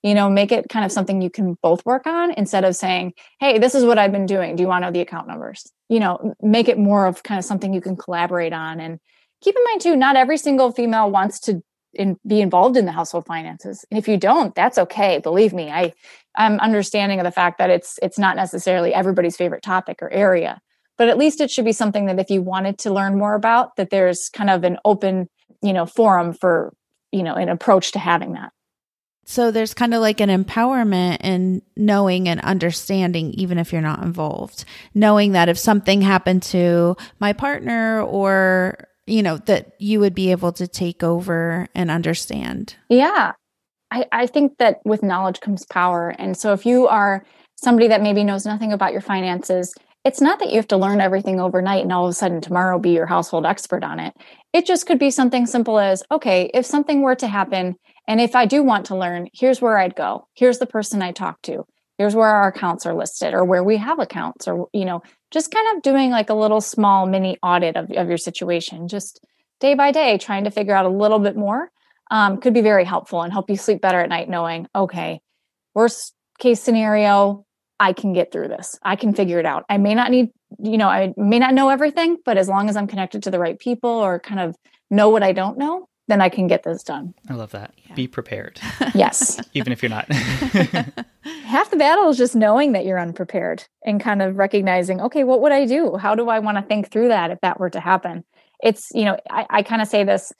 You 0.03 0.13
know 0.13 0.29
make 0.29 0.51
it 0.51 0.69
kind 0.69 0.85
of 0.85 0.91
something 0.91 1.21
you 1.21 1.29
can 1.29 1.57
both 1.61 1.85
work 1.85 2.05
on 2.07 2.31
instead 2.31 2.63
of 2.63 2.75
saying 2.75 3.13
hey 3.39 3.57
this 3.57 3.75
is 3.75 3.83
what 3.83 3.97
i've 3.97 4.11
been 4.11 4.25
doing. 4.25 4.55
Do 4.55 4.63
you 4.63 4.67
want 4.67 4.83
to 4.83 4.87
know 4.87 4.91
the 4.91 5.01
account 5.01 5.27
numbers? 5.27 5.71
You 5.89 5.99
know 5.99 6.35
make 6.41 6.67
it 6.67 6.77
more 6.77 7.07
of 7.07 7.23
kind 7.23 7.39
of 7.39 7.45
something 7.45 7.73
you 7.73 7.81
can 7.81 7.97
collaborate 7.97 8.53
on. 8.53 8.79
And 8.79 8.99
keep 9.41 9.55
in 9.55 9.63
mind 9.63 9.81
too 9.81 9.95
not 9.95 10.15
every 10.15 10.37
single 10.37 10.71
female 10.71 11.09
wants 11.11 11.39
to 11.41 11.61
in, 11.95 12.19
be 12.25 12.41
involved 12.41 12.77
in 12.77 12.85
the 12.85 12.91
household 12.91 13.25
finances. 13.25 13.85
And 13.89 13.97
if 13.97 14.07
you 14.07 14.17
don't 14.17 14.53
that's 14.55 14.77
okay. 14.77 15.19
Believe 15.19 15.53
me 15.53 15.69
i 15.71 15.93
i'm 16.35 16.59
understanding 16.59 17.19
of 17.19 17.23
the 17.23 17.31
fact 17.31 17.57
that 17.57 17.69
it's 17.69 17.99
it's 18.01 18.19
not 18.19 18.35
necessarily 18.35 18.93
everybody's 18.93 19.37
favorite 19.37 19.63
topic 19.63 20.01
or 20.01 20.09
area. 20.11 20.61
But 20.97 21.09
at 21.09 21.17
least 21.17 21.41
it 21.41 21.51
should 21.51 21.65
be 21.65 21.73
something 21.73 22.05
that 22.05 22.19
if 22.19 22.29
you 22.29 22.41
wanted 22.41 22.77
to 22.79 22.93
learn 22.93 23.17
more 23.17 23.35
about 23.35 23.75
that 23.75 23.89
there's 23.89 24.29
kind 24.29 24.49
of 24.49 24.63
an 24.63 24.77
open 24.85 25.29
you 25.61 25.73
know 25.73 25.85
forum 25.85 26.33
for 26.33 26.73
you 27.11 27.23
know 27.23 27.35
an 27.35 27.49
approach 27.49 27.91
to 27.93 27.99
having 27.99 28.33
that. 28.33 28.51
So 29.25 29.49
there's 29.49 29.73
kind 29.73 29.95
of 29.95 30.01
like 30.01 30.21
an 30.21 30.29
empowerment 30.29 31.17
in 31.21 31.63
knowing 31.75 32.29
and 32.29 32.39
understanding, 32.41 33.31
even 33.31 33.57
if 33.57 33.73
you're 33.73 33.81
not 33.81 34.03
involved, 34.03 34.65
knowing 34.93 35.31
that 35.31 35.49
if 35.49 35.57
something 35.57 36.01
happened 36.01 36.43
to 36.43 36.95
my 37.19 37.33
partner 37.33 38.01
or, 38.03 38.87
you 39.07 39.21
know, 39.21 39.37
that 39.37 39.73
you 39.79 39.99
would 39.99 40.15
be 40.15 40.31
able 40.31 40.51
to 40.53 40.67
take 40.67 41.03
over 41.03 41.67
and 41.75 41.91
understand. 41.91 42.75
Yeah. 42.89 43.33
I, 43.91 44.05
I 44.11 44.27
think 44.27 44.57
that 44.57 44.79
with 44.83 45.03
knowledge 45.03 45.41
comes 45.41 45.65
power. 45.65 46.09
And 46.17 46.35
so 46.35 46.53
if 46.53 46.65
you 46.65 46.87
are 46.87 47.23
somebody 47.55 47.87
that 47.87 48.01
maybe 48.01 48.23
knows 48.23 48.45
nothing 48.45 48.73
about 48.73 48.91
your 48.91 49.01
finances, 49.01 49.73
it's 50.03 50.21
not 50.21 50.39
that 50.39 50.49
you 50.49 50.55
have 50.55 50.67
to 50.67 50.77
learn 50.77 51.01
everything 51.01 51.39
overnight 51.39 51.83
and 51.83 51.91
all 51.91 52.05
of 52.05 52.11
a 52.11 52.13
sudden 52.13 52.41
tomorrow 52.41 52.79
be 52.79 52.91
your 52.91 53.05
household 53.05 53.45
expert 53.45 53.83
on 53.83 53.99
it. 53.99 54.13
It 54.53 54.65
just 54.65 54.85
could 54.85 54.99
be 54.99 55.11
something 55.11 55.45
simple 55.45 55.79
as 55.79 56.03
okay, 56.11 56.49
if 56.53 56.65
something 56.65 57.01
were 57.01 57.15
to 57.15 57.27
happen, 57.27 57.75
and 58.07 58.21
if 58.21 58.35
I 58.35 58.45
do 58.45 58.63
want 58.63 58.85
to 58.87 58.97
learn, 58.97 59.29
here's 59.33 59.61
where 59.61 59.79
I'd 59.79 59.95
go. 59.95 60.27
Here's 60.35 60.59
the 60.59 60.67
person 60.67 61.01
I 61.01 61.11
talk 61.11 61.41
to. 61.43 61.65
Here's 61.97 62.15
where 62.15 62.27
our 62.27 62.49
accounts 62.49 62.85
are 62.85 62.93
listed 62.93 63.33
or 63.33 63.45
where 63.45 63.63
we 63.63 63.77
have 63.77 63.99
accounts, 63.99 64.47
or, 64.47 64.67
you 64.73 64.85
know, 64.85 65.01
just 65.31 65.51
kind 65.51 65.75
of 65.75 65.81
doing 65.81 66.11
like 66.11 66.29
a 66.29 66.33
little 66.33 66.61
small 66.61 67.05
mini 67.05 67.37
audit 67.41 67.75
of, 67.75 67.89
of 67.91 68.09
your 68.09 68.17
situation, 68.17 68.87
just 68.87 69.25
day 69.59 69.75
by 69.75 69.91
day, 69.91 70.17
trying 70.17 70.43
to 70.43 70.51
figure 70.51 70.75
out 70.75 70.85
a 70.85 70.89
little 70.89 71.19
bit 71.19 71.37
more 71.37 71.71
um, 72.11 72.37
could 72.37 72.53
be 72.53 72.61
very 72.61 72.85
helpful 72.85 73.21
and 73.21 73.33
help 73.33 73.49
you 73.49 73.57
sleep 73.57 73.81
better 73.81 73.99
at 73.99 74.09
night, 74.09 74.29
knowing, 74.29 74.67
okay, 74.75 75.21
worst 75.73 76.13
case 76.39 76.61
scenario, 76.61 77.45
I 77.79 77.93
can 77.93 78.13
get 78.13 78.31
through 78.31 78.49
this. 78.49 78.77
I 78.83 78.95
can 78.95 79.13
figure 79.13 79.39
it 79.39 79.45
out. 79.45 79.65
I 79.69 79.77
may 79.77 79.95
not 79.95 80.11
need, 80.11 80.29
you 80.59 80.77
know, 80.77 80.87
I 80.87 81.13
may 81.17 81.39
not 81.39 81.53
know 81.53 81.69
everything, 81.69 82.17
but 82.23 82.37
as 82.37 82.47
long 82.47 82.69
as 82.69 82.75
I'm 82.75 82.87
connected 82.87 83.23
to 83.23 83.31
the 83.31 83.39
right 83.39 83.57
people 83.59 83.89
or 83.89 84.19
kind 84.19 84.39
of 84.39 84.55
know 84.89 85.09
what 85.09 85.23
I 85.23 85.31
don't 85.31 85.57
know, 85.57 85.87
then 86.07 86.21
I 86.21 86.29
can 86.29 86.47
get 86.47 86.63
this 86.63 86.83
done. 86.83 87.13
I 87.29 87.33
love 87.33 87.51
that. 87.51 87.73
Yeah. 87.87 87.95
Be 87.95 88.07
prepared. 88.07 88.59
Yes. 88.93 89.41
Even 89.53 89.73
if 89.73 89.83
you're 89.83 89.89
not. 89.89 90.09
Half 91.43 91.69
the 91.69 91.75
battle 91.77 92.09
is 92.09 92.17
just 92.17 92.35
knowing 92.35 92.71
that 92.71 92.85
you're 92.85 92.99
unprepared 92.99 93.65
and 93.83 93.99
kind 93.99 94.21
of 94.21 94.37
recognizing, 94.37 95.01
okay, 95.01 95.25
what 95.25 95.41
would 95.41 95.51
I 95.51 95.65
do? 95.65 95.97
How 95.97 96.15
do 96.15 96.29
I 96.29 96.39
want 96.39 96.57
to 96.57 96.61
think 96.61 96.91
through 96.91 97.09
that 97.09 97.31
if 97.31 97.41
that 97.41 97.59
were 97.59 97.69
to 97.71 97.79
happen? 97.79 98.23
It's, 98.63 98.89
you 98.93 99.03
know, 99.03 99.17
I, 99.29 99.45
I 99.49 99.63
kind 99.63 99.81
of 99.81 99.89
say 99.89 100.05
this 100.05 100.31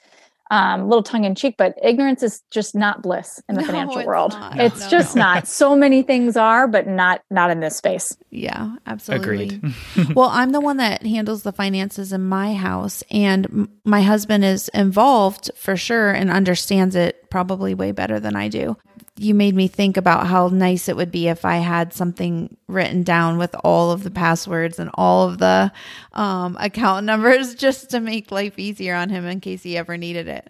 um, 0.52 0.88
little 0.88 1.04
tongue 1.04 1.24
in 1.24 1.36
cheek, 1.36 1.56
but 1.58 1.76
ignorance 1.82 2.22
is 2.22 2.42
just 2.52 2.76
not 2.76 3.02
bliss 3.02 3.42
in 3.50 3.56
the 3.56 3.62
no, 3.62 3.68
financial 3.68 4.00
it's 4.00 4.08
world. 4.08 4.32
Not. 4.32 4.60
It's 4.60 4.82
no, 4.82 4.90
just 4.90 5.16
no. 5.16 5.24
not. 5.24 5.48
So 5.48 5.76
many 5.76 6.04
things 6.04 6.38
are, 6.38 6.68
but 6.68 6.88
not 6.88 7.22
not 7.32 7.50
in 7.50 7.60
this 7.60 7.76
space. 7.78 8.16
Yeah, 8.30 8.76
absolutely. 8.86 9.46
Agreed. 9.46 9.74
well, 10.16 10.30
I'm 10.30 10.52
the 10.52 10.62
one 10.62 10.78
that 10.78 11.04
handles 11.06 11.44
the 11.44 11.52
finances 11.52 12.14
in 12.14 12.24
my 12.24 12.54
house, 12.54 13.04
and 13.10 13.70
my 13.84 14.02
husband 14.02 14.46
is 14.46 14.70
involved 14.70 15.50
for 15.56 15.76
sure 15.76 16.12
and 16.12 16.30
understands 16.30 16.96
it 16.96 17.30
probably 17.30 17.74
way 17.74 17.92
better 17.92 18.20
than 18.20 18.36
I 18.36 18.48
do 18.48 18.78
you 19.18 19.34
made 19.34 19.56
me 19.56 19.68
think 19.68 19.96
about 19.96 20.28
how 20.28 20.50
nice 20.50 20.90
it 20.90 20.96
would 20.96 21.12
be 21.12 21.28
if 21.28 21.46
I 21.46 21.58
had 21.58 21.94
something 21.94 22.58
written 22.68 23.04
down 23.04 23.38
with 23.38 23.56
all 23.64 23.92
of 23.92 24.04
the 24.04 24.12
passwords 24.12 24.78
and 24.78 24.90
all 24.96 25.30
of 25.30 25.38
the 25.38 25.72
um, 26.14 26.58
account 26.60 27.06
numbers 27.06 27.56
just 27.66 27.92
to 27.92 28.00
make 28.00 28.32
life 28.32 28.60
easier 28.60 28.96
on 28.96 29.10
him 29.10 29.26
in 29.26 29.40
case 29.40 29.64
he 29.64 29.78
ever 29.78 29.98
needed 29.98 30.28
it. 30.28 30.50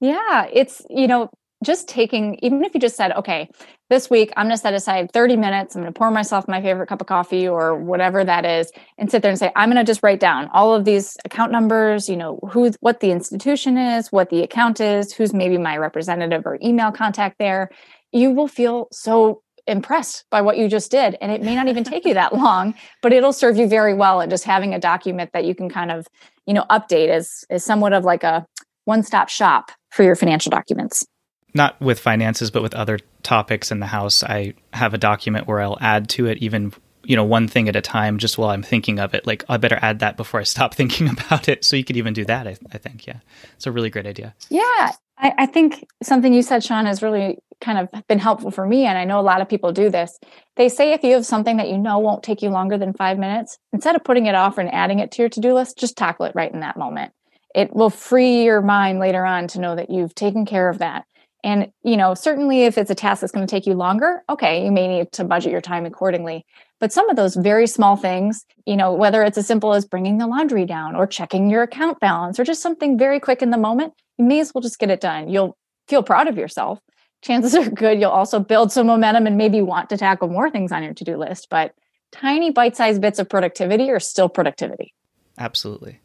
Yeah, 0.00 0.46
it's, 0.52 0.82
you 0.90 1.06
know, 1.06 1.30
just 1.64 1.88
taking, 1.88 2.38
even 2.42 2.64
if 2.64 2.74
you 2.74 2.80
just 2.80 2.96
said, 2.96 3.12
okay, 3.12 3.48
this 3.88 4.10
week 4.10 4.32
I'm 4.36 4.46
going 4.46 4.56
to 4.56 4.60
set 4.60 4.74
aside 4.74 5.12
30 5.12 5.36
minutes. 5.36 5.74
I'm 5.74 5.82
going 5.82 5.92
to 5.92 5.96
pour 5.96 6.10
myself 6.10 6.48
my 6.48 6.60
favorite 6.60 6.88
cup 6.88 7.00
of 7.00 7.06
coffee 7.06 7.46
or 7.46 7.76
whatever 7.76 8.24
that 8.24 8.44
is 8.44 8.72
and 8.98 9.10
sit 9.10 9.22
there 9.22 9.30
and 9.30 9.38
say, 9.38 9.52
I'm 9.54 9.70
going 9.70 9.82
to 9.82 9.88
just 9.88 10.02
write 10.02 10.18
down 10.18 10.50
all 10.52 10.74
of 10.74 10.84
these 10.84 11.16
account 11.24 11.52
numbers, 11.52 12.08
you 12.08 12.16
know, 12.16 12.40
who, 12.50 12.72
what 12.80 13.00
the 13.00 13.10
institution 13.12 13.78
is, 13.78 14.10
what 14.10 14.30
the 14.30 14.42
account 14.42 14.80
is, 14.80 15.12
who's 15.12 15.32
maybe 15.32 15.56
my 15.56 15.76
representative 15.76 16.44
or 16.46 16.58
email 16.62 16.90
contact 16.90 17.38
there 17.38 17.70
you 18.12 18.30
will 18.30 18.48
feel 18.48 18.88
so 18.92 19.42
impressed 19.66 20.24
by 20.30 20.40
what 20.40 20.58
you 20.58 20.68
just 20.68 20.90
did 20.90 21.16
and 21.20 21.30
it 21.30 21.42
may 21.42 21.54
not 21.54 21.68
even 21.68 21.84
take 21.84 22.04
you 22.04 22.14
that 22.14 22.34
long 22.34 22.74
but 23.00 23.12
it'll 23.12 23.32
serve 23.32 23.56
you 23.56 23.66
very 23.68 23.94
well 23.94 24.20
and 24.20 24.30
just 24.30 24.44
having 24.44 24.74
a 24.74 24.78
document 24.78 25.30
that 25.32 25.44
you 25.44 25.54
can 25.54 25.68
kind 25.68 25.90
of 25.90 26.06
you 26.46 26.54
know 26.54 26.64
update 26.70 27.14
is 27.14 27.44
is 27.48 27.64
somewhat 27.64 27.92
of 27.92 28.04
like 28.04 28.24
a 28.24 28.44
one-stop 28.84 29.28
shop 29.28 29.70
for 29.90 30.02
your 30.02 30.16
financial 30.16 30.50
documents. 30.50 31.06
Not 31.54 31.80
with 31.80 32.00
finances 32.00 32.50
but 32.50 32.62
with 32.62 32.74
other 32.74 32.98
topics 33.22 33.70
in 33.70 33.78
the 33.78 33.86
house 33.86 34.24
i 34.24 34.54
have 34.72 34.94
a 34.94 34.98
document 34.98 35.46
where 35.46 35.60
i'll 35.60 35.78
add 35.80 36.08
to 36.08 36.26
it 36.26 36.38
even 36.38 36.72
you 37.04 37.14
know 37.14 37.24
one 37.24 37.46
thing 37.46 37.68
at 37.68 37.76
a 37.76 37.80
time 37.80 38.18
just 38.18 38.38
while 38.38 38.50
i'm 38.50 38.62
thinking 38.62 38.98
of 38.98 39.14
it. 39.14 39.26
Like 39.26 39.44
i 39.48 39.58
better 39.58 39.78
add 39.80 40.00
that 40.00 40.16
before 40.16 40.40
i 40.40 40.44
stop 40.44 40.74
thinking 40.80 41.08
about 41.08 41.48
it. 41.48 41.64
So 41.64 41.76
you 41.76 41.84
could 41.84 41.96
even 41.96 42.14
do 42.14 42.24
that 42.24 42.48
i, 42.48 42.56
I 42.72 42.78
think 42.78 43.06
yeah. 43.06 43.20
It's 43.54 43.66
a 43.66 43.70
really 43.70 43.90
great 43.90 44.06
idea. 44.06 44.34
Yeah 44.50 44.90
I, 45.18 45.34
I 45.38 45.46
think 45.46 45.86
something 46.02 46.32
you 46.34 46.42
said 46.42 46.64
sean 46.64 46.88
is 46.88 47.00
really 47.00 47.38
kind 47.62 47.78
of 47.78 48.06
been 48.08 48.18
helpful 48.18 48.50
for 48.50 48.66
me 48.66 48.84
and 48.84 48.98
i 48.98 49.04
know 49.04 49.18
a 49.18 49.22
lot 49.22 49.40
of 49.40 49.48
people 49.48 49.72
do 49.72 49.88
this. 49.88 50.18
They 50.56 50.68
say 50.68 50.92
if 50.92 51.02
you 51.02 51.14
have 51.14 51.24
something 51.24 51.56
that 51.56 51.70
you 51.70 51.78
know 51.78 51.98
won't 51.98 52.22
take 52.22 52.42
you 52.42 52.50
longer 52.50 52.76
than 52.76 52.92
five 52.92 53.18
minutes 53.18 53.58
instead 53.72 53.96
of 53.96 54.04
putting 54.04 54.26
it 54.26 54.34
off 54.34 54.58
and 54.58 54.72
adding 54.72 54.98
it 54.98 55.12
to 55.12 55.22
your 55.22 55.28
to-do 55.28 55.54
list 55.54 55.78
just 55.78 55.96
tackle 55.96 56.26
it 56.26 56.34
right 56.34 56.52
in 56.52 56.60
that 56.60 56.76
moment. 56.76 57.12
It 57.54 57.74
will 57.74 57.90
free 57.90 58.44
your 58.44 58.60
mind 58.60 58.98
later 58.98 59.24
on 59.24 59.46
to 59.48 59.60
know 59.60 59.76
that 59.76 59.90
you've 59.90 60.14
taken 60.14 60.44
care 60.44 60.68
of 60.68 60.78
that. 60.78 61.04
And 61.44 61.72
you 61.82 61.96
know 61.96 62.14
certainly 62.14 62.64
if 62.64 62.76
it's 62.78 62.90
a 62.90 62.94
task 62.94 63.20
that's 63.20 63.32
going 63.32 63.46
to 63.46 63.50
take 63.50 63.66
you 63.66 63.74
longer 63.74 64.22
okay 64.28 64.64
you 64.64 64.72
may 64.72 64.88
need 64.88 65.12
to 65.12 65.24
budget 65.24 65.52
your 65.52 65.60
time 65.60 65.86
accordingly. 65.86 66.44
But 66.80 66.92
some 66.92 67.08
of 67.08 67.16
those 67.16 67.36
very 67.36 67.66
small 67.66 67.96
things 67.96 68.44
you 68.66 68.76
know 68.76 68.92
whether 68.92 69.22
it's 69.22 69.38
as 69.38 69.46
simple 69.46 69.74
as 69.74 69.84
bringing 69.84 70.18
the 70.18 70.26
laundry 70.26 70.66
down 70.66 70.96
or 70.96 71.06
checking 71.06 71.50
your 71.50 71.62
account 71.62 72.00
balance 72.00 72.38
or 72.38 72.44
just 72.44 72.62
something 72.62 72.98
very 72.98 73.20
quick 73.20 73.42
in 73.42 73.50
the 73.50 73.58
moment 73.58 73.94
you 74.18 74.24
may 74.24 74.40
as 74.40 74.52
well 74.54 74.62
just 74.62 74.78
get 74.78 74.90
it 74.90 75.00
done. 75.00 75.28
You'll 75.28 75.56
feel 75.88 76.02
proud 76.02 76.28
of 76.28 76.38
yourself 76.38 76.78
chances 77.22 77.54
are 77.54 77.68
good 77.70 77.98
you'll 78.00 78.10
also 78.10 78.38
build 78.38 78.70
some 78.70 78.86
momentum 78.86 79.26
and 79.26 79.36
maybe 79.36 79.60
want 79.60 79.88
to 79.88 79.96
tackle 79.96 80.28
more 80.28 80.50
things 80.50 80.72
on 80.72 80.82
your 80.82 80.92
to-do 80.92 81.16
list 81.16 81.48
but 81.48 81.74
tiny 82.12 82.50
bite-sized 82.50 83.00
bits 83.00 83.18
of 83.18 83.28
productivity 83.28 83.90
are 83.90 83.98
still 83.98 84.28
productivity. 84.28 84.94
Absolutely. 85.38 85.98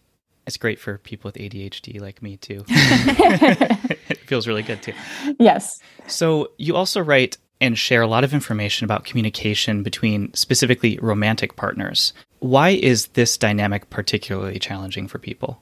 It's 0.47 0.57
great 0.57 0.79
for 0.79 0.97
people 0.97 1.27
with 1.27 1.35
adhd 1.35 2.01
like 2.01 2.23
me 2.23 2.37
too. 2.37 2.63
It 4.09 4.19
feels 4.29 4.47
really 4.47 4.63
good 4.63 4.81
too. 4.81 4.93
Yes. 5.39 5.79
So 6.07 6.51
you 6.57 6.75
also 6.75 7.01
write 7.01 7.37
and 7.59 7.77
share 7.77 8.01
a 8.01 8.07
lot 8.07 8.23
of 8.23 8.33
information 8.33 8.85
about 8.85 9.03
communication 9.03 9.83
between 9.83 10.33
specifically 10.33 10.97
romantic 11.01 11.55
partners. 11.55 12.13
Why 12.39 12.69
is 12.69 13.07
this 13.07 13.37
dynamic 13.37 13.89
particularly 13.89 14.59
challenging 14.59 15.07
for 15.07 15.17
people? 15.17 15.61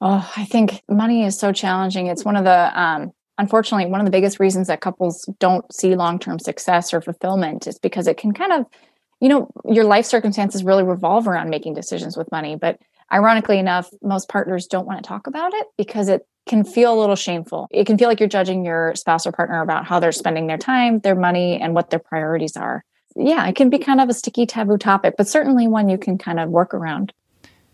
Oh 0.00 0.30
i 0.36 0.44
think 0.44 0.82
money 0.88 1.24
is 1.24 1.38
so 1.38 1.52
challenging. 1.52 2.06
It's 2.06 2.24
one 2.24 2.36
of 2.36 2.44
the 2.44 2.80
um, 2.80 3.12
unfortunately, 3.38 3.90
one 3.90 4.00
of 4.00 4.04
the 4.04 4.12
biggest 4.12 4.40
reasons 4.40 4.66
that 4.66 4.80
couples 4.80 5.24
don't 5.38 5.72
see 5.72 5.94
long 5.94 6.18
term 6.18 6.38
success 6.38 6.92
or 6.92 7.00
fulfillment 7.00 7.66
is 7.66 7.78
because 7.78 8.06
it 8.06 8.16
can 8.16 8.32
kind 8.32 8.52
of, 8.52 8.66
you 9.20 9.28
know, 9.28 9.50
your 9.64 9.84
life 9.84 10.04
circumstances 10.04 10.64
really 10.64 10.82
revolve 10.82 11.26
around 11.26 11.48
making 11.48 11.74
decisions 11.74 12.16
with 12.16 12.30
money. 12.30 12.56
But 12.56 12.78
ironically 13.12 13.58
enough, 13.58 13.88
most 14.02 14.28
partners 14.28 14.66
don't 14.66 14.86
want 14.86 15.02
to 15.02 15.08
talk 15.08 15.26
about 15.26 15.54
it 15.54 15.66
because 15.76 16.08
it 16.08 16.26
can 16.46 16.64
feel 16.64 16.92
a 16.92 17.00
little 17.00 17.16
shameful. 17.16 17.68
It 17.70 17.86
can 17.86 17.96
feel 17.98 18.08
like 18.08 18.20
you're 18.20 18.28
judging 18.28 18.64
your 18.64 18.94
spouse 18.94 19.26
or 19.26 19.32
partner 19.32 19.62
about 19.62 19.86
how 19.86 20.00
they're 20.00 20.12
spending 20.12 20.46
their 20.46 20.58
time, 20.58 21.00
their 21.00 21.14
money, 21.14 21.60
and 21.60 21.74
what 21.74 21.90
their 21.90 21.98
priorities 21.98 22.56
are. 22.56 22.84
Yeah, 23.14 23.46
it 23.46 23.56
can 23.56 23.70
be 23.70 23.78
kind 23.78 24.00
of 24.00 24.08
a 24.08 24.14
sticky 24.14 24.46
taboo 24.46 24.78
topic, 24.78 25.14
but 25.16 25.28
certainly 25.28 25.66
one 25.66 25.88
you 25.88 25.98
can 25.98 26.18
kind 26.18 26.40
of 26.40 26.50
work 26.50 26.72
around. 26.72 27.12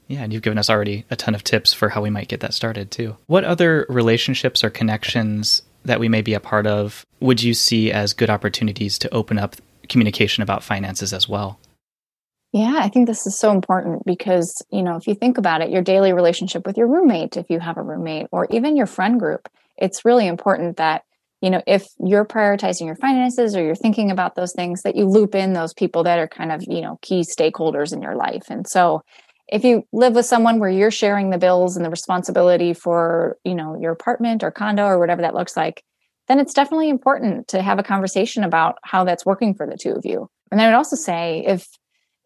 Yeah, 0.08 0.22
and 0.22 0.32
you've 0.32 0.42
given 0.42 0.58
us 0.58 0.68
already 0.68 1.04
a 1.10 1.16
ton 1.16 1.34
of 1.34 1.44
tips 1.44 1.72
for 1.72 1.88
how 1.88 2.02
we 2.02 2.10
might 2.10 2.28
get 2.28 2.40
that 2.40 2.54
started 2.54 2.90
too. 2.90 3.16
What 3.26 3.44
other 3.44 3.86
relationships 3.88 4.62
or 4.62 4.70
connections 4.70 5.62
that 5.84 6.00
we 6.00 6.08
may 6.08 6.22
be 6.22 6.34
a 6.34 6.40
part 6.40 6.66
of 6.66 7.04
would 7.20 7.42
you 7.42 7.54
see 7.54 7.90
as 7.90 8.12
good 8.12 8.30
opportunities 8.30 8.98
to 8.98 9.14
open 9.14 9.38
up 9.38 9.56
communication 9.88 10.42
about 10.42 10.62
finances 10.62 11.12
as 11.12 11.28
well? 11.28 11.58
Yeah, 12.52 12.76
I 12.78 12.88
think 12.88 13.08
this 13.08 13.26
is 13.26 13.36
so 13.36 13.50
important 13.50 14.04
because, 14.06 14.62
you 14.70 14.82
know, 14.82 14.96
if 14.96 15.08
you 15.08 15.14
think 15.14 15.38
about 15.38 15.60
it, 15.60 15.70
your 15.70 15.82
daily 15.82 16.12
relationship 16.12 16.66
with 16.66 16.76
your 16.76 16.86
roommate, 16.86 17.36
if 17.36 17.50
you 17.50 17.58
have 17.58 17.76
a 17.76 17.82
roommate, 17.82 18.28
or 18.30 18.46
even 18.50 18.76
your 18.76 18.86
friend 18.86 19.18
group, 19.18 19.48
it's 19.76 20.04
really 20.04 20.28
important 20.28 20.76
that, 20.76 21.02
you 21.40 21.50
know, 21.50 21.62
if 21.66 21.84
you're 21.98 22.24
prioritizing 22.24 22.86
your 22.86 22.94
finances 22.94 23.56
or 23.56 23.62
you're 23.64 23.74
thinking 23.74 24.12
about 24.12 24.36
those 24.36 24.52
things, 24.52 24.82
that 24.82 24.94
you 24.94 25.04
loop 25.06 25.34
in 25.34 25.52
those 25.52 25.74
people 25.74 26.04
that 26.04 26.20
are 26.20 26.28
kind 26.28 26.52
of, 26.52 26.62
you 26.68 26.80
know, 26.80 26.96
key 27.02 27.22
stakeholders 27.22 27.92
in 27.92 28.00
your 28.00 28.14
life. 28.14 28.44
And 28.48 28.68
so 28.68 29.02
if 29.48 29.64
you 29.64 29.86
live 29.92 30.14
with 30.14 30.26
someone 30.26 30.58
where 30.58 30.70
you're 30.70 30.90
sharing 30.90 31.30
the 31.30 31.38
bills 31.38 31.76
and 31.76 31.84
the 31.84 31.90
responsibility 31.90 32.72
for 32.72 33.38
you 33.44 33.54
know 33.54 33.78
your 33.80 33.92
apartment 33.92 34.42
or 34.42 34.50
condo 34.50 34.84
or 34.84 34.98
whatever 34.98 35.22
that 35.22 35.34
looks 35.34 35.56
like 35.56 35.84
then 36.28 36.40
it's 36.40 36.54
definitely 36.54 36.88
important 36.88 37.48
to 37.48 37.60
have 37.60 37.78
a 37.78 37.82
conversation 37.82 38.44
about 38.44 38.78
how 38.82 39.04
that's 39.04 39.26
working 39.26 39.54
for 39.54 39.66
the 39.66 39.76
two 39.76 39.92
of 39.92 40.04
you. 40.06 40.28
And 40.50 40.60
i 40.60 40.66
would 40.66 40.74
also 40.74 40.96
say 40.96 41.44
if 41.46 41.68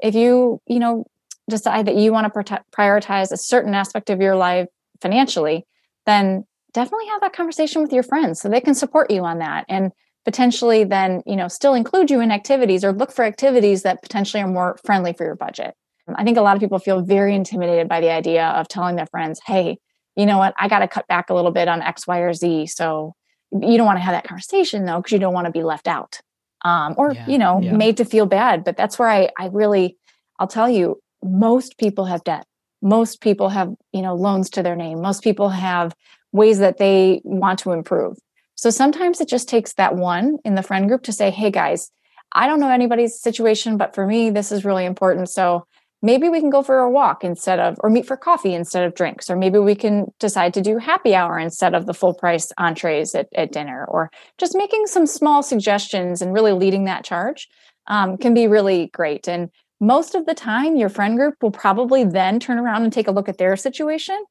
if 0.00 0.14
you 0.14 0.60
you 0.66 0.78
know 0.78 1.06
decide 1.48 1.86
that 1.86 1.96
you 1.96 2.12
want 2.12 2.32
to 2.32 2.62
prioritize 2.76 3.32
a 3.32 3.36
certain 3.36 3.74
aspect 3.74 4.10
of 4.10 4.20
your 4.20 4.36
life 4.36 4.68
financially 5.00 5.66
then 6.04 6.44
definitely 6.72 7.06
have 7.06 7.20
that 7.22 7.32
conversation 7.32 7.80
with 7.82 7.92
your 7.92 8.02
friends 8.02 8.40
so 8.40 8.48
they 8.48 8.60
can 8.60 8.74
support 8.74 9.10
you 9.10 9.24
on 9.24 9.38
that 9.38 9.64
and 9.68 9.90
potentially 10.24 10.84
then 10.84 11.22
you 11.24 11.36
know 11.36 11.48
still 11.48 11.72
include 11.72 12.10
you 12.10 12.20
in 12.20 12.30
activities 12.30 12.84
or 12.84 12.92
look 12.92 13.10
for 13.10 13.24
activities 13.24 13.82
that 13.82 14.02
potentially 14.02 14.42
are 14.42 14.48
more 14.48 14.78
friendly 14.84 15.14
for 15.14 15.24
your 15.24 15.34
budget 15.34 15.74
I 16.16 16.24
think 16.24 16.38
a 16.38 16.42
lot 16.42 16.56
of 16.56 16.60
people 16.60 16.78
feel 16.78 17.00
very 17.00 17.34
intimidated 17.34 17.88
by 17.88 18.00
the 18.00 18.10
idea 18.10 18.46
of 18.48 18.68
telling 18.68 18.96
their 18.96 19.06
friends, 19.06 19.40
hey, 19.46 19.78
you 20.16 20.26
know 20.26 20.38
what, 20.38 20.54
I 20.58 20.68
got 20.68 20.80
to 20.80 20.88
cut 20.88 21.06
back 21.06 21.30
a 21.30 21.34
little 21.34 21.52
bit 21.52 21.68
on 21.68 21.82
X, 21.82 22.06
Y, 22.06 22.18
or 22.18 22.32
Z. 22.32 22.66
So, 22.66 23.14
you 23.52 23.76
don't 23.76 23.86
want 23.86 23.98
to 23.98 24.02
have 24.02 24.14
that 24.14 24.24
conversation 24.24 24.84
though 24.84 24.98
because 24.98 25.12
you 25.12 25.18
don't 25.18 25.32
want 25.32 25.46
to 25.46 25.52
be 25.52 25.62
left 25.62 25.88
out 25.88 26.20
um, 26.64 26.94
or 26.96 27.14
Yeah, 27.14 27.28
you 27.28 27.38
know 27.38 27.60
yeah. 27.60 27.76
made 27.76 27.96
to 27.96 28.04
feel 28.04 28.26
bad 28.26 28.64
but 28.64 28.76
that's 28.76 28.98
where 28.98 29.08
i 29.08 29.28
i 29.38 29.46
really 29.46 29.96
i'll 30.38 30.46
tell 30.46 30.68
you 30.68 31.00
most 31.22 31.78
people 31.78 32.04
have 32.04 32.22
debt 32.24 32.46
most 32.82 33.20
people 33.20 33.48
have 33.48 33.74
you 33.92 34.02
know 34.02 34.14
loans 34.14 34.50
to 34.50 34.62
their 34.62 34.76
name 34.76 35.00
most 35.00 35.22
people 35.22 35.48
have 35.48 35.94
ways 36.32 36.58
that 36.58 36.78
they 36.78 37.20
want 37.24 37.58
to 37.60 37.72
improve 37.72 38.18
so 38.54 38.70
sometimes 38.70 39.20
it 39.20 39.28
just 39.28 39.48
takes 39.48 39.72
that 39.74 39.96
one 39.96 40.36
in 40.44 40.54
the 40.54 40.62
friend 40.62 40.88
group 40.88 41.02
to 41.02 41.12
say 41.12 41.30
hey 41.30 41.50
guys 41.50 41.90
i 42.32 42.46
don't 42.46 42.60
know 42.60 42.70
anybody's 42.70 43.18
situation 43.18 43.76
but 43.76 43.94
for 43.94 44.06
me 44.06 44.30
this 44.30 44.52
is 44.52 44.64
really 44.64 44.84
important 44.84 45.28
so 45.28 45.66
maybe 46.02 46.28
we 46.28 46.40
can 46.40 46.50
go 46.50 46.62
for 46.62 46.78
a 46.78 46.90
walk 46.90 47.24
instead 47.24 47.58
of 47.58 47.76
or 47.80 47.90
meet 47.90 48.06
for 48.06 48.16
coffee 48.16 48.54
instead 48.54 48.84
of 48.84 48.94
drinks 48.94 49.28
or 49.28 49.36
maybe 49.36 49.58
we 49.58 49.74
can 49.74 50.06
decide 50.20 50.54
to 50.54 50.60
do 50.60 50.78
happy 50.78 51.14
hour 51.14 51.38
instead 51.38 51.74
of 51.74 51.86
the 51.86 51.94
full 51.94 52.14
price 52.14 52.52
entrees 52.58 53.14
at, 53.14 53.28
at 53.34 53.52
dinner 53.52 53.84
or 53.86 54.10
just 54.38 54.56
making 54.56 54.86
some 54.86 55.06
small 55.06 55.42
suggestions 55.42 56.22
and 56.22 56.32
really 56.32 56.52
leading 56.52 56.84
that 56.84 57.04
charge 57.04 57.48
um, 57.88 58.16
can 58.16 58.34
be 58.34 58.46
really 58.46 58.88
great. 58.92 59.28
And 59.28 59.50
most 59.80 60.14
of 60.14 60.26
the 60.26 60.34
time 60.34 60.76
your 60.76 60.88
friend 60.88 61.16
group 61.16 61.34
will 61.40 61.50
probably 61.50 62.04
then 62.04 62.38
turn 62.38 62.58
around 62.58 62.84
and 62.84 62.92
take 62.92 63.08
a 63.08 63.12
look 63.12 63.28
at 63.28 63.38
their 63.38 63.56
situation 63.56 64.22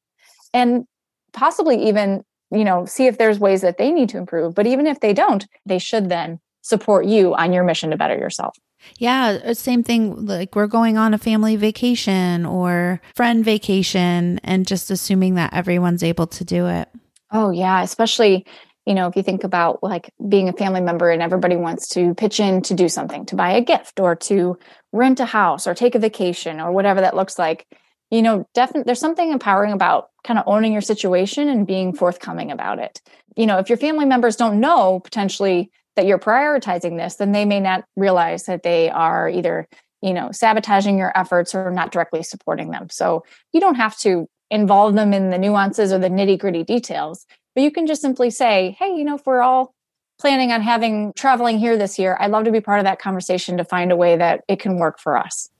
and 0.54 0.84
possibly 1.32 1.88
even 1.88 2.22
you 2.50 2.64
know 2.64 2.86
see 2.86 3.06
if 3.06 3.18
there's 3.18 3.38
ways 3.38 3.60
that 3.60 3.76
they 3.76 3.90
need 3.90 4.08
to 4.10 4.18
improve. 4.18 4.54
But 4.54 4.66
even 4.66 4.86
if 4.86 5.00
they 5.00 5.12
don't 5.12 5.46
they 5.66 5.78
should 5.78 6.08
then 6.08 6.40
support 6.62 7.04
you 7.06 7.34
on 7.34 7.52
your 7.52 7.64
mission 7.64 7.90
to 7.90 7.96
better 7.96 8.16
yourself 8.16 8.56
Yeah, 8.98 9.38
uh, 9.44 9.54
same 9.54 9.82
thing. 9.82 10.26
Like 10.26 10.54
we're 10.54 10.66
going 10.66 10.96
on 10.96 11.14
a 11.14 11.18
family 11.18 11.56
vacation 11.56 12.46
or 12.46 13.00
friend 13.14 13.44
vacation 13.44 14.40
and 14.44 14.66
just 14.66 14.90
assuming 14.90 15.34
that 15.34 15.52
everyone's 15.52 16.02
able 16.02 16.26
to 16.28 16.44
do 16.44 16.66
it. 16.66 16.88
Oh, 17.30 17.50
yeah. 17.50 17.82
Especially, 17.82 18.46
you 18.86 18.94
know, 18.94 19.06
if 19.06 19.16
you 19.16 19.22
think 19.22 19.44
about 19.44 19.82
like 19.82 20.12
being 20.28 20.48
a 20.48 20.52
family 20.52 20.80
member 20.80 21.10
and 21.10 21.22
everybody 21.22 21.56
wants 21.56 21.88
to 21.90 22.14
pitch 22.14 22.40
in 22.40 22.62
to 22.62 22.74
do 22.74 22.88
something, 22.88 23.26
to 23.26 23.36
buy 23.36 23.52
a 23.52 23.60
gift 23.60 24.00
or 24.00 24.16
to 24.16 24.58
rent 24.92 25.20
a 25.20 25.26
house 25.26 25.66
or 25.66 25.74
take 25.74 25.94
a 25.94 25.98
vacation 25.98 26.60
or 26.60 26.72
whatever 26.72 27.00
that 27.00 27.16
looks 27.16 27.38
like, 27.38 27.66
you 28.10 28.22
know, 28.22 28.48
definitely 28.54 28.84
there's 28.84 29.00
something 29.00 29.30
empowering 29.30 29.72
about 29.72 30.08
kind 30.24 30.38
of 30.38 30.44
owning 30.46 30.72
your 30.72 30.80
situation 30.80 31.48
and 31.48 31.66
being 31.66 31.92
forthcoming 31.92 32.50
about 32.50 32.78
it. 32.78 33.02
You 33.36 33.46
know, 33.46 33.58
if 33.58 33.68
your 33.68 33.78
family 33.78 34.06
members 34.06 34.36
don't 34.36 34.60
know 34.60 35.00
potentially 35.00 35.70
that 35.98 36.06
you're 36.06 36.16
prioritizing 36.16 36.96
this, 36.96 37.16
then 37.16 37.32
they 37.32 37.44
may 37.44 37.58
not 37.58 37.84
realize 37.96 38.44
that 38.44 38.62
they 38.62 38.88
are 38.88 39.28
either, 39.28 39.66
you 40.00 40.14
know, 40.14 40.30
sabotaging 40.30 40.96
your 40.96 41.10
efforts 41.18 41.56
or 41.56 41.72
not 41.72 41.90
directly 41.90 42.22
supporting 42.22 42.70
them. 42.70 42.88
So 42.88 43.24
you 43.52 43.60
don't 43.60 43.74
have 43.74 43.98
to 43.98 44.28
involve 44.48 44.94
them 44.94 45.12
in 45.12 45.30
the 45.30 45.38
nuances 45.38 45.92
or 45.92 45.98
the 45.98 46.08
nitty 46.08 46.38
gritty 46.38 46.62
details, 46.62 47.26
but 47.56 47.64
you 47.64 47.72
can 47.72 47.88
just 47.88 48.00
simply 48.00 48.30
say, 48.30 48.76
hey, 48.78 48.94
you 48.94 49.02
know, 49.02 49.16
if 49.16 49.26
we're 49.26 49.42
all 49.42 49.74
planning 50.20 50.52
on 50.52 50.62
having 50.62 51.12
traveling 51.14 51.58
here 51.58 51.76
this 51.76 51.98
year, 51.98 52.16
I'd 52.20 52.30
love 52.30 52.44
to 52.44 52.52
be 52.52 52.60
part 52.60 52.78
of 52.78 52.84
that 52.84 53.00
conversation 53.00 53.56
to 53.56 53.64
find 53.64 53.90
a 53.90 53.96
way 53.96 54.16
that 54.16 54.44
it 54.46 54.60
can 54.60 54.78
work 54.78 55.00
for 55.00 55.16
us. 55.16 55.50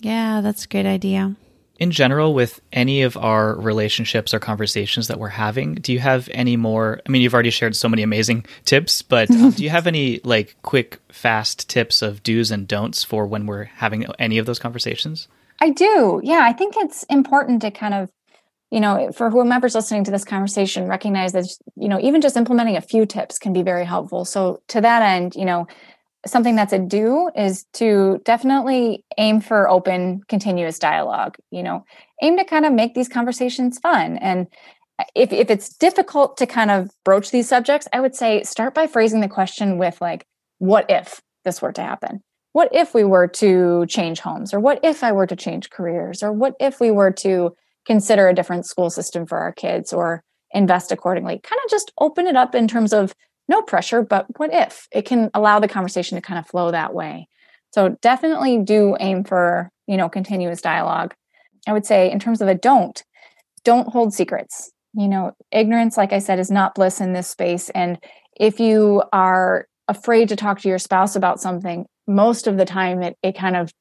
Yeah, 0.00 0.40
that's 0.40 0.64
a 0.64 0.68
great 0.68 0.86
idea. 0.86 1.36
In 1.78 1.90
general 1.90 2.34
with 2.34 2.60
any 2.72 3.02
of 3.02 3.16
our 3.16 3.54
relationships 3.54 4.32
or 4.32 4.38
conversations 4.38 5.08
that 5.08 5.18
we're 5.18 5.28
having 5.28 5.74
do 5.74 5.92
you 5.92 5.98
have 5.98 6.28
any 6.32 6.56
more 6.56 7.00
i 7.06 7.10
mean 7.10 7.22
you've 7.22 7.34
already 7.34 7.50
shared 7.50 7.76
so 7.76 7.88
many 7.88 8.02
amazing 8.02 8.44
tips 8.64 9.02
but 9.02 9.30
um, 9.30 9.50
do 9.50 9.62
you 9.62 9.70
have 9.70 9.86
any 9.86 10.20
like 10.24 10.56
quick 10.62 11.00
fast 11.10 11.68
tips 11.68 12.02
of 12.02 12.22
do's 12.22 12.50
and 12.50 12.66
don'ts 12.66 13.04
for 13.04 13.26
when 13.26 13.46
we're 13.46 13.64
having 13.64 14.06
any 14.18 14.38
of 14.38 14.46
those 14.46 14.58
conversations 14.58 15.28
I 15.60 15.70
do. 15.70 16.20
Yeah, 16.22 16.40
I 16.42 16.52
think 16.52 16.74
it's 16.76 17.02
important 17.04 17.62
to 17.62 17.70
kind 17.70 17.94
of, 17.94 18.10
you 18.70 18.80
know, 18.80 19.10
for 19.12 19.30
whomever's 19.30 19.74
listening 19.74 20.04
to 20.04 20.10
this 20.10 20.24
conversation, 20.24 20.88
recognize 20.88 21.32
that, 21.32 21.46
you 21.76 21.88
know, 21.88 22.00
even 22.00 22.20
just 22.20 22.36
implementing 22.36 22.76
a 22.76 22.80
few 22.80 23.06
tips 23.06 23.38
can 23.38 23.52
be 23.52 23.62
very 23.62 23.84
helpful. 23.84 24.24
So, 24.24 24.60
to 24.68 24.80
that 24.80 25.02
end, 25.02 25.34
you 25.34 25.44
know, 25.44 25.66
something 26.26 26.56
that's 26.56 26.72
a 26.72 26.78
do 26.78 27.30
is 27.34 27.64
to 27.74 28.20
definitely 28.24 29.04
aim 29.18 29.40
for 29.40 29.68
open, 29.68 30.22
continuous 30.28 30.78
dialogue. 30.78 31.36
You 31.50 31.62
know, 31.62 31.84
aim 32.22 32.36
to 32.36 32.44
kind 32.44 32.64
of 32.64 32.72
make 32.72 32.94
these 32.94 33.08
conversations 33.08 33.78
fun. 33.78 34.18
And 34.18 34.46
uh, 34.98 35.04
if, 35.14 35.32
if 35.32 35.50
it's 35.50 35.76
difficult 35.76 36.36
to 36.38 36.46
kind 36.46 36.70
of 36.70 36.90
broach 37.04 37.30
these 37.30 37.48
subjects, 37.48 37.88
I 37.92 38.00
would 38.00 38.14
say 38.14 38.42
start 38.42 38.74
by 38.74 38.86
phrasing 38.86 39.20
the 39.20 39.28
question 39.28 39.78
with, 39.78 40.00
like, 40.00 40.26
what 40.58 40.90
if 40.90 41.20
this 41.44 41.62
were 41.62 41.72
to 41.72 41.82
happen? 41.82 42.22
what 42.56 42.70
if 42.72 42.94
we 42.94 43.04
were 43.04 43.28
to 43.28 43.84
change 43.84 44.18
homes 44.20 44.54
or 44.54 44.58
what 44.58 44.80
if 44.82 45.04
i 45.04 45.12
were 45.12 45.26
to 45.26 45.36
change 45.36 45.68
careers 45.68 46.22
or 46.22 46.32
what 46.32 46.54
if 46.58 46.80
we 46.80 46.90
were 46.90 47.10
to 47.10 47.54
consider 47.84 48.28
a 48.28 48.34
different 48.34 48.64
school 48.64 48.88
system 48.88 49.26
for 49.26 49.36
our 49.36 49.52
kids 49.52 49.92
or 49.92 50.24
invest 50.52 50.90
accordingly 50.90 51.38
kind 51.38 51.60
of 51.62 51.70
just 51.70 51.92
open 52.00 52.26
it 52.26 52.34
up 52.34 52.54
in 52.54 52.66
terms 52.66 52.94
of 52.94 53.14
no 53.48 53.62
pressure 53.62 54.02
but 54.02 54.26
what 54.38 54.52
if? 54.52 54.88
It 54.92 55.02
can 55.02 55.30
allow 55.34 55.60
the 55.60 55.68
conversation 55.68 56.16
to 56.16 56.22
kind 56.22 56.38
of 56.38 56.46
flow 56.46 56.70
that 56.70 56.94
way. 56.94 57.28
So 57.72 57.96
definitely 58.00 58.58
do 58.58 58.96
aim 59.00 59.24
for 59.24 59.70
you 59.86 59.96
know 59.96 60.08
continuous 60.08 60.60
dialogue. 60.60 61.14
I 61.66 61.72
would 61.72 61.86
say 61.86 62.10
in 62.10 62.18
terms 62.18 62.40
of 62.40 62.48
a 62.48 62.54
don't 62.54 63.02
don't 63.64 63.88
hold 63.88 64.14
secrets. 64.14 64.70
You 64.94 65.08
know 65.08 65.32
ignorance 65.50 65.98
like 65.98 66.14
i 66.14 66.18
said 66.18 66.38
is 66.38 66.50
not 66.50 66.74
bliss 66.74 67.02
in 67.02 67.12
this 67.12 67.28
space 67.28 67.68
and 67.70 67.98
if 68.38 68.58
you 68.60 69.02
are 69.12 69.66
afraid 69.88 70.30
to 70.30 70.36
talk 70.36 70.60
to 70.60 70.68
your 70.68 70.78
spouse 70.78 71.16
about 71.16 71.40
something 71.40 71.86
most 72.06 72.46
of 72.46 72.56
the 72.56 72.64
time 72.64 73.02
it, 73.02 73.16
it 73.22 73.36
kind 73.36 73.56
of 73.56 73.72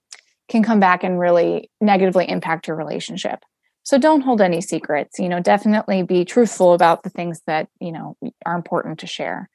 can 0.49 0.63
come 0.63 0.79
back 0.79 1.03
and 1.03 1.19
really 1.19 1.69
negatively 1.81 2.29
impact 2.29 2.67
your 2.67 2.77
relationship. 2.77 3.39
So 3.83 3.97
don't 3.97 4.21
hold 4.21 4.41
any 4.41 4.61
secrets. 4.61 5.19
You 5.19 5.29
know 5.29 5.39
definitely 5.39 6.03
be 6.03 6.25
truthful 6.25 6.73
about 6.73 7.03
the 7.03 7.09
things 7.09 7.41
that 7.47 7.67
you 7.79 7.91
know 7.91 8.17
are 8.45 8.55
important 8.55 8.99
to 8.99 9.07
share 9.07 9.49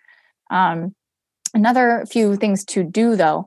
um, 0.51 0.94
another 1.55 2.05
few 2.11 2.36
things 2.36 2.64
to 2.64 2.82
do 2.84 3.16
though 3.16 3.46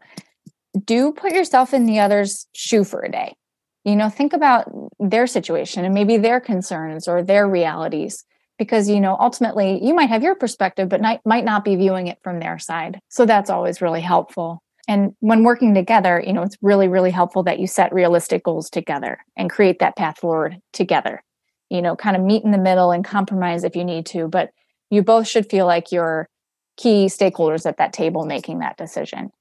do 0.86 1.12
put 1.12 1.34
yourself 1.34 1.74
in 1.74 1.86
the 1.86 2.00
other's 2.00 2.48
shoe 2.54 2.84
for 2.84 3.02
a 3.02 3.12
day. 3.12 3.36
You 3.84 3.96
know 3.96 4.10
think 4.10 4.34
about 4.34 4.72
their 5.00 5.28
situation 5.28 5.84
and 5.86 5.94
maybe 5.94 6.18
their 6.18 6.40
concerns 6.40 7.08
or 7.08 7.22
their 7.22 7.48
realities 7.48 8.24
because 8.58 8.90
you 8.90 9.00
know 9.00 9.18
ultimately 9.20 9.84
you 9.84 9.94
might 9.94 10.10
have 10.10 10.24
your 10.24 10.36
perspective 10.36 10.88
but 10.88 11.02
not, 11.02 11.20
might 11.26 11.44
not 11.44 11.66
be 11.66 11.76
viewing 11.76 12.08
it 12.08 12.18
from 12.24 12.40
their 12.40 12.58
side. 12.60 13.00
So 13.10 13.26
that's 13.26 13.50
always 13.50 13.82
really 13.82 14.02
helpful. 14.02 14.64
And 14.88 15.16
when 15.20 15.44
working 15.44 15.74
together 15.74 16.24
you 16.26 16.32
know 16.32 16.44
it's 16.44 16.58
really 16.62 16.88
really 16.88 17.12
helpful 17.12 17.44
that 17.44 17.60
you 17.60 17.68
set 17.68 17.94
realistic 17.94 18.44
goals 18.44 18.70
together 18.70 19.20
and 19.36 19.50
create 19.50 19.80
that 19.80 19.98
path 19.98 20.20
forward 20.20 20.60
together. 20.72 21.22
You 21.70 21.82
know 21.82 21.98
kind 21.98 22.16
of 22.16 22.24
meet 22.24 22.46
in 22.46 22.52
the 22.52 22.58
middle 22.58 22.92
and 22.92 23.04
compromise 23.04 23.66
if 23.66 23.76
you 23.76 23.84
need 23.84 24.06
to 24.08 24.30
but 24.30 24.52
you 24.90 25.04
both 25.04 25.28
should 25.28 25.50
feel 25.50 25.66
like 25.66 25.92
you're 25.92 26.30
key 26.78 27.06
stakeholders 27.06 27.66
at 27.66 27.78
that 27.78 27.94
table 27.94 28.26
making 28.26 28.60
that 28.60 28.78
decision. 28.78 29.32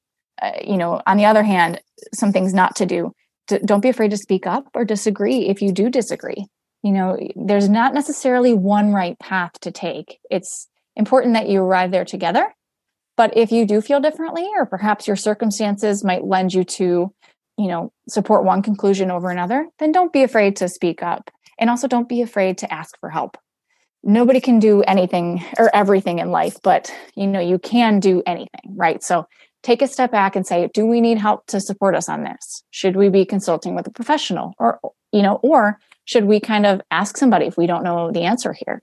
Uh, 0.40 0.52
you 0.64 0.76
know 0.76 1.00
on 1.06 1.16
the 1.16 1.24
other 1.24 1.42
hand 1.42 1.80
some 2.14 2.32
things 2.32 2.54
not 2.54 2.76
to 2.76 2.86
do. 2.86 3.12
D- 3.48 3.58
don't 3.64 3.80
be 3.80 3.88
afraid 3.88 4.10
to 4.10 4.16
speak 4.16 4.46
up 4.46 4.64
or 4.74 4.84
disagree 4.84 5.46
if 5.48 5.62
you 5.62 5.72
do 5.72 5.90
disagree. 5.90 6.46
You 6.82 6.92
know 6.92 7.18
there's 7.36 7.68
not 7.68 7.94
necessarily 7.94 8.54
one 8.54 8.92
right 8.92 9.18
path 9.18 9.52
to 9.60 9.70
take. 9.70 10.18
It's 10.30 10.68
important 10.96 11.34
that 11.34 11.48
you 11.48 11.60
arrive 11.60 11.90
there 11.90 12.04
together. 12.04 12.54
But 13.16 13.36
if 13.36 13.52
you 13.52 13.66
do 13.66 13.80
feel 13.80 14.00
differently 14.00 14.48
or 14.56 14.66
perhaps 14.66 15.06
your 15.06 15.16
circumstances 15.16 16.02
might 16.02 16.24
lend 16.24 16.54
you 16.54 16.64
to 16.64 17.12
you 17.58 17.68
know 17.68 17.92
support 18.08 18.44
one 18.44 18.62
conclusion 18.62 19.10
over 19.10 19.30
another 19.30 19.68
then 19.78 19.92
don't 19.92 20.12
be 20.12 20.22
afraid 20.22 20.56
to 20.56 20.68
speak 20.68 21.02
up. 21.02 21.30
And 21.58 21.70
also 21.70 21.86
don't 21.86 22.08
be 22.08 22.22
afraid 22.22 22.58
to 22.58 22.72
ask 22.72 22.98
for 22.98 23.10
help 23.10 23.36
nobody 24.02 24.40
can 24.40 24.58
do 24.58 24.82
anything 24.82 25.44
or 25.58 25.74
everything 25.74 26.18
in 26.18 26.30
life 26.30 26.58
but 26.62 26.92
you 27.14 27.26
know 27.26 27.40
you 27.40 27.58
can 27.58 28.00
do 28.00 28.22
anything 28.26 28.74
right 28.74 29.02
so 29.02 29.26
take 29.62 29.82
a 29.82 29.86
step 29.86 30.10
back 30.10 30.34
and 30.34 30.46
say 30.46 30.68
do 30.74 30.86
we 30.86 31.00
need 31.00 31.18
help 31.18 31.46
to 31.46 31.60
support 31.60 31.94
us 31.94 32.08
on 32.08 32.24
this 32.24 32.64
should 32.70 32.96
we 32.96 33.08
be 33.08 33.24
consulting 33.24 33.74
with 33.74 33.86
a 33.86 33.90
professional 33.90 34.54
or 34.58 34.80
you 35.12 35.22
know 35.22 35.36
or 35.42 35.78
should 36.04 36.24
we 36.24 36.40
kind 36.40 36.66
of 36.66 36.80
ask 36.90 37.16
somebody 37.16 37.46
if 37.46 37.56
we 37.56 37.66
don't 37.66 37.84
know 37.84 38.10
the 38.10 38.22
answer 38.22 38.54
here 38.66 38.82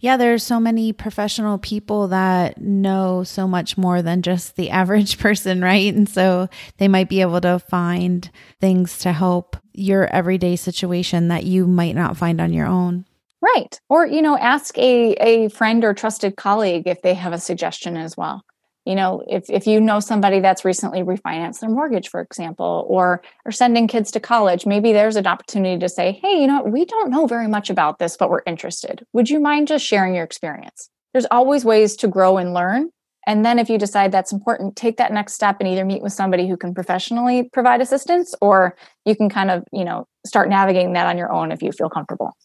Yeah, 0.00 0.16
there's 0.16 0.42
so 0.42 0.58
many 0.58 0.92
professional 0.92 1.58
people 1.58 2.08
that 2.08 2.60
know 2.60 3.24
so 3.24 3.46
much 3.46 3.76
more 3.76 4.00
than 4.02 4.22
just 4.22 4.56
the 4.56 4.70
average 4.80 5.18
person, 5.18 5.60
right? 5.60 5.92
And 5.94 6.08
so 6.08 6.48
they 6.78 6.88
might 6.88 7.08
be 7.08 7.20
able 7.20 7.40
to 7.40 7.58
find 7.58 8.30
things 8.60 8.98
to 9.00 9.12
help 9.12 9.56
your 9.74 10.06
everyday 10.06 10.56
situation 10.56 11.28
that 11.28 11.44
you 11.44 11.66
might 11.66 11.94
not 11.94 12.16
find 12.16 12.40
on 12.40 12.52
your 12.52 12.66
own. 12.66 13.04
Right 13.42 13.80
or 13.88 14.06
you 14.06 14.22
know 14.22 14.38
ask 14.38 14.78
a, 14.78 15.12
a 15.14 15.48
friend 15.50 15.84
or 15.84 15.92
trusted 15.92 16.36
colleague 16.36 16.84
if 16.86 17.02
they 17.02 17.14
have 17.14 17.32
a 17.32 17.38
suggestion 17.38 17.96
as 17.96 18.16
well. 18.16 18.42
You 18.86 18.94
know 18.94 19.22
if, 19.28 19.44
if 19.48 19.66
you 19.66 19.80
know 19.80 20.00
somebody 20.00 20.40
that's 20.40 20.64
recently 20.64 21.02
refinanced 21.02 21.60
their 21.60 21.70
mortgage 21.70 22.08
for 22.08 22.20
example 22.20 22.86
or 22.88 23.22
are 23.44 23.52
sending 23.52 23.86
kids 23.86 24.10
to 24.12 24.20
college 24.20 24.66
maybe 24.66 24.92
there's 24.92 25.16
an 25.16 25.26
opportunity 25.26 25.78
to 25.78 25.88
say 25.88 26.18
hey 26.22 26.40
you 26.40 26.46
know 26.46 26.62
we 26.62 26.84
don't 26.84 27.10
know 27.10 27.26
very 27.26 27.48
much 27.48 27.68
about 27.68 27.98
this 27.98 28.16
but 28.16 28.30
we're 28.30 28.42
interested. 28.46 29.04
Would 29.12 29.28
you 29.28 29.40
mind 29.40 29.68
just 29.68 29.84
sharing 29.84 30.14
your 30.14 30.24
experience? 30.24 30.88
There's 31.12 31.26
always 31.30 31.64
ways 31.64 31.94
to 31.96 32.08
grow 32.08 32.38
and 32.38 32.54
learn 32.54 32.90
and 33.26 33.44
then 33.44 33.58
if 33.58 33.70
you 33.70 33.78
decide 33.78 34.10
that's 34.10 34.32
important 34.32 34.76
take 34.76 34.96
that 34.96 35.12
next 35.12 35.34
step 35.34 35.56
and 35.60 35.68
either 35.68 35.84
meet 35.84 36.02
with 36.02 36.12
somebody 36.12 36.48
who 36.48 36.56
can 36.56 36.74
professionally 36.74 37.48
provide 37.52 37.80
assistance 37.80 38.34
or 38.40 38.76
you 39.04 39.14
can 39.14 39.28
kind 39.28 39.50
of 39.50 39.64
you 39.72 39.84
know 39.84 40.06
start 40.26 40.48
navigating 40.48 40.94
that 40.94 41.06
on 41.06 41.18
your 41.18 41.32
own 41.32 41.52
if 41.52 41.62
you 41.62 41.70
feel 41.72 41.88
comfortable 41.88 42.36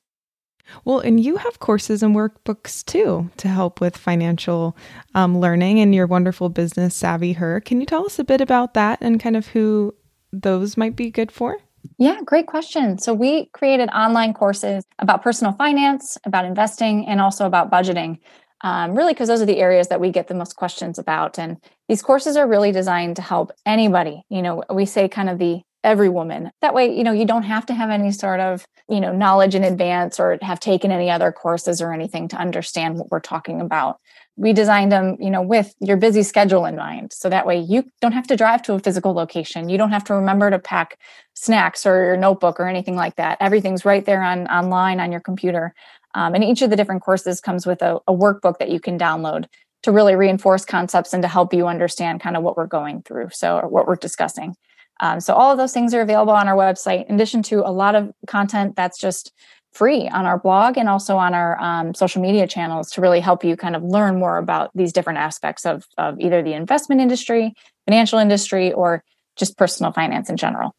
Well, 0.85 0.99
and 0.99 1.19
you 1.19 1.37
have 1.37 1.59
courses 1.59 2.03
and 2.03 2.15
workbooks 2.15 2.83
too 2.85 3.29
to 3.37 3.47
help 3.47 3.81
with 3.81 3.97
financial 3.97 4.75
um, 5.15 5.39
learning 5.39 5.79
and 5.79 5.93
your 5.93 6.07
wonderful 6.07 6.49
business, 6.49 6.95
Savvy 6.95 7.33
Her. 7.33 7.61
Can 7.61 7.79
you 7.79 7.85
tell 7.85 8.05
us 8.05 8.19
a 8.19 8.23
bit 8.23 8.41
about 8.41 8.73
that 8.73 8.99
and 9.01 9.19
kind 9.19 9.35
of 9.35 9.47
who 9.47 9.93
those 10.31 10.77
might 10.77 10.95
be 10.95 11.09
good 11.09 11.31
for? 11.31 11.57
Yeah, 11.97 12.19
great 12.25 12.47
question. 12.47 12.97
So, 12.97 13.13
we 13.13 13.45
created 13.53 13.89
online 13.89 14.33
courses 14.33 14.83
about 14.99 15.23
personal 15.23 15.53
finance, 15.53 16.17
about 16.25 16.45
investing, 16.45 17.07
and 17.07 17.21
also 17.21 17.45
about 17.45 17.71
budgeting. 17.71 18.19
Um, 18.61 18.95
really, 18.95 19.13
because 19.13 19.27
those 19.27 19.41
are 19.41 19.45
the 19.45 19.59
areas 19.59 19.87
that 19.89 20.01
we 20.01 20.11
get 20.11 20.27
the 20.27 20.33
most 20.33 20.55
questions 20.55 20.97
about. 20.97 21.37
And 21.37 21.57
these 21.87 22.01
courses 22.01 22.35
are 22.35 22.47
really 22.47 22.71
designed 22.71 23.15
to 23.17 23.21
help 23.21 23.51
anybody. 23.65 24.23
You 24.29 24.41
know, 24.41 24.63
we 24.73 24.85
say 24.85 25.07
kind 25.07 25.29
of 25.29 25.37
the 25.37 25.61
every 25.87 26.09
woman. 26.09 26.51
That 26.61 26.73
way, 26.73 26.93
you 26.95 27.03
know, 27.05 27.13
you 27.13 27.25
don't 27.25 27.43
have 27.43 27.65
to 27.67 27.73
have 27.73 27.89
any 27.89 28.11
sort 28.11 28.41
of, 28.41 28.67
you 28.89 28.99
know, 28.99 29.13
knowledge 29.13 29.55
in 29.55 29.63
advance 29.63 30.19
or 30.19 30.37
have 30.41 30.59
taken 30.59 30.91
any 30.91 31.09
other 31.09 31.31
courses 31.31 31.81
or 31.81 31.93
anything 31.93 32.27
to 32.27 32.35
understand 32.35 32.99
what 32.99 33.09
we're 33.09 33.21
talking 33.21 33.61
about. 33.61 33.99
We 34.35 34.51
designed 34.51 34.91
them, 34.91 35.15
you 35.19 35.29
know, 35.29 35.41
with 35.41 35.73
your 35.79 35.95
busy 35.95 36.23
schedule 36.23 36.65
in 36.65 36.75
mind. 36.75 37.13
So 37.13 37.29
that 37.29 37.47
way 37.47 37.59
you 37.59 37.89
don't 38.01 38.11
have 38.11 38.27
to 38.27 38.35
drive 38.35 38.63
to 38.63 38.73
a 38.73 38.79
physical 38.79 39.13
location. 39.13 39.69
You 39.69 39.77
don't 39.77 39.91
have 39.91 40.03
to 40.05 40.13
remember 40.13 40.51
to 40.51 40.59
pack 40.59 40.99
snacks 41.33 41.85
or 41.85 42.03
your 42.03 42.17
notebook 42.17 42.59
or 42.59 42.67
anything 42.67 42.97
like 42.97 43.15
that. 43.15 43.37
Everything's 43.39 43.85
right 43.85 44.05
there 44.05 44.21
on 44.21 44.45
online 44.47 44.99
on 44.99 45.09
your 45.09 45.21
computer. 45.21 45.73
Um, 46.13 46.35
and 46.35 46.43
each 46.43 46.61
of 46.61 46.69
the 46.69 46.75
different 46.75 47.01
courses 47.01 47.39
comes 47.39 47.65
with 47.65 47.81
a, 47.81 47.99
a 48.07 48.13
workbook 48.13 48.57
that 48.59 48.69
you 48.69 48.81
can 48.81 48.99
download 48.99 49.45
to 49.83 49.93
really 49.93 50.15
reinforce 50.15 50.65
concepts 50.65 51.13
and 51.13 51.23
to 51.23 51.29
help 51.29 51.53
you 51.53 51.65
understand 51.65 52.19
kind 52.19 52.35
of 52.35 52.43
what 52.43 52.57
we're 52.57 52.67
going 52.67 53.03
through. 53.03 53.29
So, 53.31 53.59
or 53.59 53.69
what 53.69 53.87
we're 53.87 53.95
discussing. 53.95 54.55
Um, 54.99 55.19
so 55.19 55.33
all 55.33 55.51
of 55.51 55.57
those 55.57 55.73
things 55.73 55.93
are 55.93 56.01
available 56.01 56.33
on 56.33 56.47
our 56.47 56.55
website, 56.55 57.07
in 57.07 57.15
addition 57.15 57.43
to 57.43 57.67
a 57.67 57.71
lot 57.71 57.95
of 57.95 58.11
content 58.27 58.75
that's 58.75 58.99
just 58.99 59.31
free 59.73 60.07
on 60.07 60.25
our 60.25 60.39
blog 60.39 60.77
and 60.77 60.89
also 60.89 61.17
on 61.17 61.33
our 61.33 61.59
um, 61.61 61.93
social 61.93 62.21
media 62.21 62.47
channels 62.47 62.89
to 62.91 63.01
really 63.01 63.19
help 63.19 63.43
you 63.43 63.55
kind 63.55 63.75
of 63.75 63.83
learn 63.83 64.17
more 64.17 64.37
about 64.37 64.71
these 64.73 64.91
different 64.91 65.19
aspects 65.19 65.65
of, 65.65 65.85
of 65.97 66.19
either 66.19 66.41
the 66.41 66.53
investment 66.53 66.99
industry, 66.99 67.53
financial 67.85 68.17
industry, 68.17 68.73
or 68.73 69.03
just 69.35 69.57
personal 69.57 69.91
finance 69.91 70.29
in 70.29 70.37
general. 70.37 70.73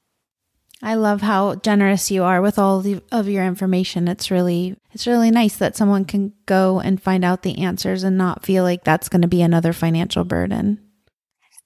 I 0.83 0.95
love 0.95 1.23
how 1.23 1.57
generous 1.57 2.11
you 2.11 2.23
are 2.23 2.41
with 2.41 2.59
all 2.59 2.85
of 3.11 3.29
your 3.29 3.45
information. 3.45 4.07
It's 4.07 4.31
really 4.31 4.77
it's 4.93 5.09
really 5.09 5.31
nice 5.31 5.57
that 5.57 5.77
someone 5.77 6.05
can 6.05 6.33
go 6.47 6.79
and 6.79 7.03
find 7.03 7.25
out 7.25 7.43
the 7.43 7.59
answers 7.59 8.05
and 8.05 8.16
not 8.16 8.45
feel 8.45 8.62
like 8.62 8.85
that's 8.85 9.09
going 9.09 9.23
to 9.23 9.29
be 9.29 9.43
another 9.43 9.73
financial 9.73 10.25
burden. 10.25 10.88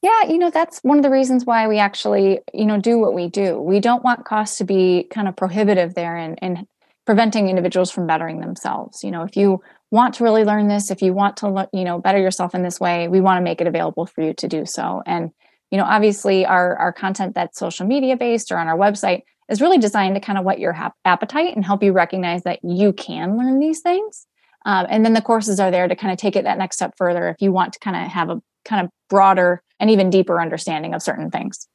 Yeah, 0.03 0.25
you 0.25 0.39
know, 0.39 0.51
that's 0.51 0.81
one 0.81 0.99
of 0.99 1.05
the 1.05 1.11
reasons 1.11 1.47
why 1.47 1.69
we 1.69 1.79
actually, 1.79 2.41
you 2.53 2.67
know, 2.67 2.81
do 2.81 2.99
what 2.99 3.15
we 3.15 3.29
do. 3.29 3.61
We 3.61 3.79
don't 3.79 4.03
want 4.03 4.25
costs 4.25 4.59
to 4.59 4.65
be 4.65 5.07
kind 5.11 5.29
of 5.29 5.37
prohibitive 5.37 5.95
there 5.95 6.17
and, 6.17 6.67
preventing 7.05 7.49
individuals 7.49 7.91
from 7.91 8.07
bettering 8.07 8.39
themselves. 8.41 9.03
You 9.03 9.11
know, 9.11 9.23
if 9.25 9.37
you 9.37 9.61
want 9.91 10.15
to 10.15 10.25
really 10.25 10.45
learn 10.45 10.69
this, 10.69 10.89
if 10.89 11.03
you 11.03 11.13
want 11.13 11.37
to, 11.39 11.69
you 11.73 11.83
know, 11.83 11.99
better 11.99 12.19
yourself 12.19 12.55
in 12.55 12.63
this 12.63 12.79
way, 12.79 13.09
we 13.09 13.21
want 13.21 13.39
to 13.39 13.43
make 13.43 13.61
it 13.61 13.67
available 13.67 14.07
for 14.07 14.23
you 14.23 14.35
to 14.35 14.47
do 14.47 14.65
so. 14.65 15.03
And, 15.05 15.33
you 15.73 15.79
know, 15.79 15.85
obviously 15.85 16.47
our, 16.47 16.77
our 16.77 16.93
content 16.93 17.35
that's 17.35 17.59
social 17.59 17.89
media 17.89 18.17
based 18.17 18.53
or 18.53 18.57
on 18.57 18.69
our 18.69 18.79
website 18.79 19.23
is 19.51 19.61
really 19.61 19.79
designed 19.79 20.15
to 20.15 20.21
kind 20.21 20.39
of 20.39 20.45
whet 20.45 20.61
your 20.61 20.77
appetite 21.05 21.57
and 21.57 21.65
help 21.65 21.83
you 21.83 21.93
recognize 21.93 22.45
that 22.45 22.61
you 22.63 22.93
can 22.93 23.37
learn 23.37 23.59
these 23.59 23.81
things. 23.81 24.29
Um, 24.65 24.87
and 24.89 25.05
then 25.05 25.13
the 25.13 25.23
courses 25.23 25.59
are 25.59 25.73
there 25.73 25.89
to 25.89 25.97
kind 25.97 26.13
of 26.13 26.19
take 26.19 26.37
it 26.37 26.45
that 26.45 26.57
next 26.57 26.77
step 26.77 26.95
further 26.97 27.29
if 27.29 27.43
you 27.43 27.51
want 27.51 27.73
to 27.73 27.81
kind 27.81 27.97
of 27.97 28.13
have 28.13 28.31
a 28.31 28.41
kind 28.65 28.87
of 28.87 28.93
broader 29.11 29.61
and 29.83 29.91
even 29.91 30.09
deeper 30.09 30.41
understanding 30.41 30.95
of 30.95 31.03
certain 31.03 31.29
things. 31.31 31.67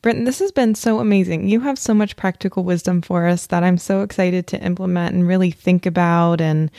Britton, 0.00 0.24
this 0.24 0.38
has 0.38 0.50
been 0.50 0.74
so 0.74 0.98
amazing. 0.98 1.46
You 1.46 1.60
have 1.60 1.78
so 1.78 1.92
much 1.92 2.16
practical 2.16 2.64
wisdom 2.64 3.02
for 3.02 3.26
us 3.26 3.46
that 3.48 3.62
I'm 3.62 3.76
so 3.76 4.00
excited 4.00 4.46
to 4.48 4.64
implement 4.64 5.14
and 5.14 5.28
really 5.28 5.50
think 5.50 5.84
about. 5.84 6.40
And 6.40 6.70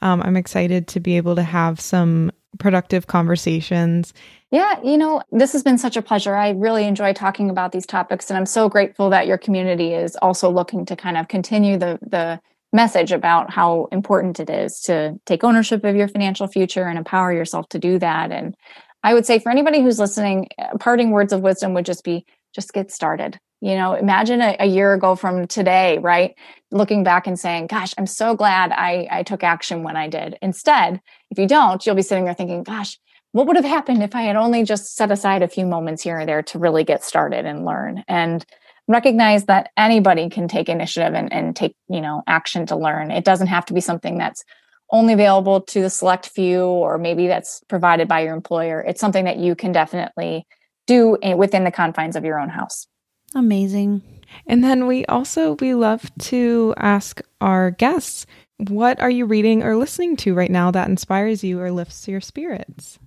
um, 0.00 0.22
I'm 0.22 0.36
excited 0.36 0.88
to 0.88 1.00
be 1.00 1.18
able 1.18 1.36
to 1.36 1.42
have 1.42 1.78
some 1.78 2.32
productive 2.58 3.06
conversations. 3.06 4.14
Yeah, 4.50 4.80
you 4.82 4.96
know, 4.96 5.22
this 5.30 5.52
has 5.52 5.62
been 5.62 5.76
such 5.76 5.98
a 5.98 6.02
pleasure. 6.02 6.34
I 6.34 6.50
really 6.50 6.86
enjoy 6.86 7.12
talking 7.12 7.50
about 7.50 7.72
these 7.72 7.86
topics, 7.86 8.30
and 8.30 8.38
I'm 8.38 8.46
so 8.46 8.68
grateful 8.68 9.10
that 9.10 9.26
your 9.26 9.38
community 9.38 9.92
is 9.92 10.16
also 10.16 10.50
looking 10.50 10.86
to 10.86 10.96
kind 10.96 11.16
of 11.16 11.28
continue 11.28 11.76
the 11.78 11.98
the 12.02 12.40
message 12.72 13.12
about 13.12 13.50
how 13.50 13.88
important 13.90 14.38
it 14.38 14.48
is 14.48 14.80
to 14.80 15.18
take 15.26 15.42
ownership 15.42 15.84
of 15.84 15.96
your 15.96 16.06
financial 16.08 16.46
future 16.46 16.84
and 16.84 16.98
empower 16.98 17.32
yourself 17.32 17.68
to 17.68 17.78
do 17.78 17.98
that. 17.98 18.30
And 18.30 18.54
I 19.02 19.14
would 19.14 19.26
say 19.26 19.38
for 19.38 19.50
anybody 19.50 19.82
who's 19.82 19.98
listening, 19.98 20.48
uh, 20.58 20.76
parting 20.78 21.10
words 21.10 21.32
of 21.32 21.40
wisdom 21.40 21.74
would 21.74 21.86
just 21.86 22.04
be 22.04 22.26
just 22.54 22.72
get 22.72 22.90
started. 22.90 23.38
You 23.60 23.74
know, 23.74 23.94
imagine 23.94 24.40
a, 24.40 24.56
a, 24.58 24.66
year 24.66 24.94
ago 24.94 25.14
from 25.14 25.46
today, 25.46 25.98
right? 25.98 26.34
Looking 26.70 27.04
back 27.04 27.26
and 27.26 27.38
saying, 27.38 27.66
gosh, 27.66 27.92
I'm 27.98 28.06
so 28.06 28.34
glad 28.34 28.72
I, 28.72 29.06
I 29.10 29.22
took 29.22 29.44
action 29.44 29.82
when 29.82 29.96
I 29.96 30.08
did. 30.08 30.38
Instead, 30.40 31.00
if 31.30 31.38
you 31.38 31.46
don't, 31.46 31.84
you'll 31.84 31.94
be 31.94 32.02
sitting 32.02 32.24
there 32.24 32.34
thinking, 32.34 32.62
gosh, 32.62 32.98
what 33.32 33.46
would 33.46 33.56
have 33.56 33.64
happened 33.66 34.02
if 34.02 34.14
I 34.14 34.22
had 34.22 34.36
only 34.36 34.64
just 34.64 34.96
set 34.96 35.12
aside 35.12 35.42
a 35.42 35.48
few 35.48 35.66
moments 35.66 36.02
here 36.02 36.20
or 36.20 36.26
there 36.26 36.42
to 36.44 36.58
really 36.58 36.84
get 36.84 37.04
started 37.04 37.44
and 37.44 37.66
learn? 37.66 38.02
And 38.08 38.44
recognize 38.88 39.44
that 39.44 39.70
anybody 39.76 40.28
can 40.28 40.48
take 40.48 40.68
initiative 40.68 41.14
and, 41.14 41.32
and 41.32 41.54
take, 41.54 41.76
you 41.88 42.00
know, 42.00 42.22
action 42.26 42.66
to 42.66 42.76
learn. 42.76 43.10
It 43.10 43.24
doesn't 43.24 43.46
have 43.46 43.66
to 43.66 43.74
be 43.74 43.80
something 43.80 44.18
that's 44.18 44.42
only 44.92 45.12
available 45.12 45.60
to 45.60 45.82
the 45.82 45.90
select 45.90 46.28
few 46.28 46.64
or 46.64 46.98
maybe 46.98 47.26
that's 47.26 47.62
provided 47.68 48.08
by 48.08 48.20
your 48.20 48.34
employer. 48.34 48.80
It's 48.80 49.00
something 49.00 49.24
that 49.24 49.38
you 49.38 49.54
can 49.54 49.72
definitely 49.72 50.46
do 50.86 51.16
within 51.36 51.64
the 51.64 51.70
confines 51.70 52.16
of 52.16 52.24
your 52.24 52.40
own 52.40 52.48
house. 52.48 52.86
Amazing. 53.34 54.02
And 54.46 54.64
then 54.64 54.86
we 54.86 55.04
also 55.06 55.56
we 55.60 55.74
love 55.74 56.10
to 56.18 56.74
ask 56.76 57.20
our 57.40 57.70
guests 57.70 58.26
what 58.68 59.00
are 59.00 59.10
you 59.10 59.24
reading 59.24 59.62
or 59.62 59.76
listening 59.76 60.16
to 60.18 60.34
right 60.34 60.50
now 60.50 60.70
that 60.70 60.88
inspires 60.88 61.42
you 61.42 61.60
or 61.60 61.70
lifts 61.70 62.06
your 62.06 62.20
spirits? 62.20 62.98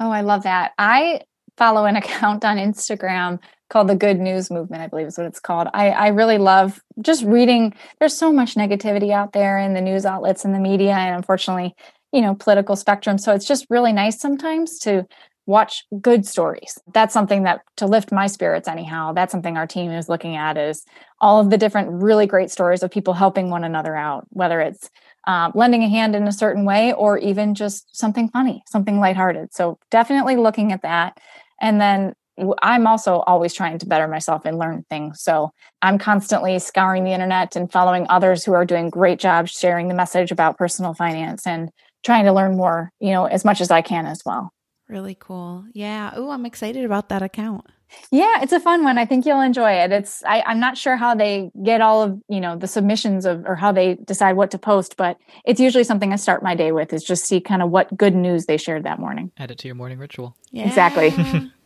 Oh 0.00 0.10
i 0.10 0.22
love 0.22 0.44
that. 0.44 0.72
I 0.78 1.20
follow 1.56 1.84
an 1.84 1.96
account 2.02 2.44
on 2.44 2.56
instagram 2.56 3.38
called 3.68 3.88
the 3.88 3.94
Good 3.94 4.18
News 4.18 4.50
Movement, 4.50 4.82
I 4.82 4.86
believe 4.86 5.06
is 5.06 5.18
what 5.18 5.26
it's 5.26 5.40
called. 5.40 5.68
I, 5.74 5.90
I 5.90 6.08
really 6.08 6.38
love 6.38 6.80
just 7.00 7.24
reading. 7.24 7.74
There's 7.98 8.16
so 8.16 8.32
much 8.32 8.54
negativity 8.54 9.12
out 9.12 9.32
there 9.32 9.58
in 9.58 9.74
the 9.74 9.80
news 9.80 10.06
outlets 10.06 10.44
and 10.44 10.54
the 10.54 10.58
media, 10.58 10.92
and 10.92 11.16
unfortunately, 11.16 11.74
you 12.12 12.20
know, 12.20 12.34
political 12.34 12.76
spectrum. 12.76 13.18
So 13.18 13.34
it's 13.34 13.46
just 13.46 13.66
really 13.68 13.92
nice 13.92 14.20
sometimes 14.20 14.78
to 14.80 15.06
watch 15.48 15.86
good 16.02 16.26
stories. 16.26 16.78
That's 16.92 17.14
something 17.14 17.44
that 17.44 17.62
to 17.76 17.86
lift 17.86 18.12
my 18.12 18.26
spirits 18.26 18.68
anyhow. 18.68 19.14
That's 19.14 19.32
something 19.32 19.56
our 19.56 19.66
team 19.66 19.90
is 19.90 20.08
looking 20.08 20.36
at 20.36 20.58
is 20.58 20.84
all 21.20 21.40
of 21.40 21.48
the 21.48 21.56
different 21.56 22.02
really 22.02 22.26
great 22.26 22.50
stories 22.50 22.82
of 22.82 22.90
people 22.90 23.14
helping 23.14 23.48
one 23.48 23.64
another 23.64 23.96
out, 23.96 24.26
whether 24.28 24.60
it's 24.60 24.90
um, 25.26 25.52
lending 25.54 25.82
a 25.82 25.88
hand 25.88 26.14
in 26.14 26.28
a 26.28 26.32
certain 26.32 26.66
way 26.66 26.92
or 26.92 27.16
even 27.16 27.54
just 27.54 27.96
something 27.96 28.28
funny, 28.28 28.62
something 28.66 29.00
lighthearted. 29.00 29.54
So 29.54 29.78
definitely 29.90 30.36
looking 30.36 30.70
at 30.70 30.82
that. 30.82 31.18
And 31.60 31.80
then 31.80 32.14
I'm 32.62 32.86
also 32.86 33.20
always 33.20 33.54
trying 33.54 33.78
to 33.78 33.86
better 33.86 34.08
myself 34.08 34.44
and 34.44 34.58
learn 34.58 34.84
things. 34.88 35.22
So 35.22 35.52
I'm 35.82 35.98
constantly 35.98 36.58
scouring 36.58 37.04
the 37.04 37.12
internet 37.12 37.56
and 37.56 37.70
following 37.70 38.06
others 38.08 38.44
who 38.44 38.52
are 38.52 38.64
doing 38.64 38.90
great 38.90 39.18
jobs 39.18 39.50
sharing 39.50 39.88
the 39.88 39.94
message 39.94 40.30
about 40.30 40.58
personal 40.58 40.94
finance 40.94 41.46
and 41.46 41.70
trying 42.04 42.24
to 42.24 42.32
learn 42.32 42.56
more, 42.56 42.90
you 43.00 43.10
know, 43.10 43.26
as 43.26 43.44
much 43.44 43.60
as 43.60 43.70
I 43.70 43.82
can 43.82 44.06
as 44.06 44.22
well. 44.24 44.52
Really 44.88 45.16
cool. 45.18 45.64
Yeah. 45.74 46.12
Oh, 46.14 46.30
I'm 46.30 46.46
excited 46.46 46.84
about 46.84 47.10
that 47.10 47.22
account. 47.22 47.66
Yeah, 48.10 48.42
it's 48.42 48.52
a 48.52 48.60
fun 48.60 48.84
one. 48.84 48.98
I 48.98 49.06
think 49.06 49.24
you'll 49.24 49.40
enjoy 49.40 49.72
it. 49.72 49.92
It's 49.92 50.22
I, 50.24 50.42
I'm 50.46 50.60
not 50.60 50.76
sure 50.76 50.96
how 50.96 51.14
they 51.14 51.50
get 51.62 51.80
all 51.80 52.02
of 52.02 52.20
you 52.28 52.40
know 52.40 52.56
the 52.56 52.66
submissions 52.66 53.24
of 53.24 53.44
or 53.46 53.56
how 53.56 53.72
they 53.72 53.94
decide 53.94 54.36
what 54.36 54.50
to 54.52 54.58
post, 54.58 54.96
but 54.96 55.16
it's 55.44 55.60
usually 55.60 55.84
something 55.84 56.12
I 56.12 56.16
start 56.16 56.42
my 56.42 56.54
day 56.54 56.72
with 56.72 56.92
is 56.92 57.02
just 57.02 57.24
see 57.24 57.40
kind 57.40 57.62
of 57.62 57.70
what 57.70 57.96
good 57.96 58.14
news 58.14 58.46
they 58.46 58.56
shared 58.56 58.84
that 58.84 58.98
morning. 58.98 59.32
Add 59.38 59.50
it 59.50 59.58
to 59.58 59.68
your 59.68 59.74
morning 59.74 59.98
ritual. 59.98 60.36
Yeah. 60.50 60.66
Exactly. 60.66 61.10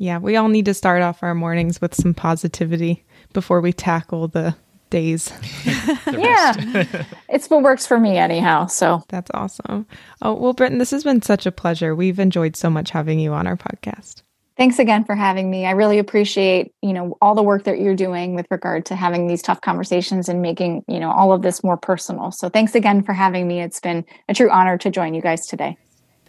Yeah, 0.00 0.16
we 0.16 0.36
all 0.36 0.48
need 0.48 0.64
to 0.64 0.72
start 0.72 1.02
off 1.02 1.22
our 1.22 1.34
mornings 1.34 1.78
with 1.78 1.94
some 1.94 2.14
positivity 2.14 3.04
before 3.34 3.60
we 3.60 3.74
tackle 3.74 4.28
the 4.28 4.56
days. 4.88 5.26
the 5.64 6.16
yeah. 6.18 7.04
it's 7.28 7.50
what 7.50 7.62
works 7.62 7.86
for 7.86 8.00
me 8.00 8.16
anyhow. 8.16 8.64
So 8.64 9.04
that's 9.08 9.30
awesome. 9.34 9.86
Oh, 10.22 10.32
well, 10.32 10.54
Britton, 10.54 10.78
this 10.78 10.90
has 10.92 11.04
been 11.04 11.20
such 11.20 11.44
a 11.44 11.52
pleasure. 11.52 11.94
We've 11.94 12.18
enjoyed 12.18 12.56
so 12.56 12.70
much 12.70 12.90
having 12.90 13.20
you 13.20 13.34
on 13.34 13.46
our 13.46 13.58
podcast. 13.58 14.22
Thanks 14.56 14.78
again 14.78 15.04
for 15.04 15.14
having 15.14 15.50
me. 15.50 15.66
I 15.66 15.72
really 15.72 15.98
appreciate, 15.98 16.72
you 16.80 16.94
know, 16.94 17.18
all 17.20 17.34
the 17.34 17.42
work 17.42 17.64
that 17.64 17.78
you're 17.78 17.94
doing 17.94 18.34
with 18.34 18.46
regard 18.50 18.86
to 18.86 18.96
having 18.96 19.26
these 19.26 19.42
tough 19.42 19.60
conversations 19.60 20.30
and 20.30 20.40
making, 20.40 20.82
you 20.88 20.98
know, 20.98 21.10
all 21.10 21.34
of 21.34 21.42
this 21.42 21.62
more 21.62 21.76
personal. 21.76 22.32
So 22.32 22.48
thanks 22.48 22.74
again 22.74 23.02
for 23.02 23.12
having 23.12 23.46
me. 23.46 23.60
It's 23.60 23.80
been 23.80 24.06
a 24.30 24.34
true 24.34 24.50
honor 24.50 24.78
to 24.78 24.88
join 24.88 25.12
you 25.12 25.20
guys 25.20 25.46
today. 25.46 25.76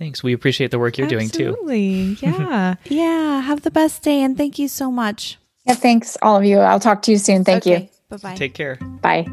Thanks. 0.01 0.23
We 0.23 0.33
appreciate 0.33 0.71
the 0.71 0.79
work 0.79 0.97
you're 0.97 1.05
Absolutely. 1.05 1.27
doing 1.77 2.15
too. 2.15 2.31
Absolutely. 2.31 2.41
Yeah. 2.49 2.75
yeah. 2.85 3.41
Have 3.41 3.61
the 3.61 3.69
best 3.69 4.01
day 4.01 4.23
and 4.23 4.35
thank 4.35 4.57
you 4.57 4.67
so 4.67 4.89
much. 4.89 5.37
Yeah, 5.65 5.75
thanks 5.75 6.17
all 6.23 6.37
of 6.37 6.43
you. 6.43 6.57
I'll 6.57 6.79
talk 6.79 7.03
to 7.03 7.11
you 7.11 7.19
soon. 7.19 7.43
Thank 7.43 7.67
okay. 7.67 7.83
you. 7.83 7.89
Bye-bye. 8.09 8.33
Take 8.33 8.55
care. 8.55 8.77
Bye. 9.03 9.27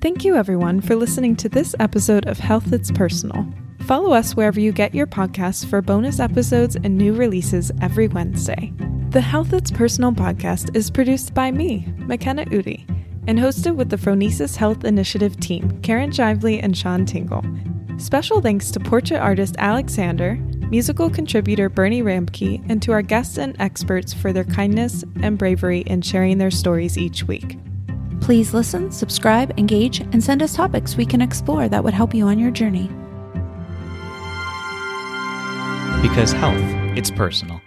Thank 0.00 0.24
you 0.24 0.34
everyone 0.34 0.80
for 0.80 0.96
listening 0.96 1.36
to 1.36 1.48
this 1.48 1.72
episode 1.78 2.26
of 2.26 2.40
Health 2.40 2.72
It's 2.72 2.90
Personal. 2.90 3.46
Follow 3.86 4.12
us 4.12 4.34
wherever 4.34 4.58
you 4.58 4.72
get 4.72 4.92
your 4.92 5.06
podcasts 5.06 5.64
for 5.64 5.80
bonus 5.80 6.18
episodes 6.18 6.74
and 6.74 6.98
new 6.98 7.14
releases 7.14 7.70
every 7.80 8.08
Wednesday. 8.08 8.72
The 9.10 9.20
Health 9.20 9.52
It's 9.52 9.70
Personal 9.70 10.10
podcast 10.10 10.74
is 10.74 10.90
produced 10.90 11.32
by 11.32 11.52
me, 11.52 11.86
McKenna 11.98 12.44
Udi 12.46 12.90
and 13.26 13.38
hosted 13.38 13.74
with 13.74 13.88
the 13.88 13.96
Phronesis 13.96 14.56
Health 14.56 14.84
Initiative 14.84 15.40
team, 15.40 15.80
Karen 15.80 16.10
Shively 16.10 16.60
and 16.62 16.76
Sean 16.76 17.06
Tingle. 17.06 17.42
Special 17.98 18.40
thanks 18.40 18.70
to 18.72 18.80
portrait 18.80 19.18
artist 19.18 19.54
Alexander, 19.58 20.34
musical 20.68 21.08
contributor 21.08 21.68
Bernie 21.68 22.02
Ramke, 22.02 22.62
and 22.68 22.82
to 22.82 22.92
our 22.92 23.02
guests 23.02 23.38
and 23.38 23.56
experts 23.60 24.12
for 24.12 24.32
their 24.32 24.44
kindness 24.44 25.04
and 25.22 25.38
bravery 25.38 25.80
in 25.82 26.02
sharing 26.02 26.38
their 26.38 26.50
stories 26.50 26.98
each 26.98 27.24
week. 27.24 27.56
Please 28.20 28.52
listen, 28.52 28.90
subscribe, 28.90 29.58
engage, 29.58 30.00
and 30.00 30.22
send 30.22 30.42
us 30.42 30.56
topics 30.56 30.96
we 30.96 31.06
can 31.06 31.22
explore 31.22 31.68
that 31.68 31.84
would 31.84 31.94
help 31.94 32.14
you 32.14 32.26
on 32.26 32.38
your 32.38 32.50
journey. 32.50 32.88
Because 36.02 36.32
health, 36.32 36.60
it's 36.96 37.10
personal. 37.10 37.60